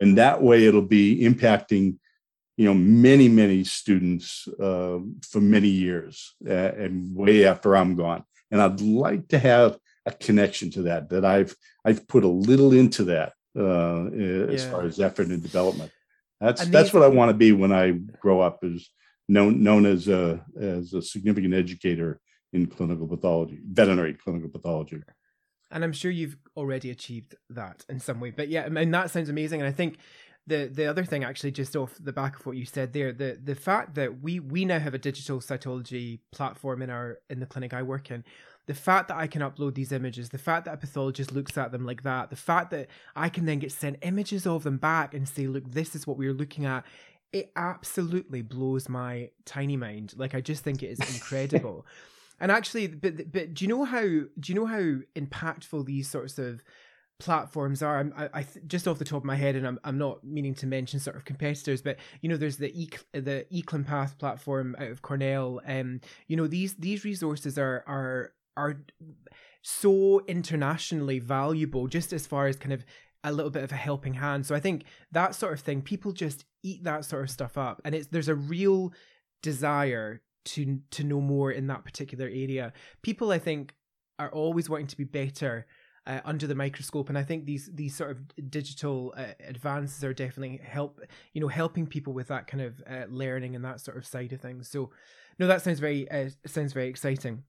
and 0.01 0.17
that 0.19 0.43
way 0.43 0.65
it'll 0.65 0.83
be 0.83 1.21
impacting 1.23 1.97
you 2.57 2.67
know 2.67 2.75
many 2.75 3.29
many 3.29 3.63
students 3.65 4.49
uh, 4.59 4.99
for 5.29 5.41
many 5.41 5.69
years 5.69 6.35
uh, 6.47 6.53
and 6.53 7.15
way 7.15 7.45
after 7.45 7.77
i'm 7.77 7.95
gone 7.95 8.25
and 8.51 8.61
i'd 8.61 8.81
like 8.81 9.27
to 9.29 9.39
have 9.39 9.77
a 10.07 10.13
connection 10.13 10.71
to 10.71 10.83
that 10.83 11.09
that 11.09 11.25
i've 11.25 11.55
i've 11.85 12.07
put 12.09 12.25
a 12.25 12.29
little 12.29 12.73
into 12.73 13.05
that 13.05 13.33
uh, 13.59 14.07
as 14.07 14.65
yeah. 14.65 14.71
far 14.71 14.83
as 14.83 15.01
effort 15.01 15.27
and 15.29 15.43
development 15.43 15.91
that's 16.41 16.65
that's 16.67 16.93
what 16.93 17.03
i 17.03 17.09
want 17.09 17.29
to 17.29 17.35
be 17.35 17.53
when 17.53 17.73
i 17.73 17.91
grow 18.21 18.41
up 18.41 18.61
is 18.63 18.91
known 19.29 19.63
known 19.63 19.87
as 19.87 20.09
a 20.09 20.41
as 20.61 20.95
a 20.95 21.03
significant 21.03 21.55
educator 21.55 22.21
in 22.53 22.67
clinical 22.67 23.07
pathology 23.07 23.59
veterinary 23.65 24.15
clinical 24.15 24.49
pathology 24.49 25.03
and 25.71 25.85
I'm 25.85 25.93
sure 25.93 26.11
you've 26.11 26.37
already 26.57 26.91
achieved 26.91 27.37
that 27.51 27.85
in 27.89 28.01
some 28.01 28.21
way. 28.21 28.31
But 28.31 28.49
yeah, 28.49 28.65
I 28.65 28.69
mean 28.69 28.91
that 28.91 29.11
sounds 29.11 29.29
amazing, 29.29 29.61
and 29.61 29.69
I 29.69 29.73
think 29.73 29.99
the 30.51 30.67
the 30.67 30.87
other 30.87 31.05
thing 31.05 31.25
actually 31.25 31.53
just 31.53 31.75
off 31.77 31.95
the 32.01 32.13
back 32.13 32.39
of 32.39 32.45
what 32.45 32.57
you 32.57 32.67
said 32.67 32.93
there 32.93 33.13
the 33.13 33.39
the 33.43 33.55
fact 33.55 33.95
that 33.95 34.21
we 34.21 34.41
we 34.41 34.65
now 34.65 34.79
have 34.79 34.95
a 34.95 34.99
digital 34.99 35.39
cytology 35.39 36.19
platform 36.33 36.83
in 36.83 36.91
our 36.91 37.19
in 37.31 37.41
the 37.41 37.47
clinic 37.47 37.73
i 37.73 37.83
work 37.83 38.11
in 38.11 38.25
the 38.67 38.75
fact 38.75 39.09
that 39.09 39.17
I 39.17 39.27
can 39.27 39.43
upload 39.43 39.75
these 39.75 39.91
images, 39.91 40.29
the 40.29 40.39
fact 40.39 40.67
that 40.67 40.75
a 40.75 40.77
pathologist 40.77 41.33
looks 41.33 41.59
at 41.59 41.73
them 41.73 41.85
like 41.85 42.05
that, 42.05 42.31
the 42.31 42.37
fact 42.37 42.71
that 42.71 42.87
I 43.17 43.29
can 43.29 43.45
then 43.45 43.59
get 43.59 43.73
sent 43.73 43.97
images 44.03 44.47
of 44.47 44.63
them 44.63 44.77
back 44.77 45.13
and 45.13 45.29
say, 45.29 45.49
look, 45.49 45.69
this 45.73 45.97
is 45.97 46.07
what 46.07 46.17
we 46.17 46.29
are 46.29 46.33
looking 46.33 46.67
at, 46.67 46.85
it 47.33 47.51
absolutely 47.57 48.43
blows 48.43 48.89
my 48.89 49.31
tiny 49.45 49.77
mind. 49.77 50.15
Like 50.17 50.37
I 50.37 50.41
just 50.41 50.63
think 50.63 50.85
it 50.85 50.89
is 50.91 51.01
incredible. 51.15 51.85
and 52.41 52.53
actually, 52.53 52.87
but 52.87 53.33
but 53.33 53.55
do 53.55 53.65
you 53.65 53.69
know 53.69 53.85
how 53.85 54.03
do 54.03 54.29
you 54.47 54.55
know 54.55 54.67
how 54.67 54.99
impactful 55.17 55.85
these 55.87 56.09
sorts 56.09 56.39
of 56.39 56.63
platforms 57.21 57.83
are. 57.83 57.99
I'm, 57.99 58.13
I, 58.17 58.29
I 58.41 58.47
just 58.67 58.89
off 58.89 58.99
the 58.99 59.05
top 59.05 59.19
of 59.19 59.25
my 59.25 59.37
head, 59.37 59.57
and 59.57 59.67
I'm, 59.67 59.79
I'm 59.85 59.99
not 59.99 60.25
meaning 60.25 60.55
to 60.57 60.67
mention 60.67 60.99
sort 60.99 61.17
of 61.17 61.25
competitors, 61.25 61.83
but 61.83 61.97
you 62.21 62.29
know, 62.29 62.37
there's 62.37 62.57
the 62.57 62.73
e 62.75 62.89
the 63.13 63.47
eClinPath 63.53 64.19
platform 64.19 64.75
out 64.79 64.89
of 64.89 65.03
Cornell. 65.03 65.61
Um, 65.67 66.01
you 66.27 66.37
know, 66.37 66.47
these 66.47 66.75
these 66.75 67.05
resources 67.05 67.59
are 67.59 67.85
are 67.87 68.33
are 68.57 68.83
so 69.63 70.21
internationally 70.27 71.19
valuable, 71.19 71.87
just 71.87 72.13
as 72.13 72.27
far 72.27 72.47
as 72.47 72.57
kind 72.57 72.73
of 72.73 72.85
a 73.23 73.33
little 73.33 73.51
bit 73.51 73.63
of 73.63 73.73
a 73.73 73.77
helping 73.77 74.15
hand. 74.15 74.47
So 74.47 74.55
I 74.55 74.61
think 74.61 74.85
that 75.13 75.35
sort 75.35 75.53
of 75.53 75.61
thing, 75.61 75.83
people 75.83 76.13
just 76.13 76.47
eat 76.63 76.85
that 76.85 77.05
sort 77.05 77.23
of 77.23 77.31
stuff 77.31 77.59
up, 77.59 77.81
and 77.85 77.95
it's 77.95 78.09
there's 78.09 78.29
a 78.29 78.35
real 78.35 78.93
desire 79.43 80.23
to 80.47 80.81
to 80.91 81.05
know 81.05 81.21
more 81.21 81.51
in 81.53 81.67
that 81.67 81.85
particular 81.85 82.27
area. 82.27 82.73
People, 83.03 83.31
I 83.31 83.39
think, 83.39 83.75
are 84.19 84.31
always 84.31 84.69
wanting 84.69 84.87
to 84.89 84.97
be 84.97 85.05
better 85.05 85.67
uh, 86.07 86.21
under 86.25 86.47
the 86.47 86.55
microscope. 86.55 87.09
And 87.09 87.19
i 87.19 87.23
think 87.23 87.45
these 87.45 87.71
these 87.73 87.95
sort 87.95 88.13
of 88.13 88.51
digital 88.51 89.15
uh, 89.17 89.35
advances 89.47 90.03
are 90.05 90.15
definitely 90.15 90.61
help 90.63 91.01
you 91.33 91.41
know 91.41 91.49
helping 91.49 91.87
people 91.87 92.13
with 92.13 92.29
that 92.29 92.47
kind 92.47 92.63
of 92.63 92.83
uh, 92.89 93.05
learning 93.09 93.57
and 93.57 93.65
that 93.65 93.81
sort 93.81 93.97
of 93.97 94.07
side 94.07 94.33
of 94.33 94.41
things. 94.41 94.69
So 94.69 94.91
no 95.39 95.47
that 95.47 95.63
sounds 95.63 95.81
very 95.81 96.11
uh, 96.11 96.31
sounds 96.47 96.73
very 96.73 96.89
exciting. 96.89 97.45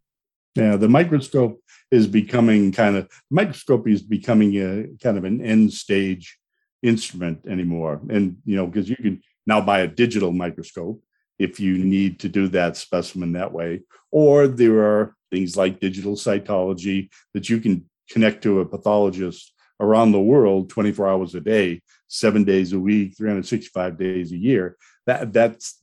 Yeah 0.55 0.75
the 0.75 0.89
microscope 0.89 1.61
is 1.91 2.07
becoming 2.07 2.71
kind 2.71 2.95
of 2.95 3.09
microscope 3.29 3.87
is 3.87 4.01
becoming 4.01 4.55
a 4.57 4.87
kind 5.01 5.17
of 5.17 5.23
an 5.23 5.41
end 5.41 5.73
stage 5.73 6.37
instrument 6.83 7.39
anymore. 7.47 8.01
And 8.09 8.37
you 8.45 8.55
know 8.55 8.67
because 8.67 8.89
you 8.89 8.95
can 8.97 9.21
now 9.47 9.61
buy 9.61 9.79
a 9.79 9.87
digital 9.87 10.31
microscope 10.31 11.01
if 11.39 11.59
you 11.59 11.77
need 11.79 12.19
to 12.19 12.29
do 12.29 12.47
that 12.49 12.77
specimen 12.77 13.31
that 13.33 13.51
way. 13.51 13.81
Or 14.11 14.47
there 14.47 14.79
are 14.83 15.15
things 15.31 15.57
like 15.57 15.79
digital 15.79 16.15
cytology 16.15 17.09
that 17.33 17.49
you 17.49 17.59
can 17.59 17.89
connect 18.11 18.43
to 18.43 18.59
a 18.59 18.65
pathologist 18.65 19.53
around 19.79 20.11
the 20.11 20.21
world 20.21 20.69
24 20.69 21.07
hours 21.07 21.35
a 21.35 21.41
day, 21.41 21.81
seven 22.07 22.43
days 22.43 22.73
a 22.73 22.79
week, 22.79 23.17
365 23.17 23.97
days 23.97 24.31
a 24.31 24.37
year. 24.37 24.77
That 25.07 25.33
that's 25.33 25.79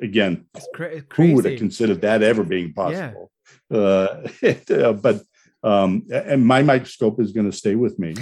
again, 0.00 0.46
cra- 0.74 1.02
who 1.14 1.34
would 1.34 1.44
have 1.44 1.58
considered 1.58 2.02
that 2.02 2.22
ever 2.22 2.42
being 2.42 2.72
possible? 2.72 3.30
Yeah. 3.70 3.78
Uh, 3.78 4.92
but 4.92 5.22
um, 5.62 6.04
and 6.12 6.46
my 6.46 6.62
microscope 6.62 7.20
is 7.20 7.32
going 7.32 7.50
to 7.50 7.56
stay 7.56 7.74
with 7.74 7.98
me. 7.98 8.14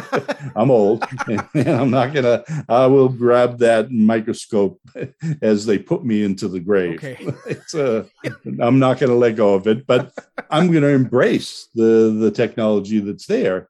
I'm 0.56 0.70
old, 0.70 1.04
and 1.26 1.68
I'm 1.68 1.90
not 1.90 2.12
gonna. 2.12 2.44
I 2.68 2.86
will 2.86 3.08
grab 3.08 3.58
that 3.58 3.90
microscope 3.90 4.80
as 5.40 5.64
they 5.64 5.78
put 5.78 6.04
me 6.04 6.22
into 6.22 6.48
the 6.48 6.60
grave. 6.60 6.96
Okay. 6.96 7.16
It's 7.46 7.74
a. 7.74 8.06
I'm 8.60 8.78
not 8.78 8.98
going 8.98 9.10
to 9.10 9.16
let 9.16 9.36
go 9.36 9.54
of 9.54 9.66
it, 9.66 9.86
but 9.86 10.12
I'm 10.50 10.70
going 10.70 10.82
to 10.82 10.88
embrace 10.88 11.68
the 11.74 12.16
the 12.18 12.30
technology 12.30 12.98
that's 12.98 13.26
there, 13.26 13.68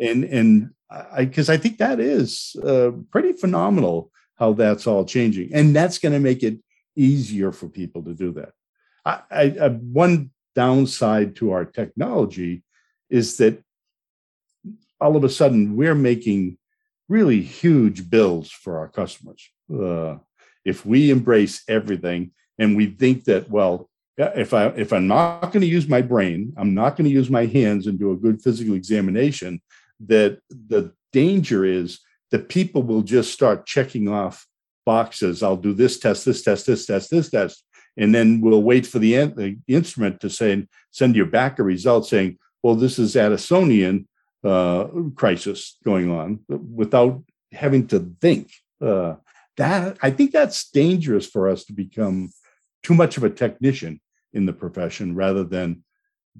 and 0.00 0.24
and 0.24 0.70
I 0.90 1.26
because 1.26 1.48
I 1.48 1.56
think 1.58 1.78
that 1.78 2.00
is 2.00 2.56
uh, 2.64 2.90
pretty 3.10 3.32
phenomenal 3.32 4.10
how 4.36 4.52
that's 4.52 4.86
all 4.86 5.04
changing, 5.04 5.54
and 5.54 5.76
that's 5.76 5.98
going 5.98 6.12
to 6.12 6.20
make 6.20 6.42
it 6.42 6.58
easier 6.96 7.52
for 7.52 7.68
people 7.68 8.02
to 8.04 8.14
do 8.14 8.32
that. 8.32 8.52
I, 9.04 9.20
I, 9.30 9.42
I 9.60 9.68
one 9.68 10.30
downside 10.54 11.36
to 11.36 11.52
our 11.52 11.64
technology 11.64 12.62
is 13.10 13.36
that 13.38 13.62
all 15.00 15.16
of 15.16 15.24
a 15.24 15.28
sudden 15.28 15.76
we're 15.76 15.94
making 15.94 16.58
really 17.08 17.40
huge 17.40 18.08
bills 18.08 18.50
for 18.50 18.78
our 18.78 18.88
customers. 18.88 19.50
Uh, 19.72 20.16
if 20.64 20.86
we 20.86 21.10
embrace 21.10 21.62
everything 21.68 22.32
and 22.58 22.76
we 22.76 22.86
think 22.86 23.24
that, 23.24 23.50
well, 23.50 23.90
if 24.16 24.54
I 24.54 24.66
if 24.68 24.92
I'm 24.92 25.08
not 25.08 25.52
going 25.52 25.62
to 25.62 25.66
use 25.66 25.88
my 25.88 26.00
brain, 26.00 26.54
I'm 26.56 26.72
not 26.72 26.96
going 26.96 27.06
to 27.06 27.10
use 27.10 27.28
my 27.28 27.46
hands 27.46 27.86
and 27.86 27.98
do 27.98 28.12
a 28.12 28.16
good 28.16 28.40
physical 28.40 28.74
examination, 28.74 29.60
that 30.06 30.38
the 30.48 30.92
danger 31.12 31.64
is 31.64 31.98
that 32.30 32.48
people 32.48 32.82
will 32.82 33.02
just 33.02 33.32
start 33.32 33.66
checking 33.66 34.08
off 34.08 34.46
boxes. 34.86 35.42
I'll 35.42 35.56
do 35.56 35.72
this 35.72 35.98
test, 35.98 36.24
this 36.24 36.42
test, 36.42 36.66
this 36.66 36.86
test, 36.86 37.10
this 37.10 37.30
test, 37.30 37.64
and 37.96 38.14
then 38.14 38.40
we'll 38.40 38.62
wait 38.62 38.86
for 38.86 38.98
the, 38.98 39.14
the 39.26 39.56
instrument 39.68 40.20
to 40.20 40.30
say 40.30 40.66
send 40.90 41.16
you 41.16 41.26
back 41.26 41.58
a 41.58 41.62
result 41.62 42.06
saying, 42.06 42.38
well, 42.62 42.74
this 42.74 42.98
is 42.98 43.14
Addisonian 43.14 44.06
uh, 44.42 44.86
crisis 45.14 45.76
going 45.84 46.10
on 46.10 46.40
without 46.48 47.22
having 47.52 47.86
to 47.88 48.14
think. 48.20 48.52
Uh, 48.80 49.14
that 49.56 49.96
I 50.02 50.10
think 50.10 50.32
that's 50.32 50.70
dangerous 50.70 51.26
for 51.26 51.48
us 51.48 51.64
to 51.66 51.72
become 51.72 52.30
too 52.82 52.94
much 52.94 53.16
of 53.16 53.24
a 53.24 53.30
technician 53.30 54.00
in 54.32 54.46
the 54.46 54.52
profession 54.52 55.14
rather 55.14 55.44
than 55.44 55.84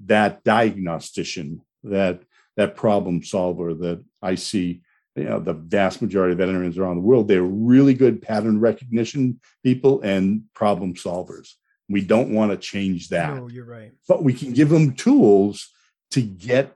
that 0.05 0.43
diagnostician, 0.43 1.61
that 1.83 2.21
that 2.57 2.75
problem 2.75 3.23
solver 3.23 3.73
that 3.73 4.03
I 4.21 4.35
see 4.35 4.81
you 5.15 5.23
know, 5.23 5.39
the 5.39 5.53
vast 5.53 6.01
majority 6.01 6.33
of 6.33 6.39
veterinarians 6.39 6.77
around 6.77 6.97
the 6.97 7.01
world, 7.01 7.27
they're 7.27 7.41
really 7.41 7.93
good 7.93 8.21
pattern 8.21 8.59
recognition 8.59 9.39
people 9.63 10.01
and 10.01 10.43
problem 10.53 10.93
solvers. 10.93 11.53
We 11.87 12.01
don't 12.01 12.33
want 12.33 12.51
to 12.51 12.57
change 12.57 13.09
that. 13.09 13.35
No, 13.35 13.47
you're 13.47 13.65
right. 13.65 13.93
But 14.07 14.23
we 14.23 14.33
can 14.33 14.53
give 14.53 14.69
them 14.69 14.93
tools 14.93 15.69
to 16.11 16.21
get 16.21 16.75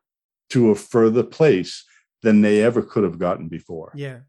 to 0.51 0.71
a 0.71 0.75
further 0.75 1.23
place 1.23 1.85
than 2.21 2.41
they 2.41 2.63
ever 2.63 2.81
could 2.81 3.03
have 3.03 3.19
gotten 3.19 3.47
before. 3.47 3.91
Yeah. 3.95 4.19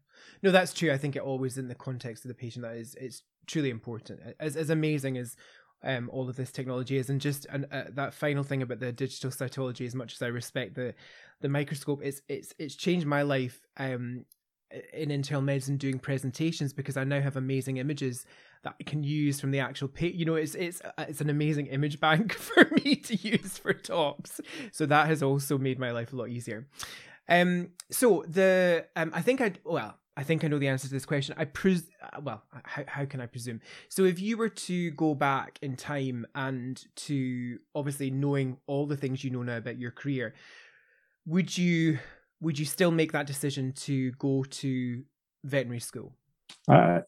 No, 0.43 0.51
that's 0.51 0.73
true. 0.73 0.91
I 0.91 0.97
think 0.97 1.15
it 1.15 1.21
always 1.21 1.57
in 1.57 1.67
the 1.67 1.75
context 1.75 2.25
of 2.25 2.29
the 2.29 2.35
patient 2.35 2.63
that 2.63 2.75
is 2.75 2.95
it's 2.99 3.23
truly 3.47 3.69
important. 3.69 4.21
As 4.39 4.55
as 4.55 4.69
amazing 4.69 5.17
as 5.17 5.35
um, 5.83 6.09
all 6.11 6.29
of 6.29 6.35
this 6.35 6.51
technology 6.51 6.97
is, 6.97 7.09
and 7.09 7.19
just 7.19 7.47
uh, 7.49 7.83
that 7.89 8.13
final 8.13 8.43
thing 8.43 8.61
about 8.61 8.79
the 8.79 8.91
digital 8.91 9.31
cytology. 9.31 9.85
As 9.85 9.95
much 9.95 10.13
as 10.13 10.21
I 10.21 10.27
respect 10.27 10.75
the 10.75 10.93
the 11.41 11.49
microscope, 11.49 12.01
it's 12.03 12.21
it's 12.27 12.53
it's 12.59 12.75
changed 12.75 13.05
my 13.05 13.21
life 13.21 13.61
um, 13.77 14.25
in 14.93 15.11
internal 15.11 15.41
medicine 15.41 15.77
doing 15.77 15.99
presentations 15.99 16.73
because 16.73 16.97
I 16.97 17.03
now 17.03 17.21
have 17.21 17.35
amazing 17.35 17.77
images 17.77 18.25
that 18.63 18.75
I 18.79 18.83
can 18.83 19.03
use 19.03 19.39
from 19.39 19.51
the 19.51 19.59
actual 19.59 19.87
page. 19.87 20.15
You 20.15 20.25
know, 20.25 20.35
it's 20.35 20.55
it's 20.55 20.81
uh, 20.81 21.05
it's 21.07 21.21
an 21.21 21.29
amazing 21.29 21.67
image 21.67 21.99
bank 21.99 22.33
for 22.33 22.69
me 22.83 22.95
to 22.95 23.15
use 23.15 23.57
for 23.57 23.73
talks. 23.73 24.39
So 24.71 24.85
that 24.85 25.07
has 25.07 25.23
also 25.23 25.57
made 25.57 25.79
my 25.79 25.91
life 25.91 26.13
a 26.13 26.15
lot 26.15 26.29
easier. 26.29 26.67
Um, 27.27 27.69
so 27.89 28.23
the 28.27 28.87
um, 28.95 29.11
I 29.13 29.21
think 29.21 29.41
I 29.41 29.53
well. 29.63 29.97
I 30.17 30.23
think 30.23 30.43
I 30.43 30.47
know 30.47 30.59
the 30.59 30.67
answer 30.67 30.87
to 30.87 30.93
this 30.93 31.05
question. 31.05 31.35
I 31.37 31.45
pres 31.45 31.89
uh, 32.01 32.19
well, 32.21 32.43
how 32.63 32.83
how 32.87 33.05
can 33.05 33.21
I 33.21 33.27
presume? 33.27 33.61
So 33.87 34.03
if 34.03 34.19
you 34.19 34.37
were 34.37 34.49
to 34.49 34.91
go 34.91 35.15
back 35.15 35.57
in 35.61 35.75
time 35.77 36.27
and 36.35 36.83
to 37.07 37.59
obviously 37.73 38.11
knowing 38.11 38.57
all 38.67 38.85
the 38.85 38.97
things 38.97 39.23
you 39.23 39.29
know 39.29 39.43
now 39.43 39.57
about 39.57 39.79
your 39.79 39.91
career, 39.91 40.33
would 41.25 41.57
you 41.57 41.99
would 42.41 42.59
you 42.59 42.65
still 42.65 42.91
make 42.91 43.13
that 43.13 43.25
decision 43.25 43.71
to 43.73 44.11
go 44.13 44.43
to 44.43 45.03
veterinary 45.45 45.79
school? 45.79 46.13
Uh, 46.67 46.99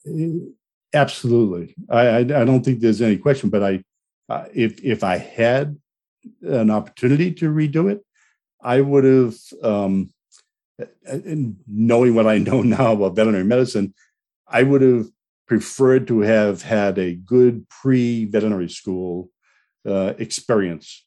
absolutely. 0.93 1.75
I, 1.89 2.07
I, 2.07 2.17
I 2.19 2.45
don't 2.45 2.63
think 2.63 2.79
there's 2.79 3.01
any 3.01 3.17
question. 3.17 3.49
But 3.49 3.63
I, 3.63 3.83
uh, 4.29 4.45
if 4.53 4.81
if 4.81 5.03
I 5.03 5.17
had 5.17 5.77
an 6.41 6.71
opportunity 6.71 7.33
to 7.33 7.49
redo 7.49 7.91
it, 7.91 7.99
I 8.61 8.79
would 8.79 9.03
have. 9.03 9.35
Um, 9.61 10.12
knowing 11.67 12.15
what 12.15 12.27
I 12.27 12.37
know 12.37 12.61
now 12.77 12.93
about 12.93 13.15
veterinary 13.15 13.43
medicine, 13.43 13.93
I 14.47 14.63
would 14.63 14.81
have 14.81 15.07
preferred 15.47 16.07
to 16.07 16.21
have 16.21 16.61
had 16.61 16.97
a 16.97 17.15
good 17.15 17.67
pre-veterinary 17.69 18.69
school 18.69 19.29
uh, 19.85 20.13
experience 20.17 21.05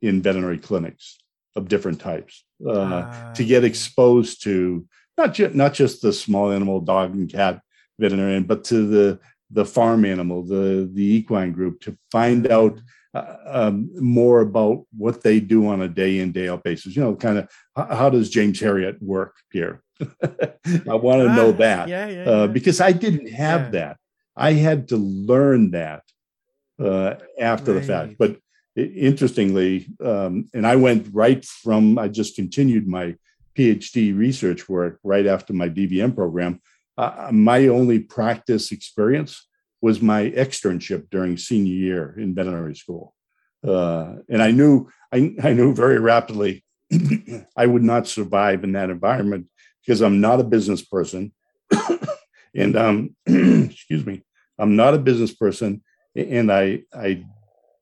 in 0.00 0.22
veterinary 0.22 0.58
clinics 0.58 1.18
of 1.54 1.68
different 1.68 2.00
types 2.00 2.44
uh, 2.64 2.70
uh, 2.70 3.34
to 3.34 3.44
get 3.44 3.64
exposed 3.64 4.42
to 4.44 4.86
not 5.18 5.34
just 5.34 5.54
not 5.54 5.74
just 5.74 6.00
the 6.00 6.12
small 6.12 6.50
animal 6.50 6.80
dog 6.80 7.14
and 7.14 7.30
cat 7.30 7.60
veterinarian, 7.98 8.44
but 8.44 8.64
to 8.64 8.86
the 8.86 9.18
the 9.50 9.64
farm 9.64 10.04
animal, 10.04 10.42
the 10.42 10.90
the 10.92 11.04
equine 11.16 11.52
group, 11.52 11.80
to 11.82 11.96
find 12.10 12.50
out 12.50 12.80
uh, 13.14 13.36
um, 13.46 13.90
more 13.94 14.40
about 14.40 14.84
what 14.96 15.22
they 15.22 15.40
do 15.40 15.68
on 15.68 15.82
a 15.82 15.88
day 15.88 16.18
in 16.18 16.32
day 16.32 16.48
out 16.48 16.62
basis. 16.64 16.96
You 16.96 17.02
know, 17.02 17.14
kind 17.14 17.38
of 17.38 17.50
how, 17.76 17.94
how, 17.94 18.10
does 18.10 18.30
James 18.30 18.60
Herriot 18.60 19.00
work 19.02 19.34
here? 19.50 19.82
I 20.00 20.94
want 20.94 21.22
to 21.22 21.28
ah, 21.28 21.36
know 21.36 21.52
that 21.52 21.88
yeah, 21.88 22.08
yeah, 22.08 22.24
uh, 22.24 22.46
because 22.46 22.80
I 22.80 22.92
didn't 22.92 23.30
have 23.30 23.72
that. 23.72 23.98
I 24.34 24.52
had 24.52 24.88
to 24.88 24.96
learn 24.96 25.72
that 25.72 26.02
uh, 26.82 27.14
after 27.38 27.72
right. 27.72 27.80
the 27.80 27.86
fact. 27.86 28.14
But 28.18 28.38
interestingly, 28.76 29.88
um, 30.02 30.48
and 30.54 30.66
I 30.66 30.76
went 30.76 31.08
right 31.12 31.44
from, 31.44 31.98
I 31.98 32.08
just 32.08 32.36
continued 32.36 32.86
my 32.86 33.16
PhD 33.56 34.16
research 34.16 34.68
work 34.68 34.98
right 35.04 35.26
after 35.26 35.52
my 35.52 35.68
DVM 35.68 36.14
program. 36.14 36.60
Uh, 36.96 37.30
my 37.32 37.68
only 37.68 37.98
practice 37.98 38.72
experience 38.72 39.46
was 39.82 40.00
my 40.00 40.30
externship 40.30 41.10
during 41.10 41.36
senior 41.36 41.74
year 41.74 42.14
in 42.16 42.34
veterinary 42.34 42.76
school. 42.76 43.14
Uh, 43.66 44.14
and 44.28 44.42
I 44.42 44.52
knew 44.52 44.88
I, 45.12 45.34
I 45.42 45.52
knew 45.52 45.74
very 45.74 45.98
rapidly 45.98 46.64
I 47.56 47.66
would 47.66 47.82
not 47.82 48.06
survive 48.06 48.64
in 48.64 48.72
that 48.72 48.90
environment 48.90 49.46
because 49.84 50.00
I'm 50.00 50.20
not 50.20 50.40
a 50.40 50.44
business 50.44 50.82
person. 50.82 51.32
and 52.54 52.76
um, 52.76 53.16
excuse 53.26 54.06
me, 54.06 54.22
I'm 54.58 54.76
not 54.76 54.94
a 54.94 54.98
business 54.98 55.32
person, 55.32 55.82
and 56.14 56.52
I 56.52 56.82
I 56.94 57.24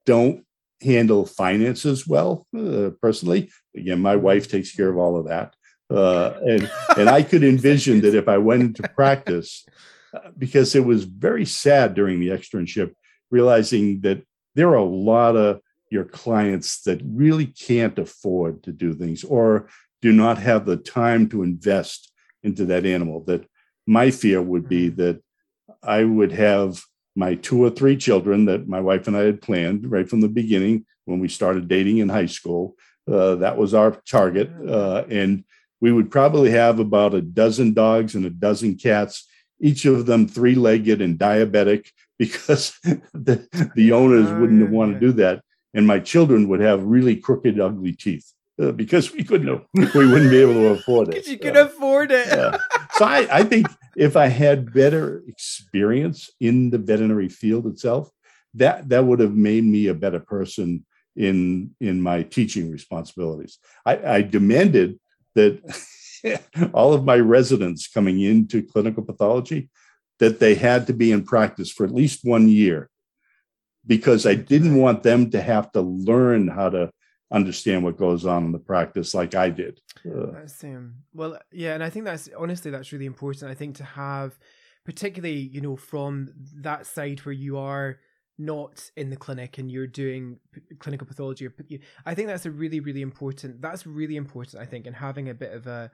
don't 0.07 0.44
handle 0.82 1.26
finances 1.26 2.07
well 2.07 2.46
uh, 2.57 2.90
personally. 3.03 3.51
Again, 3.76 4.01
my 4.01 4.16
wife 4.16 4.48
takes 4.48 4.74
care 4.74 4.88
of 4.88 4.96
all 4.96 5.18
of 5.18 5.28
that, 5.28 5.55
uh, 5.90 6.34
and 6.42 6.70
and 6.96 7.09
I 7.09 7.22
could 7.22 7.44
envision 7.44 8.01
that 8.03 8.14
if 8.14 8.28
I 8.28 8.38
went 8.38 8.62
into 8.62 8.82
practice, 8.94 9.66
because 10.36 10.74
it 10.74 10.84
was 10.84 11.04
very 11.04 11.44
sad 11.44 11.94
during 11.94 12.20
the 12.20 12.28
externship, 12.28 12.92
realizing 13.30 14.00
that 14.00 14.22
there 14.54 14.68
are 14.68 14.76
a 14.76 14.84
lot 14.84 15.36
of 15.36 15.61
your 15.90 16.04
clients 16.04 16.82
that 16.82 17.00
really 17.04 17.46
can't 17.46 17.98
afford 17.98 18.62
to 18.62 18.72
do 18.72 18.94
things 18.94 19.24
or 19.24 19.68
do 20.02 20.12
not 20.12 20.38
have 20.38 20.64
the 20.64 20.76
time 20.76 21.28
to 21.28 21.42
invest 21.42 22.12
into 22.42 22.64
that 22.66 22.86
animal. 22.86 23.22
That 23.24 23.46
my 23.86 24.11
fear 24.11 24.40
would 24.40 24.68
be 24.68 24.88
mm-hmm. 24.88 25.00
that 25.02 25.22
I 25.82 26.04
would 26.04 26.32
have 26.32 26.82
my 27.16 27.34
two 27.34 27.62
or 27.62 27.70
three 27.70 27.96
children 27.96 28.44
that 28.46 28.68
my 28.68 28.80
wife 28.80 29.08
and 29.08 29.16
I 29.16 29.22
had 29.22 29.42
planned 29.42 29.90
right 29.90 30.08
from 30.08 30.20
the 30.20 30.28
beginning 30.28 30.86
when 31.04 31.18
we 31.18 31.28
started 31.28 31.68
dating 31.68 31.98
in 31.98 32.08
high 32.08 32.26
school. 32.26 32.76
Uh, 33.11 33.34
that 33.36 33.56
was 33.56 33.74
our 33.74 33.92
target. 34.08 34.50
Mm-hmm. 34.52 34.72
Uh, 34.72 35.02
and 35.14 35.44
we 35.80 35.90
would 35.90 36.11
probably 36.11 36.50
have 36.50 36.78
about 36.78 37.14
a 37.14 37.22
dozen 37.22 37.72
dogs 37.72 38.14
and 38.14 38.24
a 38.24 38.30
dozen 38.30 38.76
cats, 38.76 39.26
each 39.61 39.84
of 39.84 40.06
them 40.06 40.26
three 40.26 40.54
legged 40.54 41.00
and 41.00 41.18
diabetic 41.18 41.90
because 42.18 42.78
the, 42.82 43.46
the 43.74 43.92
owners 43.92 44.28
oh, 44.28 44.40
wouldn't 44.40 44.70
want 44.70 44.94
to 44.94 45.00
do 45.00 45.12
that. 45.12 45.42
And 45.72 45.86
my 45.86 46.00
children 46.00 46.48
would 46.48 46.61
have 46.61 46.82
really 46.82 47.16
crooked, 47.16 47.61
ugly 47.61 47.92
teeth. 47.92 48.32
Uh, 48.61 48.72
because 48.72 49.11
we 49.14 49.24
couldn't, 49.24 49.62
we 49.72 49.86
wouldn't 50.06 50.30
be 50.30 50.42
able 50.42 50.52
to 50.52 50.66
afford 50.78 51.08
it. 51.08 51.14
Because 51.14 51.28
you 51.28 51.38
could 51.38 51.56
uh, 51.56 51.64
afford 51.64 52.11
it. 52.11 52.28
So 52.92 53.06
I, 53.06 53.26
I 53.30 53.42
think 53.42 53.68
if 53.96 54.16
I 54.16 54.26
had 54.26 54.74
better 54.74 55.22
experience 55.26 56.28
in 56.40 56.68
the 56.68 56.76
veterinary 56.76 57.30
field 57.30 57.66
itself, 57.66 58.11
that 58.54 58.88
that 58.88 59.04
would 59.04 59.20
have 59.20 59.34
made 59.34 59.64
me 59.64 59.86
a 59.86 59.94
better 59.94 60.20
person 60.20 60.84
in 61.16 61.70
in 61.80 62.00
my 62.00 62.22
teaching 62.22 62.70
responsibilities. 62.70 63.58
I, 63.86 64.16
I 64.16 64.22
demanded 64.22 64.98
that 65.34 65.61
all 66.72 66.92
of 66.92 67.04
my 67.04 67.16
residents 67.16 67.88
coming 67.88 68.20
into 68.20 68.62
clinical 68.62 69.04
pathology 69.04 69.70
that 70.18 70.38
they 70.38 70.54
had 70.54 70.86
to 70.86 70.92
be 70.92 71.12
in 71.12 71.24
practice 71.24 71.70
for 71.70 71.84
at 71.84 71.94
least 71.94 72.20
one 72.24 72.48
year 72.48 72.90
because 73.86 74.26
I 74.26 74.34
didn't 74.34 74.76
want 74.76 75.02
them 75.02 75.30
to 75.30 75.40
have 75.40 75.72
to 75.72 75.80
learn 75.80 76.48
how 76.48 76.70
to 76.70 76.90
understand 77.32 77.84
what 77.84 77.96
goes 77.96 78.26
on 78.26 78.44
in 78.44 78.52
the 78.52 78.58
practice 78.58 79.14
like 79.14 79.34
I 79.34 79.50
did. 79.50 79.80
Uh, 80.04 80.46
um, 80.64 80.94
well, 81.14 81.38
yeah, 81.52 81.74
and 81.74 81.82
I 81.82 81.90
think 81.90 82.04
that's 82.04 82.28
honestly 82.36 82.70
that's 82.70 82.92
really 82.92 83.06
important. 83.06 83.50
I 83.50 83.54
think 83.54 83.76
to 83.76 83.84
have, 83.84 84.38
particularly 84.84 85.38
you 85.38 85.60
know, 85.60 85.76
from 85.76 86.28
that 86.56 86.86
side 86.86 87.20
where 87.20 87.32
you 87.32 87.58
are 87.58 87.98
not 88.40 88.90
in 88.96 89.10
the 89.10 89.16
clinic 89.16 89.58
and 89.58 89.70
you're 89.70 89.86
doing 89.86 90.38
clinical 90.78 91.06
pathology. 91.06 91.46
Or, 91.46 91.54
I 92.06 92.14
think 92.14 92.26
that's 92.28 92.46
a 92.46 92.50
really, 92.50 92.80
really 92.80 93.02
important. 93.02 93.60
That's 93.60 93.86
really 93.86 94.16
important. 94.16 94.60
I 94.60 94.66
think, 94.66 94.86
and 94.86 94.96
having 94.96 95.28
a 95.28 95.34
bit 95.34 95.52
of 95.52 95.66
a 95.66 95.90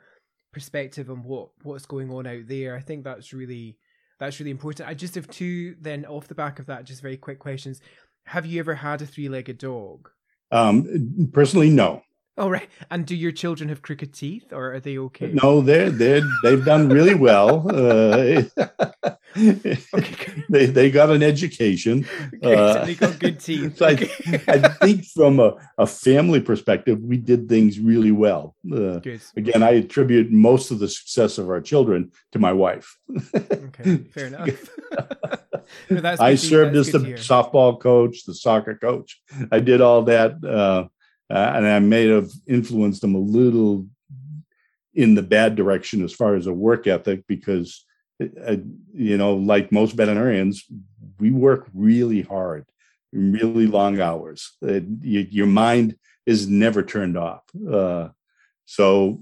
perspective 0.57 1.11
on 1.11 1.23
what 1.23 1.51
what's 1.65 1.85
going 1.85 2.11
on 2.11 2.27
out 2.27 2.49
there. 2.49 2.75
I 2.75 2.81
think 2.81 3.05
that's 3.05 3.35
really 3.35 3.77
that's 4.19 4.41
really 4.41 4.51
important. 4.51 4.89
I 4.89 4.95
just 4.95 5.15
have 5.15 5.29
two 5.29 5.77
then 5.79 6.07
off 6.07 6.29
the 6.29 6.35
back 6.35 6.59
of 6.59 6.65
that, 6.67 6.85
just 6.85 7.03
very 7.03 7.19
quick 7.19 7.39
questions. 7.39 7.83
Have 8.25 8.47
you 8.47 8.59
ever 8.59 8.75
had 8.75 9.03
a 9.03 9.07
three 9.07 9.29
legged 9.29 9.59
dog? 9.59 10.09
Um, 10.51 11.29
personally, 11.35 11.69
no. 11.69 12.01
Oh 12.39 12.51
right. 12.51 12.69
And 12.91 13.07
do 13.07 13.17
your 13.17 13.33
children 13.33 13.71
have 13.71 13.81
crooked 13.81 14.13
teeth, 14.13 14.53
or 14.53 14.75
are 14.75 14.81
they 14.81 14.99
okay? 14.99 15.33
No, 15.33 15.63
they're 15.63 15.89
they 15.89 16.21
they've 16.43 16.65
done 16.65 16.91
really 16.91 17.15
well. 17.15 17.67
Uh, 17.67 18.43
okay, 19.39 20.45
they 20.51 20.67
they 20.67 20.91
got 20.91 21.11
an 21.11 21.23
education. 21.23 22.07
Okay, 22.37 22.55
uh, 22.55 22.73
so 22.75 22.85
they 22.85 22.95
got 22.95 23.19
good 23.19 23.41
teeth. 23.41 23.77
so 23.79 23.87
okay. 23.87 24.11
I, 24.49 24.55
I, 24.55 24.69
think 24.69 25.07
from 25.07 25.41
a, 25.41 25.55
a 25.79 25.87
family 25.87 26.41
perspective, 26.41 27.01
we 27.01 27.17
did 27.17 27.49
things 27.49 27.79
really 27.81 28.11
well. 28.11 28.55
Uh, 28.71 29.01
again, 29.37 29.63
I 29.63 29.71
attribute 29.71 30.31
most 30.31 30.71
of 30.71 30.79
the 30.79 30.89
success 30.89 31.39
of 31.39 31.49
our 31.49 31.61
children 31.61 32.13
to 32.33 32.39
my 32.39 32.53
wife. 32.53 32.99
okay, 33.35 33.97
fair 34.13 34.27
enough. 34.27 34.49
no, 35.89 36.17
I 36.21 36.35
served 36.35 36.77
as 36.77 36.93
the 36.93 36.99
softball 36.99 37.81
coach, 37.81 38.25
the 38.25 38.35
soccer 38.35 38.75
coach. 38.75 39.21
I 39.51 39.61
did 39.61 39.81
all 39.81 40.03
that. 40.03 40.91
Uh, 41.29 41.53
and 41.55 41.67
I 41.67 41.79
may 41.81 42.07
have 42.09 42.31
influenced 42.47 43.01
them 43.01 43.15
a 43.15 43.21
little 43.21 43.87
in 44.95 45.15
the 45.15 45.23
bad 45.23 45.57
direction 45.57 46.03
as 46.05 46.13
far 46.13 46.35
as 46.35 46.47
a 46.47 46.53
work 46.53 46.87
ethic 46.87 47.25
because 47.27 47.85
uh, 48.21 48.57
you 48.95 49.19
know 49.19 49.35
like 49.35 49.71
most 49.71 49.93
veterinarians 49.93 50.65
we 51.19 51.31
work 51.31 51.69
really 51.75 52.23
hard 52.23 52.65
really 53.13 53.67
long 53.67 54.01
hours. 54.01 54.57
Uh, 54.63 54.81
you, 55.01 55.27
your 55.31 55.47
mind 55.47 55.97
is 56.27 56.49
never 56.49 56.83
turned 56.83 57.17
off. 57.17 57.43
Uh, 57.71 58.09
so 58.65 59.21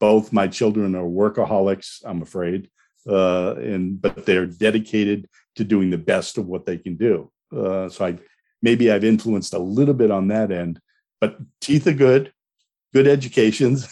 both 0.00 0.32
my 0.32 0.46
children 0.46 0.94
are 0.94 1.04
workaholics 1.04 2.04
i'm 2.04 2.20
afraid 2.20 2.68
uh, 3.08 3.54
and 3.54 4.00
but 4.00 4.26
they're 4.26 4.46
dedicated 4.46 5.28
to 5.56 5.64
doing 5.64 5.90
the 5.90 5.98
best 5.98 6.36
of 6.36 6.46
what 6.46 6.66
they 6.66 6.76
can 6.76 6.96
do. 6.96 7.30
So 7.52 7.96
i 8.00 8.18
maybe 8.62 8.90
i've 8.90 9.04
influenced 9.04 9.54
a 9.54 9.58
little 9.58 9.94
bit 9.94 10.10
on 10.10 10.28
that 10.28 10.50
end 10.50 10.80
but 11.24 11.38
teeth 11.60 11.86
are 11.86 11.92
good, 11.92 12.32
good 12.92 13.06
educations, 13.06 13.88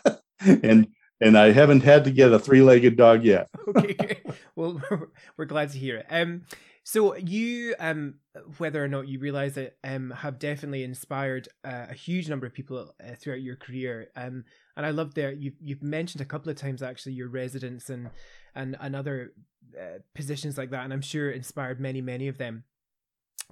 and 0.40 0.88
and 1.20 1.36
I 1.36 1.52
haven't 1.52 1.82
had 1.82 2.04
to 2.04 2.10
get 2.10 2.32
a 2.32 2.38
three-legged 2.38 2.96
dog 2.96 3.22
yet. 3.22 3.48
okay, 3.76 4.22
well, 4.56 4.80
we're 5.36 5.44
glad 5.44 5.70
to 5.72 5.78
hear 5.78 5.98
it. 5.98 6.06
Um, 6.08 6.46
so 6.82 7.14
you, 7.16 7.74
um, 7.78 8.14
whether 8.56 8.82
or 8.82 8.88
not 8.88 9.06
you 9.06 9.18
realize 9.18 9.58
it, 9.58 9.76
um, 9.84 10.10
have 10.10 10.38
definitely 10.38 10.82
inspired 10.82 11.48
uh, 11.62 11.86
a 11.90 11.94
huge 11.94 12.30
number 12.30 12.46
of 12.46 12.54
people 12.54 12.94
uh, 13.06 13.14
throughout 13.14 13.42
your 13.42 13.56
career. 13.56 14.08
Um, 14.16 14.44
and 14.74 14.86
I 14.86 14.90
love 14.90 15.12
there 15.12 15.32
you've 15.32 15.60
you've 15.60 15.82
mentioned 15.82 16.22
a 16.22 16.26
couple 16.32 16.50
of 16.50 16.56
times 16.56 16.82
actually 16.82 17.12
your 17.12 17.28
residents 17.28 17.90
and 17.90 18.08
and 18.54 18.76
and 18.80 18.96
other 18.96 19.34
uh, 19.78 19.98
positions 20.14 20.56
like 20.56 20.70
that, 20.70 20.84
and 20.84 20.94
I'm 20.94 21.02
sure 21.02 21.30
inspired 21.30 21.78
many 21.78 22.00
many 22.00 22.28
of 22.28 22.38
them. 22.38 22.64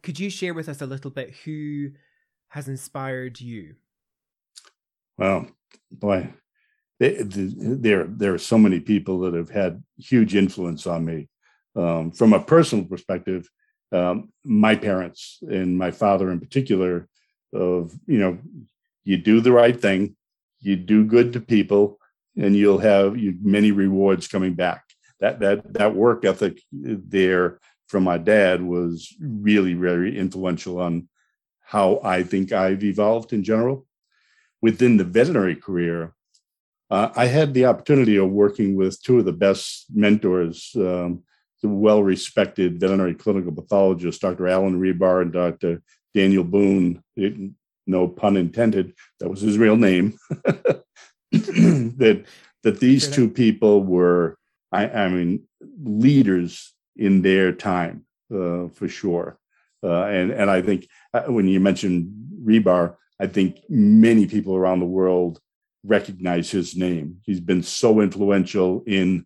Could 0.02 0.18
you 0.18 0.30
share 0.30 0.54
with 0.54 0.68
us 0.68 0.80
a 0.80 0.86
little 0.86 1.10
bit 1.10 1.34
who 1.44 1.90
has 2.48 2.68
inspired 2.68 3.40
you? 3.40 3.74
Well, 5.16 5.46
boy, 5.90 6.32
there 7.00 8.04
there 8.04 8.34
are 8.34 8.38
so 8.38 8.58
many 8.58 8.80
people 8.80 9.20
that 9.20 9.34
have 9.34 9.50
had 9.50 9.82
huge 9.96 10.34
influence 10.34 10.86
on 10.86 11.04
me. 11.04 11.28
Um, 11.76 12.10
from 12.10 12.32
a 12.32 12.40
personal 12.40 12.84
perspective, 12.84 13.48
um, 13.92 14.32
my 14.44 14.74
parents 14.74 15.38
and 15.42 15.78
my 15.78 15.90
father 15.90 16.30
in 16.30 16.40
particular, 16.40 17.08
of 17.52 17.92
you 18.06 18.18
know, 18.18 18.38
you 19.04 19.16
do 19.16 19.40
the 19.40 19.52
right 19.52 19.78
thing, 19.80 20.16
you 20.60 20.76
do 20.76 21.04
good 21.04 21.32
to 21.34 21.40
people, 21.40 21.98
and 22.36 22.56
you'll 22.56 22.78
have 22.78 23.16
you, 23.16 23.36
many 23.42 23.72
rewards 23.72 24.28
coming 24.28 24.54
back. 24.54 24.84
That 25.20 25.40
that 25.40 25.72
that 25.74 25.94
work 25.94 26.24
ethic 26.24 26.60
there 26.72 27.60
from 27.88 28.04
my 28.04 28.18
dad 28.18 28.62
was 28.62 29.14
really 29.20 29.74
very 29.74 30.16
influential 30.16 30.80
on 30.80 31.08
how 31.68 32.00
I 32.02 32.22
think 32.22 32.50
I've 32.50 32.82
evolved 32.82 33.34
in 33.34 33.44
general. 33.44 33.86
Within 34.62 34.96
the 34.96 35.04
veterinary 35.04 35.54
career, 35.54 36.14
uh, 36.90 37.10
I 37.14 37.26
had 37.26 37.52
the 37.52 37.66
opportunity 37.66 38.16
of 38.16 38.30
working 38.30 38.74
with 38.74 39.02
two 39.02 39.18
of 39.18 39.26
the 39.26 39.34
best 39.34 39.84
mentors, 39.94 40.72
um, 40.76 41.22
the 41.62 41.68
well 41.68 42.02
respected 42.02 42.80
veterinary 42.80 43.14
clinical 43.14 43.52
pathologists, 43.52 44.22
Dr. 44.22 44.48
Alan 44.48 44.80
Rebar 44.80 45.20
and 45.20 45.30
Dr. 45.30 45.82
Daniel 46.14 46.42
Boone. 46.42 47.02
It, 47.16 47.34
no 47.86 48.08
pun 48.08 48.38
intended, 48.38 48.94
that 49.20 49.28
was 49.28 49.42
his 49.42 49.58
real 49.58 49.76
name. 49.76 50.18
that 51.32 52.24
that 52.62 52.80
these 52.80 53.08
two 53.08 53.28
people 53.28 53.82
were, 53.82 54.38
I, 54.72 54.88
I 54.88 55.08
mean, 55.10 55.46
leaders 55.82 56.72
in 56.96 57.20
their 57.20 57.52
time 57.52 58.06
uh, 58.34 58.68
for 58.68 58.88
sure. 58.88 59.38
Uh, 59.82 60.04
and 60.04 60.30
and 60.30 60.50
I 60.50 60.62
think 60.62 60.88
uh, 61.14 61.22
when 61.22 61.46
you 61.46 61.60
mentioned 61.60 62.12
Rebar, 62.44 62.96
I 63.20 63.26
think 63.26 63.58
many 63.68 64.26
people 64.26 64.54
around 64.56 64.80
the 64.80 64.86
world 64.86 65.40
recognize 65.84 66.50
his 66.50 66.76
name. 66.76 67.18
He's 67.24 67.40
been 67.40 67.62
so 67.62 68.00
influential 68.00 68.82
in, 68.86 69.24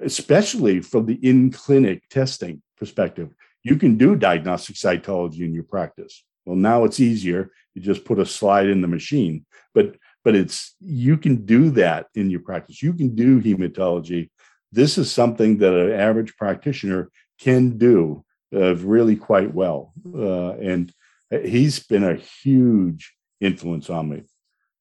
especially 0.00 0.80
from 0.80 1.06
the 1.06 1.14
in 1.14 1.50
clinic 1.50 2.08
testing 2.08 2.62
perspective. 2.76 3.30
You 3.64 3.76
can 3.76 3.96
do 3.96 4.16
diagnostic 4.16 4.76
cytology 4.76 5.40
in 5.40 5.52
your 5.52 5.64
practice. 5.64 6.24
Well, 6.46 6.56
now 6.56 6.84
it's 6.84 7.00
easier. 7.00 7.50
You 7.74 7.82
just 7.82 8.04
put 8.04 8.18
a 8.18 8.26
slide 8.26 8.68
in 8.68 8.80
the 8.80 8.88
machine, 8.88 9.44
but 9.74 9.96
but 10.24 10.34
it's 10.34 10.74
you 10.80 11.16
can 11.16 11.44
do 11.44 11.70
that 11.70 12.06
in 12.14 12.30
your 12.30 12.40
practice. 12.40 12.82
You 12.82 12.92
can 12.92 13.14
do 13.14 13.40
hematology. 13.40 14.30
This 14.72 14.98
is 14.98 15.10
something 15.10 15.58
that 15.58 15.72
an 15.72 15.92
average 15.92 16.36
practitioner 16.36 17.10
can 17.38 17.78
do 17.78 18.24
uh, 18.54 18.74
really 18.76 19.16
quite 19.16 19.54
well. 19.54 19.92
Uh, 20.14 20.52
and 20.52 20.92
he's 21.30 21.80
been 21.80 22.04
a 22.04 22.14
huge 22.14 23.14
influence 23.40 23.90
on 23.90 24.08
me. 24.08 24.22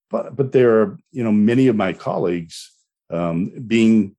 But 0.10 0.36
but 0.36 0.52
there 0.52 0.82
are 0.82 0.98
you 1.12 1.24
know 1.24 1.32
many 1.32 1.68
of 1.68 1.76
my 1.76 1.94
colleagues 1.94 2.72
um, 3.10 3.52
being 3.68 4.16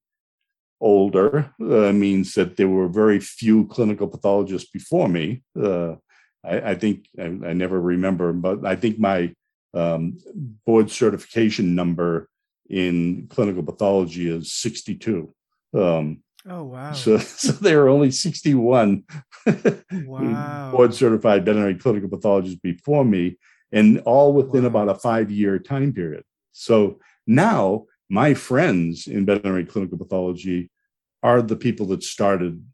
older 0.80 1.52
uh, 1.60 1.92
means 1.92 2.34
that 2.34 2.56
there 2.56 2.68
were 2.68 2.88
very 2.88 3.20
few 3.20 3.66
clinical 3.66 4.06
pathologists 4.06 4.70
before 4.70 5.08
me. 5.08 5.42
Uh, 5.60 5.94
I, 6.44 6.70
I, 6.70 6.74
think 6.74 7.08
I, 7.18 7.24
I, 7.24 7.52
never 7.52 7.80
remember, 7.80 8.32
but 8.32 8.64
I 8.64 8.76
think 8.76 8.98
my 8.98 9.34
um, 9.74 10.18
board 10.64 10.90
certification 10.90 11.74
number 11.74 12.28
in 12.68 13.26
clinical 13.28 13.62
pathology 13.62 14.28
is 14.28 14.52
62. 14.52 15.34
Um, 15.74 16.22
oh 16.48 16.64
wow! 16.64 16.92
So, 16.92 17.18
so 17.18 17.52
there 17.52 17.82
are 17.84 17.88
only 17.88 18.10
61 18.10 19.04
wow. 19.92 20.70
board 20.72 20.94
certified 20.94 21.44
veterinary 21.44 21.74
clinical 21.76 22.08
pathologists 22.08 22.60
before 22.60 23.04
me, 23.04 23.38
and 23.72 24.00
all 24.00 24.32
within 24.32 24.62
wow. 24.62 24.68
about 24.68 24.88
a 24.88 24.94
five 24.94 25.30
year 25.30 25.58
time 25.58 25.92
period. 25.92 26.24
So 26.52 27.00
now 27.26 27.84
my 28.08 28.34
friends 28.34 29.06
in 29.06 29.26
veterinary 29.26 29.64
clinical 29.64 29.98
pathology 29.98 30.70
are 31.22 31.42
the 31.42 31.56
people 31.56 31.86
that 31.86 32.02
started 32.02 32.64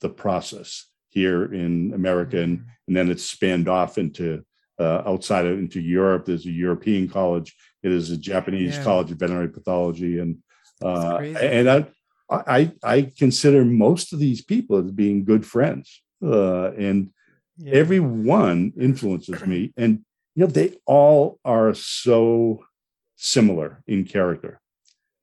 the 0.00 0.08
process 0.08 0.86
here 1.10 1.52
in 1.52 1.92
America, 1.94 2.40
and, 2.40 2.58
mm-hmm. 2.58 2.68
and 2.86 2.96
then 2.96 3.10
it's 3.10 3.24
spanned 3.24 3.68
off 3.68 3.98
into 3.98 4.44
uh, 4.78 5.02
outside 5.06 5.46
of 5.46 5.58
into 5.58 5.80
Europe. 5.80 6.26
There's 6.26 6.46
a 6.46 6.50
European 6.50 7.08
college. 7.08 7.54
It 7.82 7.92
is 7.92 8.10
a 8.10 8.16
Japanese 8.16 8.76
yeah. 8.76 8.84
college 8.84 9.10
of 9.10 9.18
veterinary 9.18 9.48
pathology, 9.48 10.18
and 10.18 10.38
uh, 10.82 11.18
and 11.18 11.68
I, 11.68 11.86
I 12.30 12.72
I 12.82 13.12
consider 13.16 13.64
most 13.64 14.12
of 14.12 14.18
these 14.18 14.42
people 14.42 14.78
as 14.78 14.90
being 14.90 15.24
good 15.24 15.46
friends, 15.46 16.02
uh, 16.22 16.72
and 16.72 17.10
yeah. 17.56 17.74
every 17.74 18.00
one 18.00 18.72
influences 18.78 19.44
me. 19.46 19.72
And 19.76 20.04
you 20.34 20.44
know, 20.44 20.46
they 20.46 20.76
all 20.86 21.40
are 21.44 21.74
so 21.74 22.64
similar 23.16 23.82
in 23.86 24.04
character. 24.04 24.60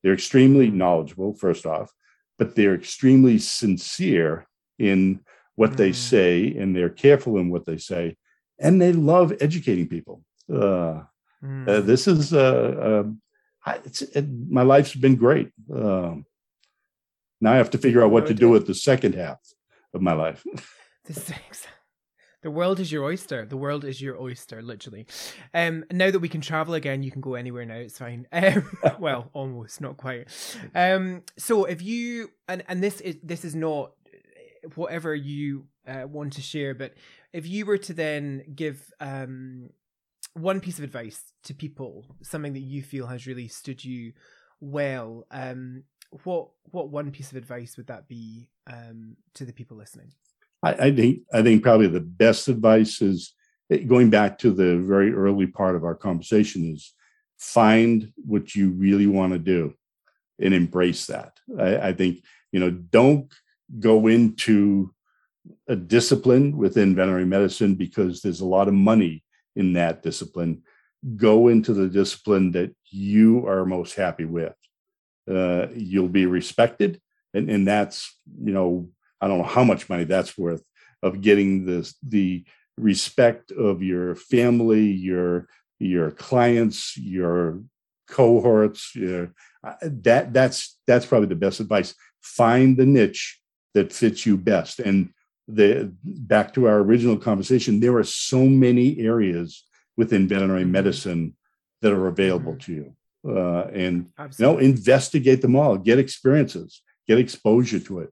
They're 0.03 0.14
extremely 0.14 0.70
knowledgeable, 0.70 1.34
first 1.34 1.66
off, 1.66 1.91
but 2.38 2.56
they're 2.56 2.76
extremely 2.76 3.39
sincere 3.39 4.45
in 4.78 5.22
what 5.56 5.78
they 5.78 5.91
mm. 5.91 5.95
say 5.95 6.56
and 6.58 6.76
they're 6.76 6.89
careful 6.89 7.38
in 7.38 7.49
what 7.49 7.66
they 7.66 7.78
say. 7.78 8.18
And 8.60 8.82
they 8.82 8.91
love 8.93 9.34
educating 9.39 9.88
people. 9.88 10.22
Uh, 10.51 11.03
mm. 11.43 11.68
uh, 11.68 11.82
this 11.82 12.08
is, 12.08 12.34
uh, 12.34 13.06
uh 13.66 13.74
it, 14.14 14.26
my 14.49 14.62
life's 14.62 14.93
been 14.93 15.16
great. 15.16 15.51
Um, 15.74 16.26
now 17.41 17.53
I 17.53 17.57
have 17.57 17.71
to 17.71 17.77
figure 17.77 18.03
out 18.03 18.11
what 18.11 18.27
to 18.27 18.33
do 18.33 18.49
with 18.49 18.67
the 18.67 18.75
second 18.75 19.15
half 19.15 19.39
of 19.93 20.01
my 20.01 20.13
life. 20.13 20.43
This 21.07 21.29
the 22.45 22.51
world 22.51 22.79
is 22.79 22.91
your 22.91 23.03
oyster. 23.03 23.43
The 23.43 23.57
world 23.57 23.83
is 23.83 23.99
your 23.99 24.21
oyster, 24.21 24.61
literally. 24.61 25.07
Um, 25.55 25.83
now 25.91 26.11
that 26.11 26.19
we 26.19 26.29
can 26.29 26.41
travel 26.41 26.75
again, 26.75 27.01
you 27.01 27.09
can 27.09 27.19
go 27.19 27.33
anywhere 27.33 27.65
now. 27.65 27.77
It's 27.77 27.97
fine. 27.97 28.27
Um, 28.33 28.69
well, 28.99 29.31
almost, 29.33 29.81
not 29.81 29.97
quite. 29.97 30.27
Um, 30.75 31.23
so 31.38 31.65
if 31.65 31.81
you 31.81 32.29
and 32.47 32.63
and 32.67 32.83
this 32.83 33.01
is 33.01 33.15
this 33.23 33.45
is 33.45 33.55
not 33.55 33.93
whatever 34.75 35.15
you 35.15 35.65
uh, 35.88 36.05
want 36.07 36.33
to 36.33 36.41
share, 36.41 36.75
but 36.75 36.93
if 37.33 37.47
you 37.47 37.65
were 37.65 37.79
to 37.79 37.93
then 37.95 38.43
give 38.53 38.93
um 38.99 39.71
one 40.36 40.59
piece 40.59 40.77
of 40.77 40.83
advice 40.83 41.23
to 41.45 41.55
people, 41.55 42.05
something 42.21 42.53
that 42.53 42.59
you 42.59 42.83
feel 42.83 43.07
has 43.07 43.25
really 43.25 43.47
stood 43.47 43.83
you 43.83 44.13
well, 44.59 45.25
um, 45.31 45.83
what 46.24 46.49
what 46.72 46.89
one 46.89 47.12
piece 47.12 47.32
of 47.32 47.38
advice 47.38 47.78
would 47.78 47.88
that 47.88 48.08
be 48.08 48.49
um 48.68 49.16
to 49.34 49.45
the 49.45 49.53
people 49.53 49.78
listening? 49.78 50.12
I, 50.64 50.88
I 50.88 50.91
think 50.95 51.20
I 51.34 51.41
think 51.41 51.64
probably 51.64 51.88
the 51.88 52.01
best 52.01 52.47
advice 52.47 53.01
is 53.01 53.34
eh, 53.72 53.78
going 53.78 54.10
back 54.10 54.38
to 54.39 54.51
the 54.51 54.78
very 54.78 55.14
early 55.14 55.47
part 55.47 55.76
of 55.76 55.84
our 55.84 55.95
conversation 55.95 56.74
is 56.74 56.93
find 57.38 58.12
what 58.16 58.56
you 58.56 58.72
really 58.72 59.08
want 59.08 59.34
to 59.34 59.39
do 59.39 59.74
and 60.39 60.53
embrace 60.53 61.08
that. 61.08 61.38
I, 61.60 61.89
I 61.89 61.93
think 61.93 62.24
you 62.51 62.60
know 62.60 62.72
don't 62.72 63.32
go 63.80 64.08
into 64.08 64.93
a 65.68 65.76
discipline 65.76 66.58
within 66.58 66.95
veterinary 66.95 67.26
medicine 67.26 67.76
because 67.76 68.22
there's 68.22 68.41
a 68.41 68.45
lot 68.45 68.68
of 68.68 68.74
money 68.74 69.24
in 69.56 69.74
that 69.74 70.01
discipline. 70.01 70.64
Go 71.16 71.49
into 71.49 71.74
the 71.74 71.88
discipline 71.88 72.51
that 72.53 72.76
you 72.89 73.45
are 73.47 73.66
most 73.66 73.95
happy 73.95 74.26
with. 74.26 74.56
Uh, 75.30 75.67
you'll 75.76 76.09
be 76.09 76.26
respected, 76.26 77.01
and, 77.34 77.49
and 77.49 77.67
that's 77.67 78.15
you 78.43 78.53
know 78.53 78.89
I 79.21 79.28
don't 79.28 79.39
know 79.39 79.45
how 79.45 79.63
much 79.63 79.89
money 79.89 80.03
that's 80.03 80.38
worth 80.38 80.63
of 81.01 81.21
getting 81.21 81.65
this 81.65 81.95
the 82.03 82.45
respect 82.78 83.51
of 83.51 83.82
your 83.82 84.15
family, 84.15 84.86
your 84.86 85.47
your 85.80 86.11
clients, 86.11 86.97
your 86.97 87.61
cohorts. 88.07 88.95
Your, 88.95 89.34
uh, 89.63 89.73
that 89.82 90.34
that's 90.34 90.78
that's 90.88 91.05
probably 91.05 91.28
the 91.28 91.36
best 91.36 91.59
advice. 91.59 91.95
Find 92.21 92.78
the 92.78 92.86
niche 92.86 93.39
that 93.73 93.93
fits 93.93 94.26
you 94.26 94.38
best. 94.38 94.80
And 94.80 95.09
the 95.47 95.93
back 96.03 96.53
to 96.55 96.67
our 96.67 96.80
original 96.80 97.17
conversation, 97.17 97.80
there 97.80 97.95
are 97.97 98.03
so 98.03 98.45
many 98.45 98.99
areas 98.99 99.63
within 99.97 100.28
veterinary 100.28 100.63
mm-hmm. 100.63 100.71
medicine 100.71 101.36
that 101.82 101.93
are 101.93 102.07
available 102.07 102.53
mm-hmm. 102.53 102.71
to 102.71 102.73
you. 102.73 102.95
Uh, 103.28 103.67
and 103.73 104.11
Absolutely. 104.17 104.65
you 104.65 104.69
know, 104.69 104.76
investigate 104.76 105.41
them 105.41 105.55
all, 105.55 105.78
get 105.78 105.99
experiences, 105.99 106.82
get 107.07 107.17
exposure 107.17 107.80
to 107.80 107.99
it. 107.99 108.09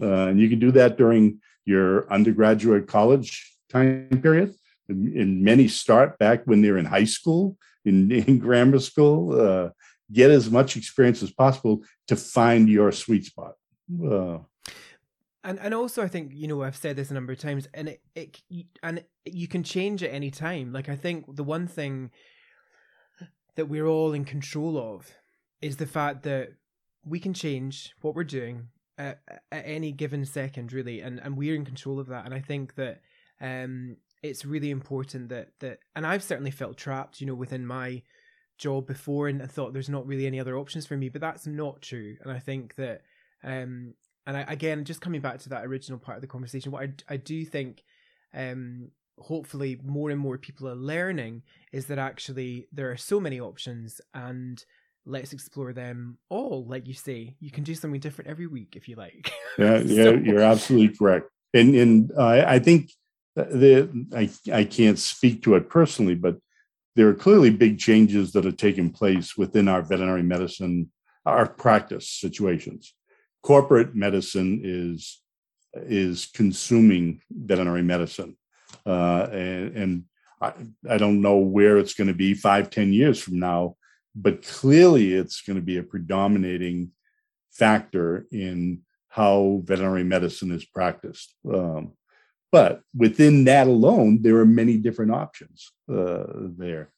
Uh, 0.00 0.26
and 0.28 0.40
you 0.40 0.48
can 0.48 0.58
do 0.58 0.70
that 0.72 0.96
during 0.96 1.40
your 1.64 2.10
undergraduate 2.12 2.86
college 2.86 3.56
time 3.70 4.20
period. 4.22 4.54
And, 4.88 5.14
and 5.16 5.42
many 5.42 5.68
start 5.68 6.18
back 6.18 6.44
when 6.44 6.60
they're 6.62 6.78
in 6.78 6.84
high 6.84 7.04
school, 7.04 7.56
in, 7.84 8.10
in 8.28 8.38
grammar 8.38 8.80
school. 8.80 9.40
Uh, 9.40 9.70
get 10.12 10.30
as 10.30 10.50
much 10.50 10.76
experience 10.76 11.22
as 11.22 11.30
possible 11.32 11.82
to 12.06 12.16
find 12.16 12.68
your 12.68 12.92
sweet 12.92 13.24
spot. 13.24 13.54
Uh, 14.04 14.38
and 15.44 15.58
and 15.58 15.74
also 15.74 16.02
I 16.02 16.08
think 16.08 16.32
you 16.34 16.46
know 16.46 16.62
I've 16.62 16.76
said 16.76 16.96
this 16.96 17.10
a 17.10 17.14
number 17.14 17.32
of 17.32 17.38
times, 17.38 17.68
and 17.74 17.88
it, 17.88 18.00
it 18.14 18.40
and 18.82 19.02
you 19.24 19.48
can 19.48 19.62
change 19.62 20.02
at 20.02 20.12
any 20.12 20.30
time. 20.30 20.72
Like 20.72 20.88
I 20.88 20.96
think 20.96 21.24
the 21.34 21.44
one 21.44 21.66
thing 21.66 22.10
that 23.56 23.66
we're 23.66 23.86
all 23.86 24.12
in 24.12 24.24
control 24.24 24.78
of 24.78 25.10
is 25.60 25.76
the 25.76 25.86
fact 25.86 26.22
that 26.22 26.54
we 27.04 27.20
can 27.20 27.34
change 27.34 27.92
what 28.00 28.14
we're 28.14 28.24
doing 28.24 28.68
at, 28.98 29.20
at 29.50 29.64
any 29.66 29.92
given 29.92 30.24
second, 30.24 30.72
really, 30.72 31.00
and 31.00 31.20
and 31.20 31.36
we're 31.36 31.54
in 31.54 31.64
control 31.64 31.98
of 31.98 32.06
that. 32.08 32.24
And 32.24 32.34
I 32.34 32.40
think 32.40 32.74
that 32.76 33.00
um, 33.40 33.96
it's 34.22 34.44
really 34.44 34.70
important 34.70 35.28
that 35.30 35.48
that, 35.60 35.78
and 35.96 36.06
I've 36.06 36.22
certainly 36.22 36.50
felt 36.50 36.76
trapped, 36.76 37.20
you 37.20 37.26
know, 37.26 37.34
within 37.34 37.66
my 37.66 38.02
job 38.58 38.86
before, 38.86 39.28
and 39.28 39.42
I 39.42 39.46
thought 39.46 39.72
there's 39.72 39.88
not 39.88 40.06
really 40.06 40.26
any 40.26 40.40
other 40.40 40.56
options 40.56 40.86
for 40.86 40.96
me, 40.96 41.08
but 41.08 41.20
that's 41.20 41.46
not 41.46 41.82
true. 41.82 42.16
And 42.22 42.30
I 42.30 42.38
think 42.38 42.76
that, 42.76 43.02
um, 43.42 43.94
and 44.26 44.36
I, 44.36 44.42
again, 44.42 44.84
just 44.84 45.00
coming 45.00 45.20
back 45.20 45.38
to 45.40 45.48
that 45.48 45.64
original 45.64 45.98
part 45.98 46.18
of 46.18 46.22
the 46.22 46.28
conversation, 46.28 46.70
what 46.70 46.82
I 46.84 47.14
I 47.14 47.16
do 47.16 47.44
think, 47.44 47.82
um, 48.32 48.90
hopefully 49.22 49.78
more 49.84 50.10
and 50.10 50.20
more 50.20 50.36
people 50.36 50.68
are 50.68 50.74
learning 50.74 51.42
is 51.72 51.86
that 51.86 51.98
actually 51.98 52.66
there 52.72 52.90
are 52.90 52.96
so 52.96 53.20
many 53.20 53.40
options 53.40 54.00
and 54.14 54.64
let's 55.06 55.32
explore 55.32 55.72
them 55.72 56.18
all. 56.28 56.64
Like 56.64 56.86
you 56.86 56.94
say, 56.94 57.36
you 57.40 57.50
can 57.50 57.64
do 57.64 57.74
something 57.74 58.00
different 58.00 58.30
every 58.30 58.46
week 58.46 58.74
if 58.76 58.88
you 58.88 58.96
like. 58.96 59.32
Yeah, 59.58 59.80
yeah, 59.80 60.10
you're 60.12 60.40
absolutely 60.40 60.96
correct. 60.96 61.28
And 61.52 61.74
and 61.74 62.10
uh, 62.16 62.44
I 62.46 62.58
think 62.58 62.90
the 63.36 64.06
I 64.16 64.30
I 64.50 64.64
can't 64.64 64.98
speak 64.98 65.42
to 65.42 65.56
it 65.56 65.68
personally, 65.68 66.14
but 66.14 66.38
there 66.96 67.06
are 67.08 67.14
clearly 67.14 67.50
big 67.50 67.78
changes 67.78 68.32
that 68.32 68.46
are 68.46 68.52
taking 68.66 68.90
place 68.90 69.36
within 69.36 69.68
our 69.68 69.82
veterinary 69.82 70.22
medicine, 70.22 70.90
our 71.26 71.46
practice 71.46 72.08
situations. 72.08 72.94
Corporate 73.42 73.94
medicine 73.94 74.62
is 74.64 75.20
is 75.74 76.30
consuming 76.34 77.20
veterinary 77.30 77.82
medicine, 77.82 78.38
uh, 78.86 79.28
and, 79.30 79.76
and 79.76 80.04
I, 80.40 80.52
I 80.88 80.98
don't 80.98 81.22
know 81.22 81.38
where 81.38 81.78
it's 81.78 81.94
going 81.94 82.08
to 82.08 82.14
be 82.14 82.34
five, 82.34 82.70
ten 82.70 82.92
years 82.92 83.20
from 83.20 83.38
now 83.38 83.76
but 84.14 84.42
clearly 84.42 85.14
it's 85.14 85.42
going 85.42 85.56
to 85.56 85.62
be 85.62 85.78
a 85.78 85.82
predominating 85.82 86.92
factor 87.50 88.26
in 88.30 88.82
how 89.08 89.60
veterinary 89.64 90.04
medicine 90.04 90.52
is 90.52 90.64
practiced. 90.64 91.34
Um, 91.50 91.92
but 92.50 92.82
within 92.94 93.44
that 93.44 93.66
alone, 93.66 94.22
there 94.22 94.36
are 94.36 94.46
many 94.46 94.76
different 94.76 95.12
options 95.12 95.72
uh, 95.90 96.24
there. 96.58 96.90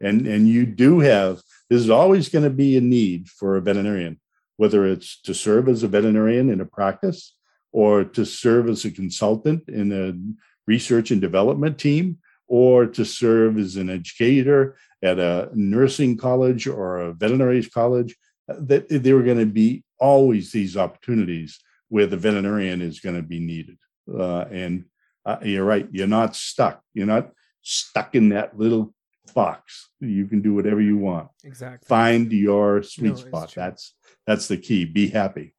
And, 0.00 0.26
and 0.26 0.48
you 0.48 0.66
do 0.66 1.00
have, 1.00 1.42
there's 1.68 1.90
always 1.90 2.28
going 2.28 2.44
to 2.44 2.50
be 2.50 2.76
a 2.76 2.80
need 2.80 3.28
for 3.28 3.56
a 3.56 3.60
veterinarian, 3.60 4.20
whether 4.56 4.86
it's 4.86 5.20
to 5.22 5.34
serve 5.34 5.68
as 5.68 5.82
a 5.82 5.88
veterinarian 5.88 6.50
in 6.50 6.60
a 6.60 6.66
practice 6.66 7.36
or 7.72 8.04
to 8.04 8.24
serve 8.24 8.68
as 8.68 8.84
a 8.84 8.90
consultant 8.90 9.68
in 9.68 9.92
a 9.92 10.12
research 10.66 11.10
and 11.10 11.20
development 11.20 11.78
team 11.78 12.18
or 12.48 12.86
to 12.86 13.04
serve 13.04 13.58
as 13.58 13.76
an 13.76 13.88
educator 13.88 14.76
at 15.02 15.18
a 15.18 15.50
nursing 15.54 16.16
college 16.16 16.66
or 16.66 16.98
a 16.98 17.12
veterinary 17.12 17.64
college, 17.64 18.14
that 18.46 18.86
there 18.88 19.16
are 19.16 19.22
going 19.22 19.38
to 19.38 19.46
be 19.46 19.84
always 19.98 20.52
these 20.52 20.76
opportunities 20.76 21.58
where 21.88 22.06
the 22.06 22.16
veterinarian 22.16 22.82
is 22.82 23.00
going 23.00 23.16
to 23.16 23.22
be 23.22 23.40
needed. 23.40 23.78
Uh, 24.12 24.44
and 24.50 24.84
uh, 25.24 25.38
you're 25.42 25.64
right, 25.64 25.88
you're 25.92 26.06
not 26.06 26.34
stuck. 26.36 26.82
You're 26.94 27.06
not 27.06 27.30
stuck 27.62 28.14
in 28.14 28.30
that 28.30 28.58
little 28.58 28.94
box. 29.34 29.88
You 30.00 30.26
can 30.26 30.42
do 30.42 30.54
whatever 30.54 30.80
you 30.80 30.96
want. 30.96 31.28
Exactly. 31.44 31.86
Find 31.86 32.32
your 32.32 32.82
sweet 32.82 33.10
No, 33.10 33.14
spot. 33.16 33.52
That's 33.54 33.94
that's 34.26 34.48
the 34.48 34.56
key. 34.56 34.84
Be 34.84 35.08
happy. 35.08 35.54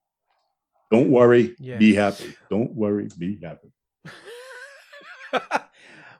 Don't 0.91 1.09
worry. 1.09 1.55
Yeah. 1.59 1.77
Be 1.77 1.95
happy. 1.95 2.35
Don't 2.49 2.73
worry. 2.73 3.09
Be 3.17 3.39
happy. 3.41 3.71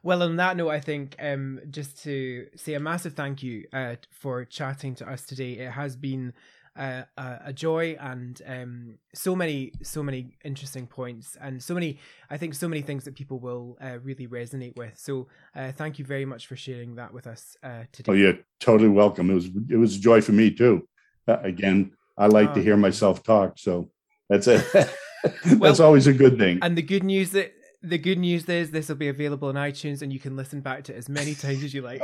well, 0.04 0.24
on 0.24 0.36
that 0.38 0.58
note, 0.58 0.70
I 0.70 0.80
think 0.80 1.16
um, 1.20 1.60
just 1.70 2.02
to 2.04 2.48
say 2.56 2.74
a 2.74 2.80
massive 2.80 3.14
thank 3.14 3.42
you 3.44 3.66
uh, 3.74 3.96
for 4.12 4.46
chatting 4.46 4.96
to 4.96 5.10
us 5.10 5.24
today. 5.26 5.54
It 5.54 5.72
has 5.72 5.96
been 5.96 6.34
uh, 6.76 7.04
a, 7.18 7.40
a 7.46 7.54
joy 7.54 7.96
and 8.00 8.42
um, 8.48 8.96
so 9.14 9.36
many, 9.36 9.72
so 9.84 10.02
many 10.04 10.38
interesting 10.44 10.88
points 10.88 11.38
and 11.40 11.62
so 11.62 11.74
many, 11.74 12.00
I 12.30 12.38
think, 12.38 12.56
so 12.56 12.68
many 12.68 12.82
things 12.82 13.04
that 13.06 13.16
people 13.16 13.40
will 13.40 13.78
uh, 13.80 14.00
really 14.02 14.28
resonate 14.28 14.76
with. 14.76 14.98
So, 14.98 15.28
uh, 15.56 15.72
thank 15.72 16.00
you 16.00 16.06
very 16.06 16.26
much 16.26 16.48
for 16.48 16.56
sharing 16.56 16.96
that 16.96 17.14
with 17.14 17.28
us 17.28 17.56
uh, 17.64 17.84
today. 17.92 18.12
Oh, 18.12 18.16
you're 18.16 18.40
totally 18.60 18.90
welcome. 18.90 19.30
It 19.30 19.36
was 19.36 19.46
it 19.70 19.78
was 19.78 19.96
a 19.98 20.00
joy 20.00 20.22
for 20.22 20.32
me 20.32 20.52
too. 20.52 20.88
Uh, 21.28 21.38
again, 21.44 21.92
I 22.18 22.26
like 22.28 22.54
to 22.56 22.60
Oh, 22.60 22.64
hear 22.64 22.76
myself 22.78 23.24
talk, 23.24 23.58
so 23.60 23.90
that's 24.30 24.48
it. 24.48 24.66
Well, 25.46 25.60
that's 25.60 25.80
always 25.80 26.06
a 26.08 26.12
good 26.14 26.38
thing. 26.38 26.60
And 26.62 26.78
the 26.78 26.82
good 26.82 27.04
news 27.06 27.32
that 27.32 27.54
the 27.84 27.98
good 27.98 28.18
news 28.18 28.48
is 28.48 28.72
this 28.72 28.88
will 28.88 28.96
be 28.96 29.10
available 29.10 29.50
on 29.50 29.56
iTunes 29.56 30.02
and 30.02 30.12
you 30.14 30.20
can 30.20 30.38
listen 30.38 30.62
back 30.62 30.86
to 30.86 30.94
it 30.94 30.98
as 30.98 31.10
many 31.10 31.36
times 31.36 31.64
as 31.64 31.74
you 31.74 31.82
like. 31.82 32.02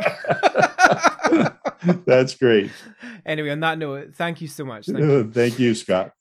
That's 2.05 2.35
great. 2.35 2.69
anyway, 3.25 3.51
on 3.51 3.61
that 3.61 3.77
note, 3.77 4.13
thank 4.13 4.41
you 4.41 4.49
so 4.49 4.65
much. 4.65 4.87
Thank 4.87 4.99
you. 4.99 5.31
Thank 5.33 5.57
you, 5.57 5.73
Scott. 5.73 6.11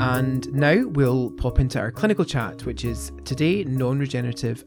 And 0.00 0.52
now 0.52 0.86
we'll 0.86 1.32
pop 1.32 1.58
into 1.58 1.80
our 1.80 1.90
clinical 1.90 2.24
chat, 2.24 2.64
which 2.64 2.84
is 2.84 3.10
today 3.24 3.64
non 3.64 3.98
regenerative 3.98 4.64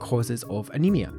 causes 0.00 0.42
of 0.44 0.70
anemia. 0.70 1.12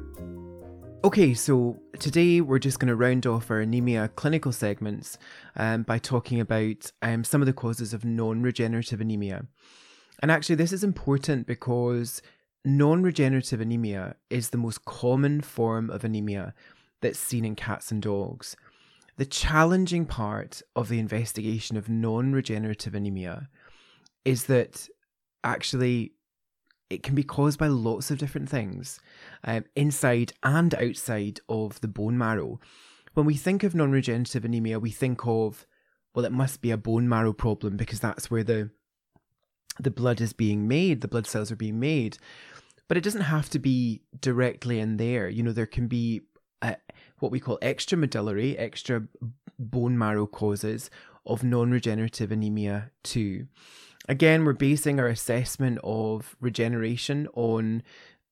Okay, 1.02 1.32
so 1.32 1.80
today 1.98 2.42
we're 2.42 2.58
just 2.58 2.78
going 2.78 2.88
to 2.88 2.94
round 2.94 3.26
off 3.26 3.50
our 3.50 3.60
anemia 3.60 4.08
clinical 4.16 4.52
segments 4.52 5.16
um, 5.56 5.82
by 5.82 5.98
talking 5.98 6.40
about 6.40 6.92
um, 7.00 7.24
some 7.24 7.40
of 7.40 7.46
the 7.46 7.54
causes 7.54 7.94
of 7.94 8.04
non 8.04 8.42
regenerative 8.42 9.00
anemia. 9.00 9.46
And 10.20 10.30
actually, 10.30 10.56
this 10.56 10.74
is 10.74 10.84
important 10.84 11.46
because 11.46 12.20
non 12.66 13.02
regenerative 13.02 13.62
anemia 13.62 14.16
is 14.28 14.50
the 14.50 14.58
most 14.58 14.84
common 14.84 15.40
form 15.40 15.88
of 15.88 16.04
anemia 16.04 16.52
that's 17.00 17.18
seen 17.18 17.46
in 17.46 17.56
cats 17.56 17.90
and 17.90 18.02
dogs. 18.02 18.54
The 19.16 19.24
challenging 19.24 20.04
part 20.04 20.60
of 20.76 20.90
the 20.90 20.98
investigation 20.98 21.78
of 21.78 21.88
non 21.88 22.34
regenerative 22.34 22.94
anemia 22.94 23.48
is 24.26 24.44
that 24.46 24.86
actually 25.44 26.12
it 26.90 27.04
can 27.04 27.14
be 27.14 27.22
caused 27.22 27.58
by 27.58 27.68
lots 27.68 28.10
of 28.10 28.18
different 28.18 28.48
things 28.48 29.00
um, 29.44 29.64
inside 29.76 30.32
and 30.42 30.74
outside 30.74 31.40
of 31.48 31.80
the 31.80 31.88
bone 31.88 32.18
marrow. 32.18 32.60
When 33.14 33.26
we 33.26 33.36
think 33.36 33.62
of 33.62 33.74
non 33.74 33.92
regenerative 33.92 34.44
anemia, 34.44 34.78
we 34.78 34.90
think 34.90 35.26
of, 35.26 35.66
well, 36.14 36.24
it 36.24 36.32
must 36.32 36.60
be 36.60 36.72
a 36.72 36.76
bone 36.76 37.08
marrow 37.08 37.32
problem 37.32 37.76
because 37.76 38.00
that's 38.00 38.30
where 38.30 38.44
the 38.44 38.70
the 39.78 39.90
blood 39.90 40.20
is 40.20 40.32
being 40.32 40.68
made, 40.68 41.00
the 41.00 41.08
blood 41.08 41.26
cells 41.26 41.50
are 41.50 41.56
being 41.56 41.80
made. 41.80 42.18
But 42.88 42.96
it 42.96 43.04
doesn't 43.04 43.22
have 43.22 43.48
to 43.50 43.58
be 43.58 44.02
directly 44.20 44.80
in 44.80 44.96
there. 44.96 45.28
You 45.28 45.44
know, 45.44 45.52
there 45.52 45.64
can 45.64 45.86
be 45.86 46.22
uh, 46.60 46.74
what 47.20 47.30
we 47.30 47.40
call 47.40 47.58
extramedullary, 47.62 48.56
extra 48.58 49.04
bone 49.58 49.96
marrow 49.96 50.26
causes 50.26 50.90
of 51.24 51.44
non 51.44 51.70
regenerative 51.70 52.32
anemia 52.32 52.90
too. 53.02 53.46
Again, 54.08 54.44
we're 54.44 54.54
basing 54.54 54.98
our 54.98 55.06
assessment 55.06 55.78
of 55.84 56.36
regeneration 56.40 57.28
on 57.34 57.82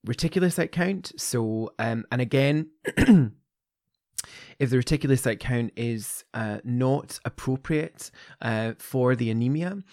reticulocyte 0.05 0.71
count. 0.71 1.11
So, 1.17 1.73
um, 1.79 2.05
and 2.11 2.21
again, 2.21 2.69
if 2.87 4.69
the 4.69 4.77
reticulocyte 4.77 5.39
count 5.39 5.71
is 5.75 6.23
uh, 6.33 6.59
not 6.63 7.19
appropriate 7.25 8.11
uh, 8.41 8.73
for 8.77 9.15
the 9.15 9.29
anemia, 9.29 9.83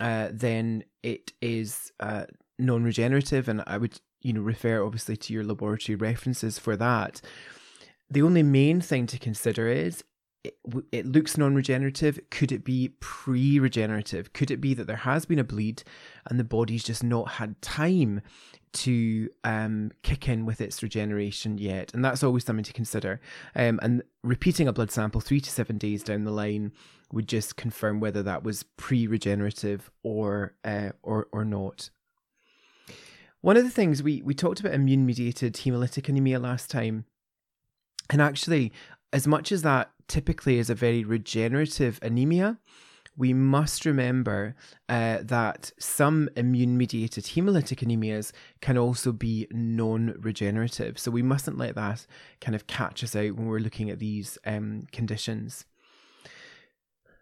uh, 0.00 0.28
then 0.32 0.84
it 1.02 1.32
is 1.40 1.92
uh, 2.00 2.24
non-regenerative, 2.58 3.48
and 3.48 3.62
I 3.66 3.78
would, 3.78 4.00
you 4.20 4.32
know, 4.32 4.40
refer 4.40 4.84
obviously 4.84 5.16
to 5.16 5.32
your 5.32 5.44
laboratory 5.44 5.96
references 5.96 6.58
for 6.58 6.76
that. 6.76 7.20
The 8.10 8.22
only 8.22 8.42
main 8.42 8.80
thing 8.80 9.06
to 9.06 9.18
consider 9.18 9.68
is 9.68 10.04
it, 10.44 10.56
it 10.90 11.06
looks 11.06 11.38
non-regenerative. 11.38 12.18
Could 12.30 12.52
it 12.52 12.64
be 12.64 12.90
pre-regenerative? 13.00 14.32
Could 14.32 14.50
it 14.50 14.60
be 14.60 14.74
that 14.74 14.86
there 14.86 14.96
has 14.96 15.24
been 15.24 15.38
a 15.38 15.44
bleed 15.44 15.84
and 16.26 16.38
the 16.38 16.44
body's 16.44 16.84
just 16.84 17.04
not 17.04 17.32
had 17.32 17.60
time 17.62 18.22
to 18.72 19.28
um, 19.44 19.92
kick 20.02 20.28
in 20.28 20.44
with 20.44 20.60
its 20.60 20.82
regeneration 20.82 21.58
yet? 21.58 21.94
And 21.94 22.04
that's 22.04 22.22
always 22.22 22.44
something 22.44 22.64
to 22.64 22.72
consider. 22.72 23.20
Um, 23.54 23.78
and 23.82 24.02
repeating 24.22 24.66
a 24.66 24.72
blood 24.72 24.90
sample 24.90 25.20
three 25.20 25.40
to 25.40 25.50
seven 25.50 25.78
days 25.78 26.02
down 26.02 26.24
the 26.24 26.30
line 26.32 26.72
would 27.12 27.28
just 27.28 27.56
confirm 27.56 28.00
whether 28.00 28.22
that 28.22 28.42
was 28.42 28.62
pre-regenerative 28.62 29.90
or 30.02 30.54
uh, 30.64 30.90
or 31.02 31.28
or 31.30 31.44
not. 31.44 31.90
One 33.42 33.56
of 33.56 33.64
the 33.64 33.70
things 33.70 34.02
we 34.02 34.22
we 34.22 34.34
talked 34.34 34.60
about 34.60 34.72
immune-mediated 34.74 35.54
hemolytic 35.54 36.08
anemia 36.08 36.38
last 36.38 36.70
time, 36.70 37.04
and 38.08 38.22
actually, 38.22 38.72
as 39.12 39.26
much 39.26 39.52
as 39.52 39.62
that 39.62 39.90
typically 40.08 40.58
is 40.58 40.70
a 40.70 40.74
very 40.74 41.04
regenerative 41.04 41.98
anemia, 42.02 42.58
we 43.16 43.32
must 43.34 43.84
remember 43.84 44.54
uh, 44.88 45.18
that 45.22 45.72
some 45.78 46.30
immune 46.34 46.78
mediated 46.78 47.24
hemolytic 47.24 47.86
anemias 47.86 48.32
can 48.60 48.78
also 48.78 49.12
be 49.12 49.46
non 49.50 50.14
regenerative. 50.18 50.98
So 50.98 51.10
we 51.10 51.22
mustn't 51.22 51.58
let 51.58 51.74
that 51.74 52.06
kind 52.40 52.54
of 52.54 52.66
catch 52.66 53.04
us 53.04 53.14
out 53.14 53.34
when 53.34 53.46
we're 53.46 53.58
looking 53.58 53.90
at 53.90 53.98
these 53.98 54.38
um, 54.46 54.86
conditions. 54.92 55.66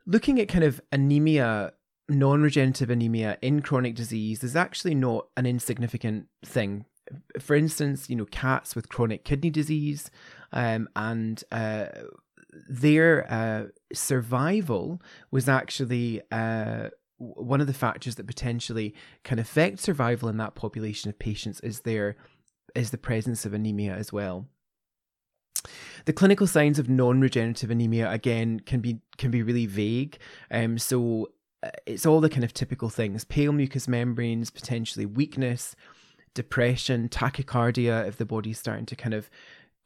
Looking 0.06 0.40
at 0.40 0.48
kind 0.48 0.64
of 0.64 0.80
anemia, 0.92 1.72
non 2.08 2.40
regenerative 2.40 2.90
anemia 2.90 3.36
in 3.42 3.60
chronic 3.60 3.96
disease 3.96 4.44
is 4.44 4.54
actually 4.54 4.94
not 4.94 5.26
an 5.36 5.44
insignificant 5.44 6.26
thing. 6.44 6.84
For 7.40 7.56
instance, 7.56 8.08
you 8.08 8.14
know, 8.14 8.26
cats 8.26 8.76
with 8.76 8.88
chronic 8.88 9.24
kidney 9.24 9.50
disease 9.50 10.08
um, 10.52 10.88
and 10.96 11.42
uh, 11.52 11.86
their 12.68 13.30
uh, 13.32 13.64
survival 13.92 15.00
was 15.30 15.48
actually 15.48 16.20
uh, 16.32 16.88
one 17.18 17.60
of 17.60 17.66
the 17.66 17.74
factors 17.74 18.14
that 18.16 18.26
potentially 18.26 18.94
can 19.24 19.38
affect 19.38 19.78
survival 19.78 20.28
in 20.28 20.38
that 20.38 20.54
population 20.54 21.10
of 21.10 21.18
patients 21.18 21.60
is 21.60 21.80
their 21.80 22.16
is 22.74 22.90
the 22.90 22.98
presence 22.98 23.44
of 23.44 23.52
anemia 23.52 23.94
as 23.94 24.12
well. 24.12 24.46
The 26.06 26.12
clinical 26.12 26.46
signs 26.46 26.78
of 26.78 26.88
non-regenerative 26.88 27.70
anemia 27.70 28.10
again 28.10 28.60
can 28.60 28.80
be 28.80 29.00
can 29.18 29.30
be 29.30 29.42
really 29.42 29.66
vague. 29.66 30.18
Um, 30.50 30.78
so 30.78 31.30
uh, 31.62 31.70
it's 31.86 32.06
all 32.06 32.20
the 32.20 32.30
kind 32.30 32.44
of 32.44 32.54
typical 32.54 32.88
things: 32.88 33.24
pale 33.24 33.52
mucous 33.52 33.86
membranes, 33.86 34.50
potentially 34.50 35.04
weakness, 35.04 35.76
depression, 36.34 37.08
tachycardia 37.08 38.08
if 38.08 38.16
the 38.16 38.24
body's 38.24 38.58
starting 38.58 38.86
to 38.86 38.96
kind 38.96 39.14
of 39.14 39.28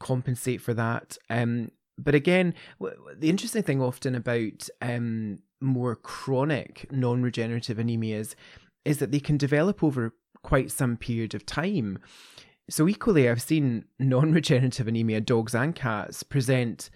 compensate 0.04 0.60
for 0.60 0.74
that. 0.74 1.18
Um, 1.28 1.70
but 1.98 2.14
again, 2.14 2.54
the 2.80 3.30
interesting 3.30 3.64
thing 3.64 3.80
often 3.80 4.14
about 4.14 4.68
um, 4.82 5.38
more 5.60 5.96
chronic 5.96 6.86
non-regenerative 6.90 7.78
anemias 7.78 8.34
is 8.84 8.98
that 8.98 9.10
they 9.10 9.20
can 9.20 9.36
develop 9.36 9.82
over 9.82 10.14
quite 10.42 10.70
some 10.70 10.96
period 10.96 11.34
of 11.34 11.46
time. 11.46 11.98
So 12.68 12.88
equally, 12.88 13.28
I've 13.28 13.42
seen 13.42 13.84
non-regenerative 13.98 14.88
anemia 14.88 15.20
dogs 15.20 15.54
and 15.54 15.74
cats 15.74 16.22
present 16.22 16.90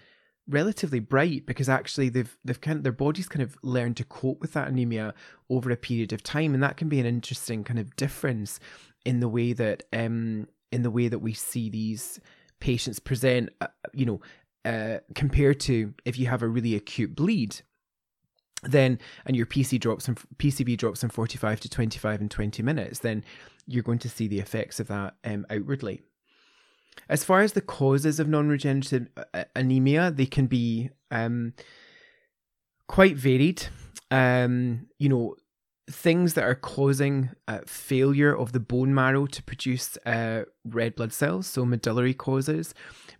relatively 0.47 0.99
bright 0.99 1.45
because 1.45 1.69
actually 1.69 2.09
they've 2.09 2.37
they've 2.43 2.61
kind 2.61 2.77
of, 2.77 2.83
their 2.83 2.91
bodies 3.05 3.29
kind 3.29 3.43
of 3.43 3.55
learned 3.61 3.97
to 3.97 4.03
cope 4.03 4.41
with 4.41 4.53
that 4.53 4.67
anemia 4.67 5.13
over 5.49 5.71
a 5.71 5.77
period 5.77 6.11
of 6.13 6.23
time, 6.23 6.53
and 6.53 6.63
that 6.63 6.77
can 6.77 6.89
be 6.89 6.99
an 6.99 7.05
interesting 7.05 7.63
kind 7.63 7.79
of 7.79 7.95
difference 7.95 8.59
in 9.05 9.19
the 9.19 9.29
way 9.29 9.53
that 9.53 9.83
um 9.93 10.47
in 10.71 10.81
the 10.83 10.91
way 10.91 11.07
that 11.07 11.19
we 11.19 11.33
see 11.33 11.69
these 11.69 12.19
patients 12.59 12.99
present. 12.99 13.49
Uh, 13.61 13.67
you 13.93 14.05
know, 14.05 14.21
uh, 14.65 14.99
compared 15.15 15.59
to 15.61 15.93
if 16.05 16.17
you 16.19 16.27
have 16.27 16.41
a 16.41 16.47
really 16.47 16.75
acute 16.75 17.15
bleed 17.15 17.61
then 18.63 18.99
and 19.25 19.35
your 19.35 19.45
PC 19.45 19.79
drops 19.79 20.07
and 20.07 20.19
PCV 20.37 20.77
drops 20.77 21.03
in 21.03 21.09
45 21.09 21.61
to 21.61 21.69
25 21.69 22.21
and 22.21 22.31
20 22.31 22.63
minutes, 22.63 22.99
then 22.99 23.23
you're 23.67 23.83
going 23.83 23.99
to 23.99 24.09
see 24.09 24.27
the 24.27 24.39
effects 24.39 24.79
of 24.79 24.87
that 24.87 25.15
um, 25.23 25.45
outwardly. 25.49 26.01
As 27.07 27.23
far 27.23 27.41
as 27.41 27.53
the 27.53 27.61
causes 27.61 28.19
of 28.19 28.27
non-regenerative 28.27 29.07
uh, 29.33 29.45
anemia, 29.55 30.11
they 30.11 30.25
can 30.25 30.47
be 30.47 30.89
um, 31.11 31.53
quite 32.87 33.15
varied. 33.15 33.67
Um, 34.11 34.87
you 34.97 35.07
know, 35.07 35.35
things 35.89 36.35
that 36.35 36.43
are 36.43 36.55
causing 36.55 37.31
uh, 37.47 37.59
failure 37.65 38.35
of 38.35 38.51
the 38.51 38.59
bone 38.59 38.93
marrow 38.93 39.25
to 39.25 39.43
produce 39.43 39.97
uh, 40.05 40.43
red 40.63 40.95
blood 40.95 41.11
cells, 41.11 41.47
so 41.47 41.65
medullary 41.65 42.13
causes, 42.13 42.73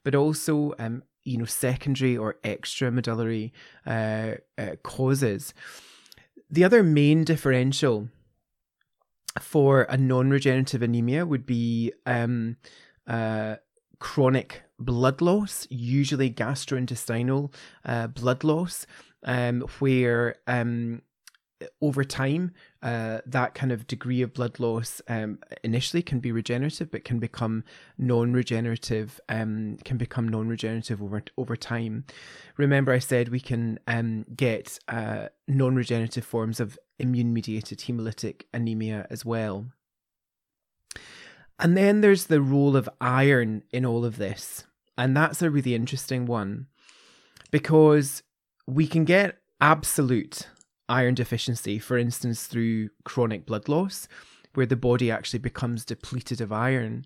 but 0.03 0.15
also 0.15 0.73
um, 0.79 1.03
you 1.23 1.37
know 1.37 1.45
secondary 1.45 2.15
or 2.15 2.35
extramedullary 2.43 3.51
uh, 3.85 4.35
uh, 4.57 4.75
causes. 4.83 5.53
the 6.49 6.63
other 6.63 6.81
main 6.81 7.23
differential 7.23 8.09
for 9.39 9.83
a 9.83 9.97
non-regenerative 9.97 10.81
anemia 10.81 11.25
would 11.25 11.45
be 11.45 11.93
um, 12.07 12.57
uh, 13.05 13.55
chronic 13.99 14.63
blood 14.79 15.21
loss, 15.21 15.67
usually 15.69 16.31
gastrointestinal 16.31 17.53
blood 18.15 18.43
loss, 18.43 18.87
um, 19.23 19.61
where 19.79 20.35
um, 20.47 21.01
over 21.81 22.03
time, 22.03 22.51
uh, 22.81 23.19
that 23.25 23.53
kind 23.53 23.71
of 23.71 23.87
degree 23.87 24.21
of 24.21 24.33
blood 24.33 24.59
loss 24.59 25.01
um, 25.07 25.39
initially 25.63 26.01
can 26.01 26.19
be 26.19 26.31
regenerative, 26.31 26.91
but 26.91 27.03
can 27.03 27.19
become 27.19 27.63
non-regenerative. 27.97 29.19
Um, 29.29 29.77
can 29.83 29.97
become 29.97 30.27
non-regenerative 30.27 31.01
over 31.01 31.23
over 31.37 31.55
time. 31.55 32.05
Remember, 32.57 32.93
I 32.93 32.99
said 32.99 33.29
we 33.29 33.39
can 33.39 33.79
um, 33.87 34.25
get 34.35 34.79
uh, 34.87 35.27
non-regenerative 35.47 36.25
forms 36.25 36.59
of 36.59 36.77
immune-mediated 36.99 37.79
hemolytic 37.79 38.43
anemia 38.53 39.07
as 39.09 39.25
well. 39.25 39.65
And 41.59 41.75
then 41.75 42.01
there's 42.01 42.27
the 42.27 42.41
role 42.41 42.77
of 42.77 42.89
iron 43.01 43.63
in 43.71 43.85
all 43.85 44.05
of 44.05 44.17
this. 44.17 44.63
And 44.97 45.15
that's 45.15 45.41
a 45.41 45.49
really 45.49 45.75
interesting 45.75 46.25
one 46.25 46.67
because 47.51 48.23
we 48.65 48.87
can 48.87 49.05
get 49.05 49.37
absolute 49.59 50.47
iron 50.89 51.13
deficiency, 51.15 51.79
for 51.79 51.97
instance, 51.97 52.47
through 52.47 52.89
chronic 53.03 53.45
blood 53.45 53.69
loss, 53.69 54.07
where 54.55 54.65
the 54.65 54.75
body 54.75 55.11
actually 55.11 55.39
becomes 55.39 55.85
depleted 55.85 56.41
of 56.41 56.51
iron. 56.51 57.05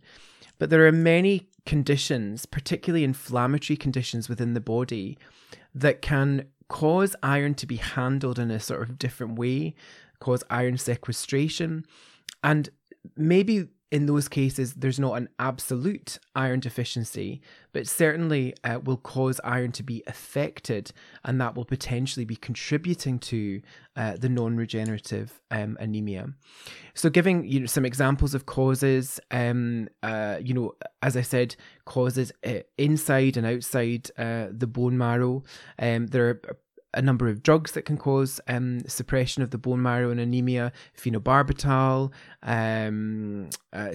But 0.58 0.70
there 0.70 0.88
are 0.88 0.92
many 0.92 1.50
conditions, 1.66 2.46
particularly 2.46 3.04
inflammatory 3.04 3.78
conditions 3.78 4.30
within 4.30 4.54
the 4.54 4.62
body, 4.62 5.18
that 5.76 6.02
can 6.02 6.46
cause 6.70 7.16
iron 7.22 7.54
to 7.56 7.68
be 7.68 7.76
handled 7.76 8.40
in 8.40 8.50
a 8.50 8.60
sort 8.60 8.90
of 8.90 8.98
different 8.98 9.38
way, 9.38 9.76
cause 10.20 10.44
iron 10.50 10.78
sequestration. 10.78 11.86
And 12.44 12.70
maybe 13.18 13.68
in 13.94 14.08
those 14.08 14.28
cases, 14.28 14.74
there's 14.74 15.00
not 15.00 15.14
an 15.14 15.30
absolute 15.38 16.18
iron 16.36 16.60
deficiency, 16.60 17.44
but 17.74 17.88
certainly 17.88 18.56
uh, 18.64 18.80
will 18.84 18.98
cause 18.98 19.40
iron 19.44 19.72
to 19.74 19.84
be 19.84 20.02
affected, 20.08 20.92
and 21.24 21.40
that 21.40 21.54
will 21.54 21.64
potentially 21.64 22.26
be 22.26 22.36
contributing 22.36 23.20
to 23.20 23.62
uh, 23.96 24.18
the 24.18 24.30
non-regenerative 24.30 25.40
um, 25.52 25.78
anemia. 25.80 26.30
So, 26.96 27.12
giving 27.12 27.46
you 27.46 27.60
know 27.60 27.66
some 27.68 27.86
examples 27.86 28.34
of 28.34 28.48
causes, 28.48 29.20
um, 29.30 29.88
uh, 30.02 30.40
you 30.42 30.56
know, 30.56 30.74
as 31.04 31.16
I 31.16 31.22
said, 31.22 31.56
causes 31.86 32.32
uh, 32.44 32.62
inside 32.80 33.38
and 33.38 33.46
outside 33.46 34.10
uh, 34.18 34.48
the 34.50 34.66
bone 34.66 34.98
marrow. 34.98 35.44
Um, 35.78 36.08
there 36.08 36.30
are 36.30 36.42
a 36.94 37.02
number 37.02 37.28
of 37.28 37.44
drugs 37.44 37.72
that 37.72 37.84
can 37.84 37.98
cause 37.98 38.40
um, 38.48 38.82
suppression 38.88 39.42
of 39.42 39.50
the 39.50 39.58
bone 39.58 39.82
marrow 39.82 40.12
and 40.12 40.20
anemia, 40.20 40.72
phenobarbital, 40.98 42.12
um, 42.44 43.43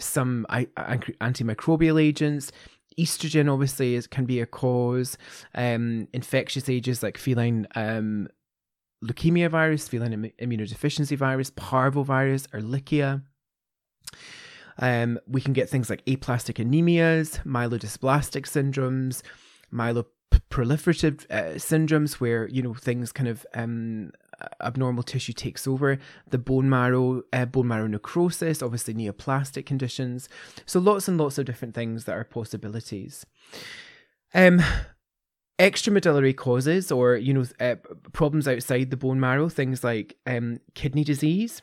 some 0.00 0.46
antimicrobial 0.50 2.02
agents. 2.02 2.52
Estrogen 2.98 3.52
obviously 3.52 3.94
is, 3.94 4.06
can 4.06 4.24
be 4.24 4.40
a 4.40 4.46
cause. 4.46 5.16
Um, 5.54 6.08
infectious 6.12 6.68
agents 6.68 7.02
like 7.02 7.16
feline 7.16 7.66
um, 7.76 8.28
leukemia 9.04 9.48
virus, 9.50 9.88
feline 9.88 10.32
immunodeficiency 10.40 11.16
virus, 11.16 11.50
parvovirus, 11.52 12.48
Ehrlichia. 12.48 13.22
Um, 14.80 15.18
we 15.26 15.40
can 15.40 15.52
get 15.52 15.68
things 15.68 15.90
like 15.90 16.02
aplastic 16.08 16.56
anemias, 16.56 17.44
myelodysplastic 17.44 18.46
syndromes, 18.46 19.22
myelo 19.72 20.04
proliferative 20.50 21.24
uh, 21.30 21.54
syndromes 21.56 22.14
where 22.14 22.48
you 22.48 22.62
know 22.62 22.74
things 22.74 23.12
kind 23.12 23.28
of 23.28 23.46
um, 23.54 24.12
abnormal 24.60 25.02
tissue 25.02 25.32
takes 25.32 25.66
over. 25.66 25.98
The 26.30 26.38
bone 26.38 26.68
marrow 26.68 27.22
uh, 27.32 27.46
bone 27.46 27.68
marrow 27.68 27.86
necrosis 27.86 28.62
obviously 28.62 28.94
neoplastic 28.94 29.66
conditions. 29.66 30.28
So 30.66 30.80
lots 30.80 31.08
and 31.08 31.18
lots 31.18 31.38
of 31.38 31.46
different 31.46 31.74
things 31.74 32.04
that 32.04 32.16
are 32.16 32.24
possibilities. 32.24 33.26
Um 34.34 34.62
extramedullary 35.58 36.36
causes 36.36 36.92
or 36.92 37.16
you 37.16 37.34
know 37.34 37.44
uh, 37.58 37.74
problems 38.12 38.46
outside 38.46 38.90
the 38.90 38.96
bone 38.96 39.18
marrow 39.18 39.48
things 39.48 39.82
like 39.82 40.16
um, 40.24 40.60
kidney 40.74 41.02
disease 41.02 41.62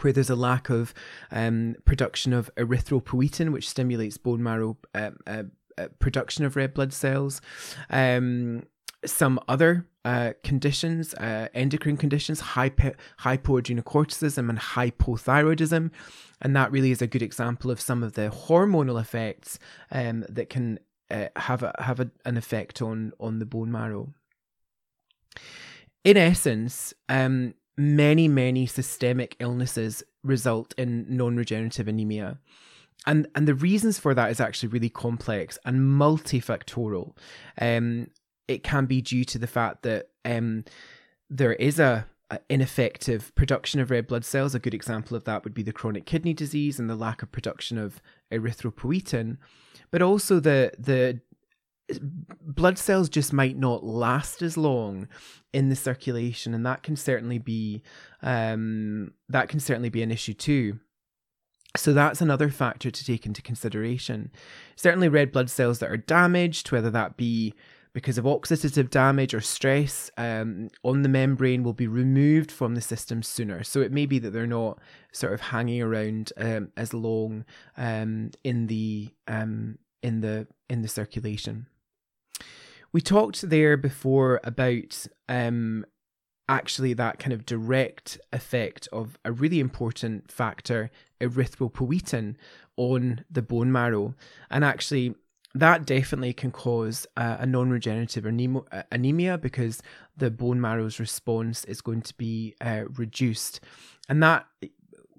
where 0.00 0.12
there's 0.12 0.30
a 0.30 0.36
lack 0.36 0.70
of 0.70 0.94
um, 1.30 1.76
production 1.84 2.32
of 2.32 2.50
erythropoietin, 2.56 3.52
which 3.52 3.68
stimulates 3.68 4.16
bone 4.16 4.42
marrow 4.42 4.76
uh, 4.94 5.10
uh, 5.26 5.42
production 5.98 6.44
of 6.44 6.56
red 6.56 6.74
blood 6.74 6.92
cells. 6.92 7.40
Um, 7.90 8.64
some 9.04 9.40
other 9.48 9.86
uh, 10.04 10.32
conditions, 10.42 11.14
uh, 11.14 11.48
endocrine 11.54 11.96
conditions, 11.96 12.40
hypo- 12.40 12.94
hypoadrenocorticism 13.20 14.48
and 14.48 14.58
hypothyroidism. 14.58 15.90
And 16.40 16.56
that 16.56 16.72
really 16.72 16.90
is 16.90 17.02
a 17.02 17.06
good 17.06 17.22
example 17.22 17.70
of 17.70 17.80
some 17.80 18.02
of 18.02 18.14
the 18.14 18.28
hormonal 18.30 19.00
effects 19.00 19.58
um, 19.90 20.24
that 20.28 20.50
can 20.50 20.78
uh, 21.10 21.28
have 21.36 21.62
a, 21.62 21.74
have 21.78 22.00
a, 22.00 22.10
an 22.24 22.36
effect 22.36 22.82
on, 22.82 23.12
on 23.20 23.38
the 23.38 23.46
bone 23.46 23.70
marrow. 23.70 24.12
In 26.04 26.16
essence, 26.16 26.92
um, 27.08 27.54
many, 27.76 28.28
many 28.28 28.66
systemic 28.66 29.36
illnesses 29.38 30.02
result 30.24 30.74
in 30.76 31.06
non 31.08 31.36
regenerative 31.36 31.88
anemia 31.88 32.38
and 33.06 33.26
and 33.34 33.48
the 33.48 33.54
reasons 33.54 33.98
for 33.98 34.14
that 34.14 34.30
is 34.30 34.40
actually 34.40 34.68
really 34.68 34.88
complex 34.88 35.58
and 35.64 35.80
multifactorial. 35.80 37.16
Um, 37.60 38.08
it 38.48 38.62
can 38.62 38.86
be 38.86 39.00
due 39.00 39.24
to 39.24 39.38
the 39.38 39.46
fact 39.46 39.82
that 39.82 40.08
um, 40.24 40.64
there 41.30 41.54
is 41.54 41.78
a, 41.78 42.06
a, 42.30 42.38
ineffective 42.48 43.34
production 43.34 43.80
of 43.80 43.90
red 43.90 44.06
blood 44.06 44.24
cells. 44.24 44.54
A 44.54 44.58
good 44.58 44.74
example 44.74 45.16
of 45.16 45.24
that 45.24 45.44
would 45.44 45.54
be 45.54 45.62
the 45.62 45.72
chronic 45.72 46.06
kidney 46.06 46.34
disease 46.34 46.78
and 46.78 46.90
the 46.90 46.96
lack 46.96 47.22
of 47.22 47.32
production 47.32 47.78
of 47.78 48.00
erythropoietin, 48.32 49.38
but 49.90 50.02
also 50.02 50.38
the 50.38 50.72
the 50.78 51.20
blood 52.40 52.78
cells 52.78 53.08
just 53.08 53.32
might 53.32 53.56
not 53.56 53.84
last 53.84 54.42
as 54.42 54.56
long 54.56 55.08
in 55.52 55.68
the 55.68 55.76
circulation, 55.76 56.54
and 56.54 56.64
that 56.64 56.82
can 56.82 56.96
certainly 56.96 57.38
be 57.38 57.82
um, 58.22 59.12
that 59.28 59.48
can 59.48 59.60
certainly 59.60 59.90
be 59.90 60.02
an 60.02 60.12
issue 60.12 60.34
too. 60.34 60.78
So 61.76 61.92
that's 61.92 62.20
another 62.20 62.50
factor 62.50 62.90
to 62.90 63.04
take 63.04 63.24
into 63.24 63.40
consideration. 63.40 64.30
Certainly, 64.76 65.08
red 65.08 65.32
blood 65.32 65.48
cells 65.48 65.78
that 65.78 65.90
are 65.90 65.96
damaged, 65.96 66.70
whether 66.70 66.90
that 66.90 67.16
be 67.16 67.54
because 67.94 68.16
of 68.16 68.24
oxidative 68.24 68.88
damage 68.88 69.34
or 69.34 69.40
stress 69.40 70.10
um, 70.16 70.68
on 70.82 71.02
the 71.02 71.08
membrane, 71.08 71.62
will 71.62 71.72
be 71.72 71.86
removed 71.86 72.50
from 72.50 72.74
the 72.74 72.80
system 72.80 73.22
sooner. 73.22 73.62
So 73.62 73.80
it 73.80 73.92
may 73.92 74.06
be 74.06 74.18
that 74.18 74.30
they're 74.30 74.46
not 74.46 74.78
sort 75.12 75.34
of 75.34 75.40
hanging 75.40 75.82
around 75.82 76.32
um, 76.36 76.72
as 76.76 76.94
long 76.94 77.44
um, 77.76 78.30
in 78.44 78.66
the 78.66 79.10
um, 79.26 79.78
in 80.02 80.20
the 80.20 80.46
in 80.68 80.82
the 80.82 80.88
circulation. 80.88 81.66
We 82.92 83.00
talked 83.00 83.48
there 83.48 83.78
before 83.78 84.40
about 84.44 85.06
um, 85.28 85.86
actually 86.48 86.92
that 86.92 87.18
kind 87.18 87.32
of 87.32 87.46
direct 87.46 88.18
effect 88.32 88.88
of 88.92 89.18
a 89.24 89.32
really 89.32 89.60
important 89.60 90.30
factor, 90.30 90.90
erythropoietin, 91.22 92.36
on 92.76 93.24
the 93.30 93.42
bone 93.42 93.70
marrow. 93.70 94.14
And 94.50 94.64
actually, 94.64 95.14
that 95.54 95.86
definitely 95.86 96.32
can 96.32 96.50
cause 96.50 97.06
uh, 97.16 97.36
a 97.40 97.46
non 97.46 97.70
regenerative 97.70 98.26
anemia 98.26 99.38
because 99.38 99.82
the 100.16 100.30
bone 100.30 100.60
marrow's 100.60 100.98
response 100.98 101.64
is 101.64 101.80
going 101.80 102.02
to 102.02 102.14
be 102.14 102.54
uh, 102.60 102.84
reduced. 102.96 103.60
And 104.08 104.22
that 104.22 104.46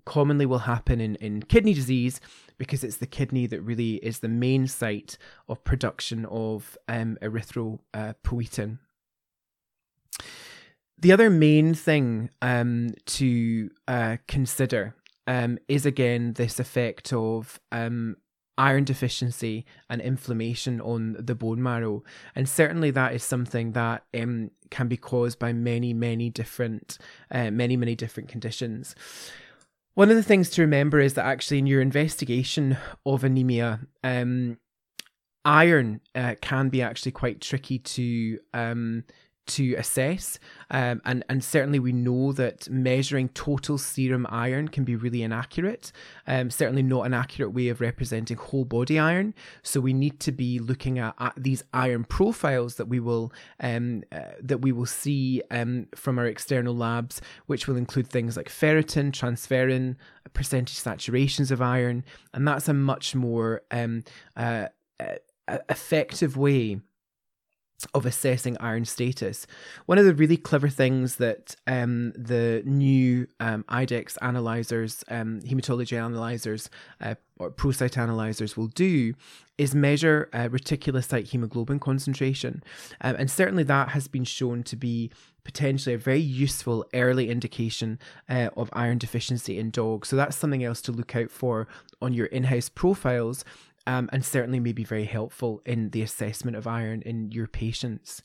commonly 0.06 0.46
will 0.46 0.60
happen 0.60 1.00
in, 1.00 1.16
in 1.16 1.44
kidney 1.44 1.74
disease 1.74 2.20
because 2.58 2.84
it's 2.84 2.98
the 2.98 3.08
kidney 3.08 3.48
that 3.48 3.62
really 3.62 3.96
is 3.96 4.20
the 4.20 4.28
main 4.28 4.68
site 4.68 5.18
of 5.48 5.64
production 5.64 6.26
of 6.26 6.78
um, 6.88 7.18
erythropoietin. 7.22 8.80
The 10.98 11.12
other 11.12 11.30
main 11.30 11.74
thing 11.74 12.30
um, 12.42 12.92
to 13.06 13.70
uh, 13.88 14.18
consider 14.28 14.96
um, 15.28 15.58
is 15.68 15.86
again 15.86 16.34
this 16.34 16.60
effect 16.60 17.14
of 17.14 17.60
um, 17.72 18.18
iron 18.58 18.84
deficiency 18.84 19.66
and 19.90 20.02
inflammation 20.02 20.80
on 20.82 21.16
the 21.20 21.36
bone 21.36 21.62
marrow. 21.62 22.04
And 22.36 22.48
certainly 22.48 22.92
that 22.92 23.14
is 23.14 23.24
something 23.24 23.72
that 23.72 24.04
um, 24.14 24.52
can 24.70 24.88
be 24.88 24.98
caused 24.98 25.40
by 25.40 25.54
many, 25.54 25.94
many 25.94 26.30
different, 26.30 26.98
uh, 27.32 27.52
many, 27.52 27.78
many 27.78 27.96
different 27.96 28.30
conditions. 28.30 28.96
One 29.96 30.10
of 30.10 30.16
the 30.16 30.24
things 30.24 30.50
to 30.52 30.62
remember 30.62 31.00
is 31.00 31.14
that 31.14 31.26
actually 31.26 31.60
in 31.60 31.68
your 31.68 31.82
investigation 31.82 32.78
of 33.06 33.24
anemia, 33.24 33.82
um, 34.04 34.58
iron 35.46 36.02
uh, 36.16 36.36
can 36.42 36.70
be 36.70 36.82
actually 36.82 37.12
quite 37.12 37.42
tricky 37.42 37.80
to 37.80 38.40
um, 38.54 39.04
to 39.46 39.76
assess. 39.76 40.40
Um, 40.72 41.02
and, 41.06 41.24
and 41.30 41.44
certainly, 41.44 41.80
we 41.80 41.92
know 41.92 42.32
that 42.34 42.70
measuring 42.70 43.30
total 43.30 43.78
serum 43.78 44.26
iron 44.30 44.68
can 44.68 44.84
be 44.84 44.96
really 44.96 45.22
inaccurate. 45.22 45.92
Um, 46.28 46.50
certainly, 46.50 46.84
not 46.84 47.06
an 47.06 47.14
accurate 47.14 47.54
way 47.54 47.70
of 47.70 47.82
representing 47.82 48.38
whole 48.38 48.66
body 48.66 48.98
iron. 48.98 49.34
So, 49.62 49.80
we 49.80 49.94
need 49.94 50.20
to 50.22 50.32
be 50.32 50.60
looking 50.60 51.00
at, 51.00 51.16
at 51.20 51.34
these 51.38 51.64
iron 51.74 52.06
profiles 52.06 52.76
that 52.76 52.88
we 52.88 53.00
will 53.00 53.32
um, 53.60 54.04
uh, 54.12 54.22
that 54.42 54.60
we 54.60 54.72
will 54.72 54.86
see 54.86 55.42
um, 55.52 55.88
from 55.96 56.18
our 56.18 56.26
external 56.26 56.76
labs, 56.76 57.22
which 57.46 57.68
will 57.68 57.78
include 57.78 58.08
things 58.08 58.38
like 58.38 58.50
ferritin, 58.50 59.12
transferrin, 59.12 59.96
percentage 60.34 60.78
saturations 60.78 61.52
of 61.52 61.62
iron, 61.62 62.04
and 62.34 62.48
that's 62.48 62.68
a 62.68 62.74
much 62.74 63.14
more 63.14 63.62
um, 63.72 64.04
uh, 64.36 64.68
uh, 65.00 65.58
effective 65.70 66.38
way 66.38 66.80
of 67.94 68.06
assessing 68.06 68.58
iron 68.60 68.86
status. 68.86 69.46
One 69.86 69.98
of 69.98 70.06
the 70.06 70.14
really 70.14 70.38
clever 70.38 70.70
things 70.70 71.18
that 71.18 71.56
um, 71.68 72.12
the 72.14 72.64
new 72.66 73.28
um, 73.40 73.64
IDEXX 73.70 74.18
analyzers, 74.22 75.04
um, 75.10 75.42
hematology 75.42 75.98
analyzers, 75.98 76.70
uh, 77.02 77.16
or 77.38 77.52
ProCyte 77.52 77.98
analyzers 77.98 78.56
will 78.56 78.68
do 78.68 79.14
is 79.58 79.76
measure 79.76 80.30
uh, 80.34 80.48
reticulocyte 80.50 81.28
hemoglobin 81.28 81.80
concentration. 81.80 82.64
Um, 83.02 83.16
and 83.18 83.30
certainly 83.30 83.64
that 83.64 83.90
has 83.90 84.08
been 84.08 84.24
shown 84.24 84.64
to 84.64 84.76
be 84.76 85.12
potentially 85.44 85.96
a 85.96 85.98
very 85.98 86.20
useful 86.20 86.86
early 86.94 87.30
indication 87.30 88.00
uh, 88.30 88.50
of 88.56 88.70
iron 88.74 88.98
deficiency 88.98 89.60
in 89.60 89.72
dogs. 89.72 90.08
So 90.08 90.16
that's 90.16 90.38
something 90.38 90.64
else 90.64 90.82
to 90.84 90.92
look 90.92 91.16
out 91.16 91.32
for 91.32 91.68
on 92.02 92.14
your 92.14 92.28
in 92.28 92.46
house 92.46 92.70
profiles 92.70 93.44
um, 93.88 94.10
and 94.12 94.24
certainly 94.24 94.60
may 94.60 94.74
be 94.74 94.84
very 94.84 95.06
helpful 95.06 95.62
in 95.66 95.90
the 95.90 96.02
assessment 96.02 96.58
of 96.58 96.68
iron 96.68 97.02
in 97.04 97.32
your 97.32 97.48
patients. 97.48 98.22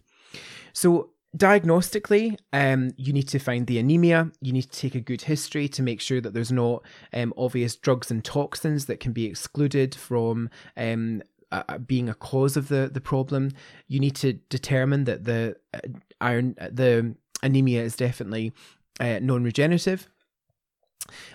So, 0.73 1.11
diagnostically, 1.37 2.39
um, 2.53 2.91
you 2.97 3.13
need 3.13 3.29
to 3.29 3.39
find 3.39 3.67
the 3.67 3.79
anemia. 3.79 4.31
You 4.41 4.53
need 4.53 4.71
to 4.71 4.79
take 4.79 4.95
a 4.95 5.01
good 5.01 5.23
history 5.23 5.69
to 5.69 5.83
make 5.83 6.01
sure 6.01 6.21
that 6.21 6.35
there's 6.35 6.53
not 6.53 6.83
um, 7.13 7.35
obvious 7.37 7.77
drugs 7.77 8.11
and 8.11 8.25
toxins 8.25 8.87
that 8.87 9.01
can 9.01 9.13
be 9.13 9.27
excluded 9.27 9.95
from 9.95 10.51
um, 10.77 11.23
uh, 11.51 11.79
being 11.79 12.09
a 12.09 12.15
cause 12.15 12.57
of 12.57 12.69
the 12.69 12.91
the 12.93 13.01
problem. 13.01 13.51
You 13.89 14.01
need 14.01 14.17
to 14.17 14.35
determine 14.35 15.05
that 15.05 15.25
the 15.25 15.57
uh, 15.73 15.81
iron, 16.21 16.55
the 16.59 17.15
anemia 17.43 17.83
is 17.83 17.97
definitely 17.97 18.53
uh, 19.01 19.19
non-regenerative 19.23 20.09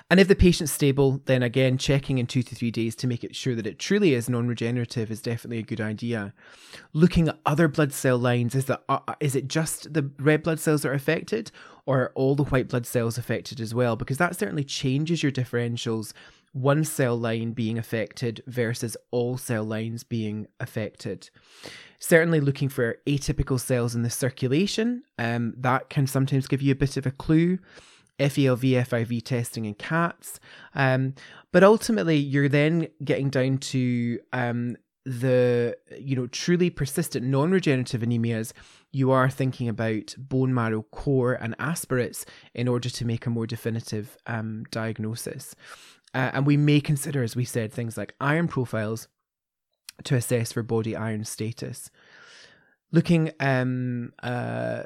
and 0.10 0.20
if 0.20 0.28
the 0.28 0.36
patient's 0.36 0.72
stable, 0.72 1.22
then 1.26 1.44
again, 1.44 1.78
checking 1.78 2.18
in 2.18 2.28
two 2.28 2.44
to 2.44 2.56
three 2.56 2.72
days 2.72 2.96
to 2.98 3.08
make 3.08 3.24
it 3.24 3.36
sure 3.36 3.56
that 3.56 3.68
it 3.68 3.80
truly 3.80 4.14
is 4.14 4.30
non 4.30 4.48
regenerative 4.48 5.10
is 5.10 5.22
definitely 5.22 5.60
a 5.60 5.64
good 5.64 5.82
idea. 5.82 6.34
Looking 6.94 7.28
at 7.28 7.40
other 7.46 7.68
blood 7.68 7.94
cell 7.94 8.18
lines, 8.18 8.56
is, 8.56 8.66
that, 8.66 8.84
uh, 8.90 9.00
uh, 9.08 9.16
is 9.20 9.36
it 9.36 9.48
just 9.48 9.94
the 9.94 10.12
red 10.20 10.44
blood 10.44 10.60
cells 10.60 10.84
that 10.84 10.90
are 10.90 10.94
affected, 10.94 11.52
or 11.86 12.02
are 12.02 12.12
all 12.16 12.36
the 12.36 12.44
white 12.46 12.70
blood 12.70 12.86
cells 12.86 13.18
affected 13.18 13.60
as 13.60 13.74
well? 13.74 13.96
Because 13.96 14.18
that 14.18 14.36
certainly 14.36 14.64
changes 14.64 15.24
your 15.24 15.32
differentials, 15.32 16.14
one 16.54 16.84
cell 16.84 17.18
line 17.18 17.52
being 17.52 17.78
affected 17.78 18.44
versus 18.46 18.96
all 19.12 19.38
cell 19.38 19.64
lines 19.64 20.04
being 20.04 20.48
affected. 20.60 21.30
Certainly, 22.00 22.42
looking 22.42 22.70
for 22.70 22.98
atypical 23.08 23.60
cells 23.60 23.96
in 23.96 24.04
the 24.04 24.10
circulation, 24.10 25.04
um, 25.18 25.54
that 25.58 25.90
can 25.90 26.06
sometimes 26.06 26.48
give 26.48 26.62
you 26.62 26.72
a 26.72 26.76
bit 26.76 26.98
of 26.98 27.06
a 27.06 27.12
clue. 27.12 27.60
FELV, 28.20 28.62
FIV 28.62 29.24
testing 29.24 29.66
in 29.66 29.74
cats. 29.74 30.40
Um, 30.76 31.16
but 31.52 31.64
ultimately, 31.64 32.18
you're 32.18 32.50
then 32.50 32.88
getting 33.04 33.30
down 33.30 33.58
to 33.60 34.20
um, 34.32 34.78
the 35.06 35.76
you 36.00 36.16
know 36.16 36.28
truly 36.28 36.70
persistent 36.70 37.26
non-regenerative 37.26 38.02
anemias. 38.02 38.54
You 38.92 39.12
are 39.12 39.30
thinking 39.30 39.68
about 39.68 40.16
bone 40.18 40.54
marrow 40.54 40.84
core 40.84 41.34
and 41.34 41.56
aspirates 41.60 42.26
in 42.54 42.68
order 42.68 42.90
to 42.90 43.06
make 43.06 43.26
a 43.26 43.30
more 43.30 43.48
definitive 43.48 44.18
um, 44.28 44.66
diagnosis. 44.72 45.56
Uh, 46.14 46.30
and 46.34 46.46
we 46.46 46.58
may 46.58 46.80
consider, 46.80 47.24
as 47.24 47.36
we 47.36 47.44
said, 47.44 47.74
things 47.74 47.98
like 47.98 48.14
iron 48.22 48.48
profiles 48.48 49.08
to 50.04 50.16
assess 50.16 50.52
for 50.52 50.64
body 50.64 50.96
iron 50.96 51.24
status. 51.24 51.90
Looking 52.92 53.32
um, 53.40 54.14
uh, 54.22 54.84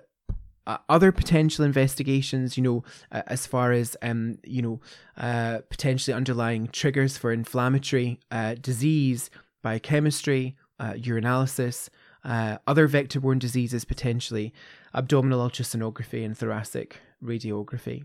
uh, 0.68 0.78
other 0.89 1.11
potential 1.11 1.65
investigations, 1.65 2.57
you 2.57 2.63
know, 2.63 2.84
uh, 3.11 3.24
as 3.28 3.47
far 3.47 3.72
as 3.72 3.97
um, 4.03 4.38
you 4.43 4.61
know, 4.61 4.82
uh, 5.18 5.59
potentially 5.70 6.13
underlying 6.13 6.68
triggers 6.68 7.18
for 7.18 7.32
inflammatory 7.32 8.20
uh, 8.30 8.53
disease, 8.55 9.32
biochemistry, 9.63 10.55
uh, 10.80 10.93
urinalysis, 10.93 11.89
uh, 12.24 12.57
other 12.68 12.86
vector-borne 12.86 13.39
diseases 13.39 13.86
potentially, 13.86 14.53
abdominal 14.93 15.49
ultrasonography, 15.49 16.26
and 16.26 16.38
thoracic 16.38 16.99
radiography. 17.24 18.03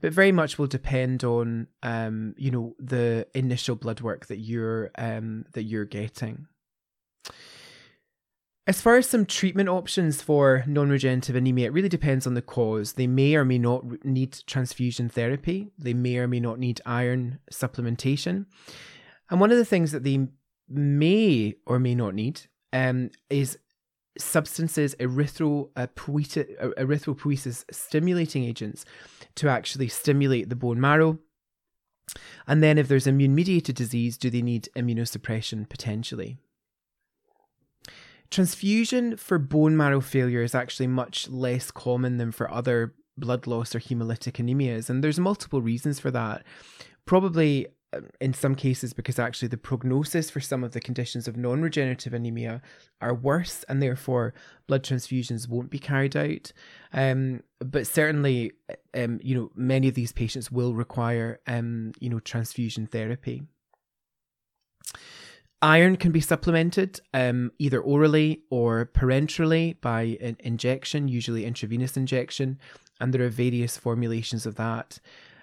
But 0.00 0.12
very 0.12 0.32
much 0.32 0.58
will 0.58 0.66
depend 0.66 1.24
on, 1.24 1.68
um, 1.82 2.34
you 2.36 2.50
know, 2.50 2.74
the 2.78 3.28
initial 3.34 3.76
blood 3.76 4.00
work 4.00 4.26
that 4.26 4.38
you're 4.38 4.90
um, 4.96 5.44
that 5.52 5.64
you're 5.64 5.84
getting. 5.84 6.48
As 8.66 8.80
far 8.80 8.96
as 8.96 9.08
some 9.08 9.26
treatment 9.26 9.68
options 9.68 10.20
for 10.20 10.64
non 10.66 10.90
regenerative 10.90 11.34
anemia, 11.34 11.66
it 11.66 11.72
really 11.72 11.88
depends 11.88 12.26
on 12.26 12.34
the 12.34 12.42
cause. 12.42 12.92
They 12.92 13.06
may 13.06 13.34
or 13.34 13.44
may 13.44 13.58
not 13.58 14.04
need 14.04 14.38
transfusion 14.46 15.08
therapy, 15.08 15.72
they 15.78 15.94
may 15.94 16.18
or 16.18 16.28
may 16.28 16.40
not 16.40 16.58
need 16.58 16.80
iron 16.84 17.38
supplementation. 17.52 18.46
And 19.30 19.40
one 19.40 19.50
of 19.50 19.58
the 19.58 19.64
things 19.64 19.92
that 19.92 20.04
they 20.04 20.28
may 20.68 21.54
or 21.66 21.78
may 21.78 21.94
not 21.94 22.14
need 22.14 22.42
um, 22.72 23.10
is 23.28 23.58
substances, 24.18 24.94
erythropoiesis, 24.96 26.74
erythropoiesis 26.76 27.64
stimulating 27.70 28.44
agents, 28.44 28.84
to 29.36 29.48
actually 29.48 29.88
stimulate 29.88 30.48
the 30.48 30.56
bone 30.56 30.80
marrow. 30.80 31.18
And 32.46 32.62
then, 32.62 32.76
if 32.76 32.88
there's 32.88 33.06
immune 33.06 33.34
mediated 33.34 33.76
disease, 33.76 34.18
do 34.18 34.30
they 34.30 34.42
need 34.42 34.68
immunosuppression 34.76 35.68
potentially? 35.68 36.38
Transfusion 38.30 39.16
for 39.16 39.38
bone 39.38 39.76
marrow 39.76 40.00
failure 40.00 40.42
is 40.42 40.54
actually 40.54 40.86
much 40.86 41.28
less 41.28 41.70
common 41.70 42.18
than 42.18 42.30
for 42.30 42.50
other 42.50 42.94
blood 43.18 43.46
loss 43.46 43.74
or 43.74 43.80
hemolytic 43.80 44.42
anemias, 44.42 44.88
and 44.88 45.02
there's 45.02 45.18
multiple 45.18 45.60
reasons 45.60 45.98
for 45.98 46.10
that. 46.10 46.44
Probably 47.06 47.66
um, 47.92 48.08
in 48.20 48.32
some 48.32 48.54
cases 48.54 48.92
because 48.92 49.18
actually 49.18 49.48
the 49.48 49.56
prognosis 49.56 50.30
for 50.30 50.38
some 50.38 50.62
of 50.62 50.70
the 50.72 50.80
conditions 50.80 51.26
of 51.26 51.36
non-regenerative 51.36 52.14
anemia 52.14 52.62
are 53.00 53.12
worse 53.12 53.64
and 53.68 53.82
therefore 53.82 54.32
blood 54.68 54.84
transfusions 54.84 55.48
won't 55.48 55.70
be 55.70 55.78
carried 55.80 56.16
out 56.16 56.52
um, 56.92 57.42
but 57.58 57.88
certainly 57.88 58.52
um, 58.94 59.18
you 59.24 59.34
know 59.34 59.50
many 59.56 59.88
of 59.88 59.94
these 59.94 60.12
patients 60.12 60.52
will 60.52 60.72
require 60.72 61.40
um, 61.48 61.90
you 61.98 62.08
know 62.08 62.20
transfusion 62.20 62.86
therapy 62.86 63.42
Iron 65.62 65.96
can 65.96 66.10
be 66.10 66.22
supplemented 66.22 67.00
um, 67.12 67.52
either 67.58 67.80
orally 67.80 68.42
or 68.48 68.86
parenterally 68.86 69.78
by 69.82 70.16
an 70.20 70.38
injection, 70.40 71.06
usually 71.06 71.44
intravenous 71.44 71.98
injection, 71.98 72.58
and 72.98 73.12
there 73.12 73.22
are 73.22 73.28
various 73.30 73.76
formulations 73.76 74.46
of 74.46 74.54
that. 74.56 74.98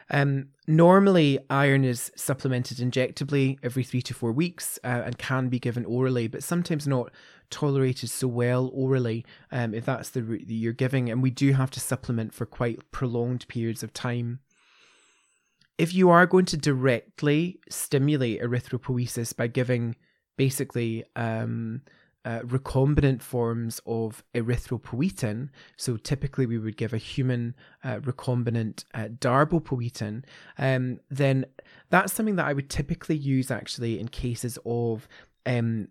Um, 0.09 0.49
normally, 0.68 1.38
iron 1.49 1.84
is 1.84 2.11
supplemented 2.15 2.78
injectably 2.78 3.59
every 3.61 3.84
three 3.84 4.01
to 4.03 4.13
four 4.13 4.32
weeks 4.32 4.80
uh, 4.84 5.03
and 5.05 5.18
can 5.20 5.49
be 5.49 5.59
given 5.59 5.86
orally, 5.86 6.28
but 6.28 6.43
sometimes 6.43 6.88
not 6.88 7.11
tolerated 7.49 8.09
so 8.09 8.28
well 8.28 8.72
orally 8.74 9.26
um, 9.51 9.74
if 9.74 9.86
that's 9.86 10.09
the 10.09 10.24
route 10.24 10.47
that 10.47 10.53
you're 10.53 10.74
giving. 10.74 11.09
And 11.09 11.22
we 11.22 11.30
do 11.30 11.53
have 11.53 11.72
to 11.72 11.80
supplement 11.80 12.34
for 12.34 12.45
quite 12.45 12.91
prolonged 12.91 13.47
periods 13.47 13.84
of 13.84 13.93
time. 13.93 14.39
If 15.78 15.93
you 15.93 16.09
are 16.09 16.26
going 16.26 16.45
to 16.45 16.57
directly 16.57 17.59
stimulate 17.70 18.41
erythropoiesis 18.41 19.36
by 19.36 19.47
giving 19.47 19.95
basically 20.38 21.04
um, 21.16 21.82
uh, 22.28 22.42
recombinant 22.42 23.22
forms 23.22 23.80
of 23.86 24.24
erythropoietin. 24.36 25.50
So 25.78 25.98
typically 25.98 26.46
we 26.46 26.58
would 26.58 26.76
give 26.76 26.94
a 26.94 26.98
human 26.98 27.56
uh, 27.84 28.00
recombinant 28.00 28.84
uh, 28.94 29.08
darbepoetin. 29.20 30.24
Um, 30.58 31.00
then 31.10 31.46
that's 31.90 32.14
something 32.14 32.36
that 32.36 32.46
I 32.46 32.54
would 32.54 32.70
typically 32.70 33.16
use 33.16 33.50
actually 33.50 34.00
in 34.00 34.10
cases 34.10 34.60
of 34.66 35.08
um, 35.46 35.88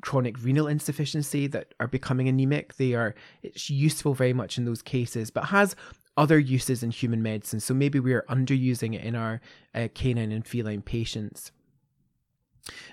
chronic 0.00 0.42
renal 0.42 0.68
insufficiency 0.68 1.48
that 1.48 1.74
are 1.80 1.88
becoming 1.88 2.28
anemic. 2.28 2.76
They 2.76 2.94
are 2.94 3.16
it's 3.42 3.68
useful 3.68 4.14
very 4.14 4.32
much 4.32 4.58
in 4.58 4.64
those 4.64 4.82
cases, 4.82 5.30
but 5.30 5.46
has 5.46 5.74
other 6.16 6.38
uses 6.38 6.84
in 6.84 6.92
human 6.92 7.22
medicine. 7.22 7.58
So 7.58 7.74
maybe 7.74 7.98
we 7.98 8.12
are 8.12 8.24
underusing 8.30 8.94
it 8.94 9.02
in 9.02 9.16
our 9.16 9.40
uh, 9.74 9.88
canine 9.92 10.30
and 10.30 10.46
feline 10.46 10.82
patients. 10.82 11.50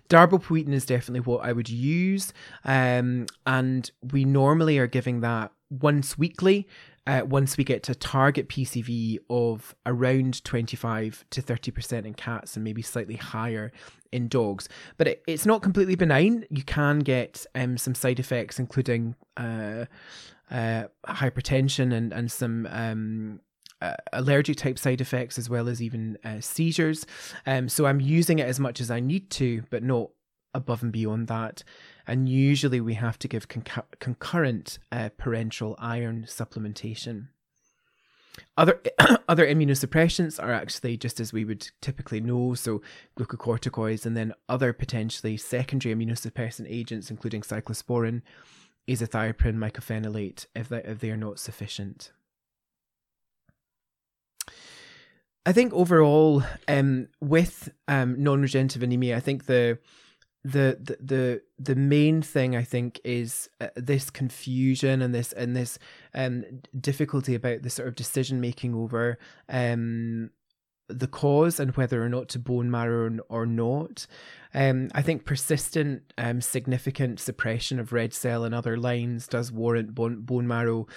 Darbepoetin 0.09 0.73
is 0.73 0.85
definitely 0.85 1.21
what 1.21 1.45
I 1.45 1.53
would 1.53 1.69
use, 1.69 2.33
um, 2.63 3.25
and 3.45 3.89
we 4.11 4.25
normally 4.25 4.77
are 4.77 4.87
giving 4.87 5.21
that 5.21 5.51
once 5.69 6.17
weekly. 6.17 6.67
Uh, 7.05 7.21
once 7.25 7.55
we 7.55 7.63
get 7.63 7.83
to 7.83 7.95
target 7.95 8.49
PCV 8.49 9.17
of 9.29 9.73
around 9.85 10.43
25 10.43 11.23
to 11.29 11.41
30% 11.41 12.05
in 12.05 12.13
cats 12.13 12.57
and 12.57 12.65
maybe 12.65 12.81
slightly 12.81 13.15
higher 13.15 13.71
in 14.11 14.27
dogs. 14.27 14.67
But 14.97 15.07
it, 15.07 15.23
it's 15.25 15.45
not 15.45 15.61
completely 15.61 15.95
benign. 15.95 16.45
You 16.49 16.63
can 16.63 16.99
get 16.99 17.45
um, 17.55 17.77
some 17.77 17.95
side 17.95 18.19
effects, 18.19 18.59
including 18.59 19.15
uh, 19.37 19.85
uh, 20.51 20.87
hypertension 21.07 21.93
and 21.93 22.13
and 22.13 22.31
some 22.31 22.67
um, 22.71 23.39
uh, 23.81 23.95
allergic 24.13 24.57
type 24.57 24.79
side 24.79 25.01
effects 25.01 25.37
as 25.37 25.49
well 25.49 25.67
as 25.67 25.81
even 25.81 26.17
uh, 26.23 26.39
seizures. 26.39 27.05
Um, 27.45 27.69
so 27.69 27.85
I'm 27.85 28.01
using 28.01 28.39
it 28.39 28.47
as 28.47 28.59
much 28.59 28.81
as 28.81 28.89
I 28.89 28.99
need 28.99 29.29
to, 29.31 29.63
but 29.69 29.83
not 29.83 30.09
above 30.53 30.83
and 30.83 30.91
beyond 30.91 31.27
that. 31.27 31.63
And 32.05 32.27
usually 32.27 32.81
we 32.81 32.95
have 32.95 33.19
to 33.19 33.27
give 33.27 33.47
concurrent 33.47 34.79
uh, 34.91 35.09
parenteral 35.19 35.75
iron 35.77 36.25
supplementation. 36.27 37.27
Other 38.55 38.81
other 39.27 39.45
immunosuppressants 39.45 40.41
are 40.41 40.53
actually 40.53 40.97
just 40.97 41.19
as 41.19 41.33
we 41.33 41.45
would 41.45 41.69
typically 41.81 42.19
know, 42.19 42.53
so 42.53 42.81
glucocorticoids, 43.17 44.05
and 44.05 44.15
then 44.15 44.33
other 44.47 44.73
potentially 44.73 45.37
secondary 45.37 45.93
immunosuppressant 45.93 46.67
agents, 46.69 47.09
including 47.11 47.41
cyclosporin, 47.41 48.21
azathioprine, 48.87 49.57
mycophenolate, 49.57 50.45
if 50.55 50.69
they, 50.69 50.83
if 50.83 50.99
they 50.99 51.11
are 51.11 51.17
not 51.17 51.39
sufficient. 51.39 52.11
I 55.47 55.53
think 55.53 55.71
overall, 55.71 56.43
um, 56.67 57.07
with 57.21 57.71
um, 57.87 58.21
non-regenerative 58.21 58.83
anemia, 58.83 59.15
I 59.15 59.21
think 59.21 59.45
the 59.45 59.79
the 60.43 60.97
the 60.99 61.41
the, 61.57 61.75
main 61.75 62.21
thing 62.21 62.53
I 62.53 62.63
think 62.63 62.99
is 63.05 63.49
uh, 63.61 63.69
this 63.77 64.09
confusion 64.09 65.01
and 65.01 65.15
this 65.15 65.31
and 65.31 65.55
this 65.55 65.79
um, 66.13 66.43
difficulty 66.77 67.33
about 67.33 67.61
the 67.61 67.69
sort 67.69 67.87
of 67.87 67.95
decision 67.95 68.41
making 68.41 68.75
over 68.75 69.17
um, 69.47 70.31
the 70.89 71.07
cause 71.07 71.61
and 71.61 71.75
whether 71.77 72.03
or 72.03 72.09
not 72.09 72.27
to 72.29 72.39
bone 72.39 72.69
marrow 72.69 73.17
or 73.29 73.45
not. 73.45 74.05
Um, 74.53 74.89
I 74.93 75.01
think 75.01 75.23
persistent, 75.23 76.13
um, 76.17 76.41
significant 76.41 77.21
suppression 77.21 77.79
of 77.79 77.93
red 77.93 78.13
cell 78.13 78.43
and 78.43 78.53
other 78.53 78.75
lines 78.75 79.27
does 79.27 79.49
warrant 79.49 79.95
bone, 79.95 80.23
bone 80.23 80.47
marrow 80.47 80.87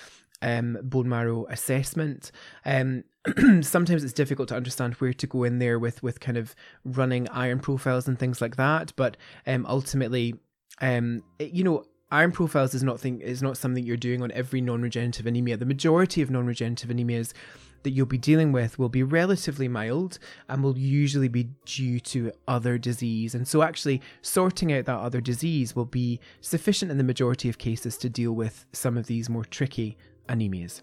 um, 0.42 0.78
bone 0.82 1.08
marrow 1.08 1.46
assessment. 1.46 2.32
Um, 2.64 3.04
sometimes 3.60 4.02
it's 4.02 4.12
difficult 4.12 4.48
to 4.48 4.56
understand 4.56 4.94
where 4.94 5.12
to 5.12 5.26
go 5.26 5.44
in 5.44 5.58
there 5.58 5.78
with 5.78 6.02
with 6.02 6.20
kind 6.20 6.38
of 6.38 6.54
running 6.84 7.28
iron 7.28 7.60
profiles 7.60 8.08
and 8.08 8.18
things 8.18 8.40
like 8.40 8.56
that. 8.56 8.92
But 8.96 9.16
um, 9.46 9.66
ultimately, 9.66 10.34
um, 10.80 11.22
it, 11.38 11.52
you 11.52 11.62
know, 11.64 11.84
iron 12.10 12.32
profiles 12.32 12.74
is 12.74 12.82
not 12.82 12.98
thing 12.98 13.20
is 13.20 13.42
not 13.42 13.56
something 13.56 13.84
you're 13.84 13.96
doing 13.96 14.22
on 14.22 14.32
every 14.32 14.60
non-regenerative 14.60 15.26
anemia. 15.26 15.56
The 15.56 15.66
majority 15.66 16.22
of 16.22 16.30
non-regenerative 16.30 16.88
anemias 16.88 17.32
that 17.82 17.90
you'll 17.90 18.06
be 18.06 18.18
dealing 18.18 18.52
with 18.52 18.78
will 18.78 18.88
be 18.88 19.02
relatively 19.02 19.68
mild 19.68 20.18
and 20.48 20.62
will 20.62 20.76
usually 20.76 21.28
be 21.28 21.48
due 21.64 21.98
to 22.00 22.30
other 22.46 22.78
disease. 22.78 23.34
And 23.34 23.46
so, 23.46 23.62
actually, 23.62 24.02
sorting 24.22 24.72
out 24.72 24.84
that 24.86 24.98
other 24.98 25.20
disease 25.20 25.74
will 25.76 25.86
be 25.86 26.20
sufficient 26.40 26.90
in 26.90 26.98
the 26.98 27.04
majority 27.04 27.48
of 27.48 27.58
cases 27.58 27.96
to 27.98 28.08
deal 28.08 28.32
with 28.32 28.66
some 28.72 28.96
of 28.96 29.06
these 29.06 29.28
more 29.28 29.44
tricky 29.44 29.96
anemias. 30.28 30.82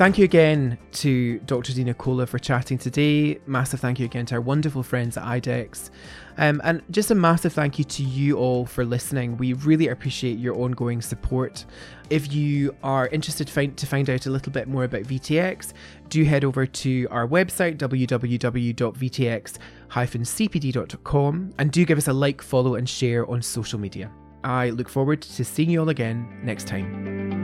Thank 0.00 0.16
you 0.16 0.24
again 0.24 0.78
to 0.92 1.40
Dr. 1.40 1.74
DeNicola 1.74 2.26
for 2.26 2.38
chatting 2.38 2.78
today. 2.78 3.38
Massive 3.46 3.80
thank 3.80 3.98
you 3.98 4.06
again 4.06 4.24
to 4.24 4.36
our 4.36 4.40
wonderful 4.40 4.82
friends 4.82 5.18
at 5.18 5.24
IDEXX. 5.24 5.90
Um, 6.38 6.62
and 6.64 6.80
just 6.90 7.10
a 7.10 7.14
massive 7.14 7.52
thank 7.52 7.78
you 7.78 7.84
to 7.84 8.02
you 8.02 8.38
all 8.38 8.64
for 8.64 8.86
listening. 8.86 9.36
We 9.36 9.52
really 9.52 9.88
appreciate 9.88 10.38
your 10.38 10.56
ongoing 10.56 11.02
support. 11.02 11.66
If 12.08 12.32
you 12.32 12.74
are 12.82 13.08
interested 13.08 13.48
to 13.48 13.52
find, 13.52 13.76
to 13.76 13.86
find 13.86 14.08
out 14.08 14.24
a 14.24 14.30
little 14.30 14.50
bit 14.50 14.68
more 14.68 14.84
about 14.84 15.02
VTX, 15.02 15.74
do 16.08 16.24
head 16.24 16.44
over 16.44 16.64
to 16.64 17.06
our 17.10 17.28
website, 17.28 17.76
www.vtx-cpd.com, 19.90 21.52
and 21.58 21.70
do 21.70 21.84
give 21.84 21.98
us 21.98 22.08
a 22.08 22.12
like, 22.12 22.42
follow, 22.42 22.76
and 22.76 22.88
share 22.88 23.28
on 23.30 23.42
social 23.42 23.78
media. 23.78 24.10
I 24.44 24.70
look 24.70 24.88
forward 24.88 25.22
to 25.22 25.44
seeing 25.44 25.70
you 25.70 25.80
all 25.80 25.88
again 25.88 26.40
next 26.42 26.66
time. 26.66 27.39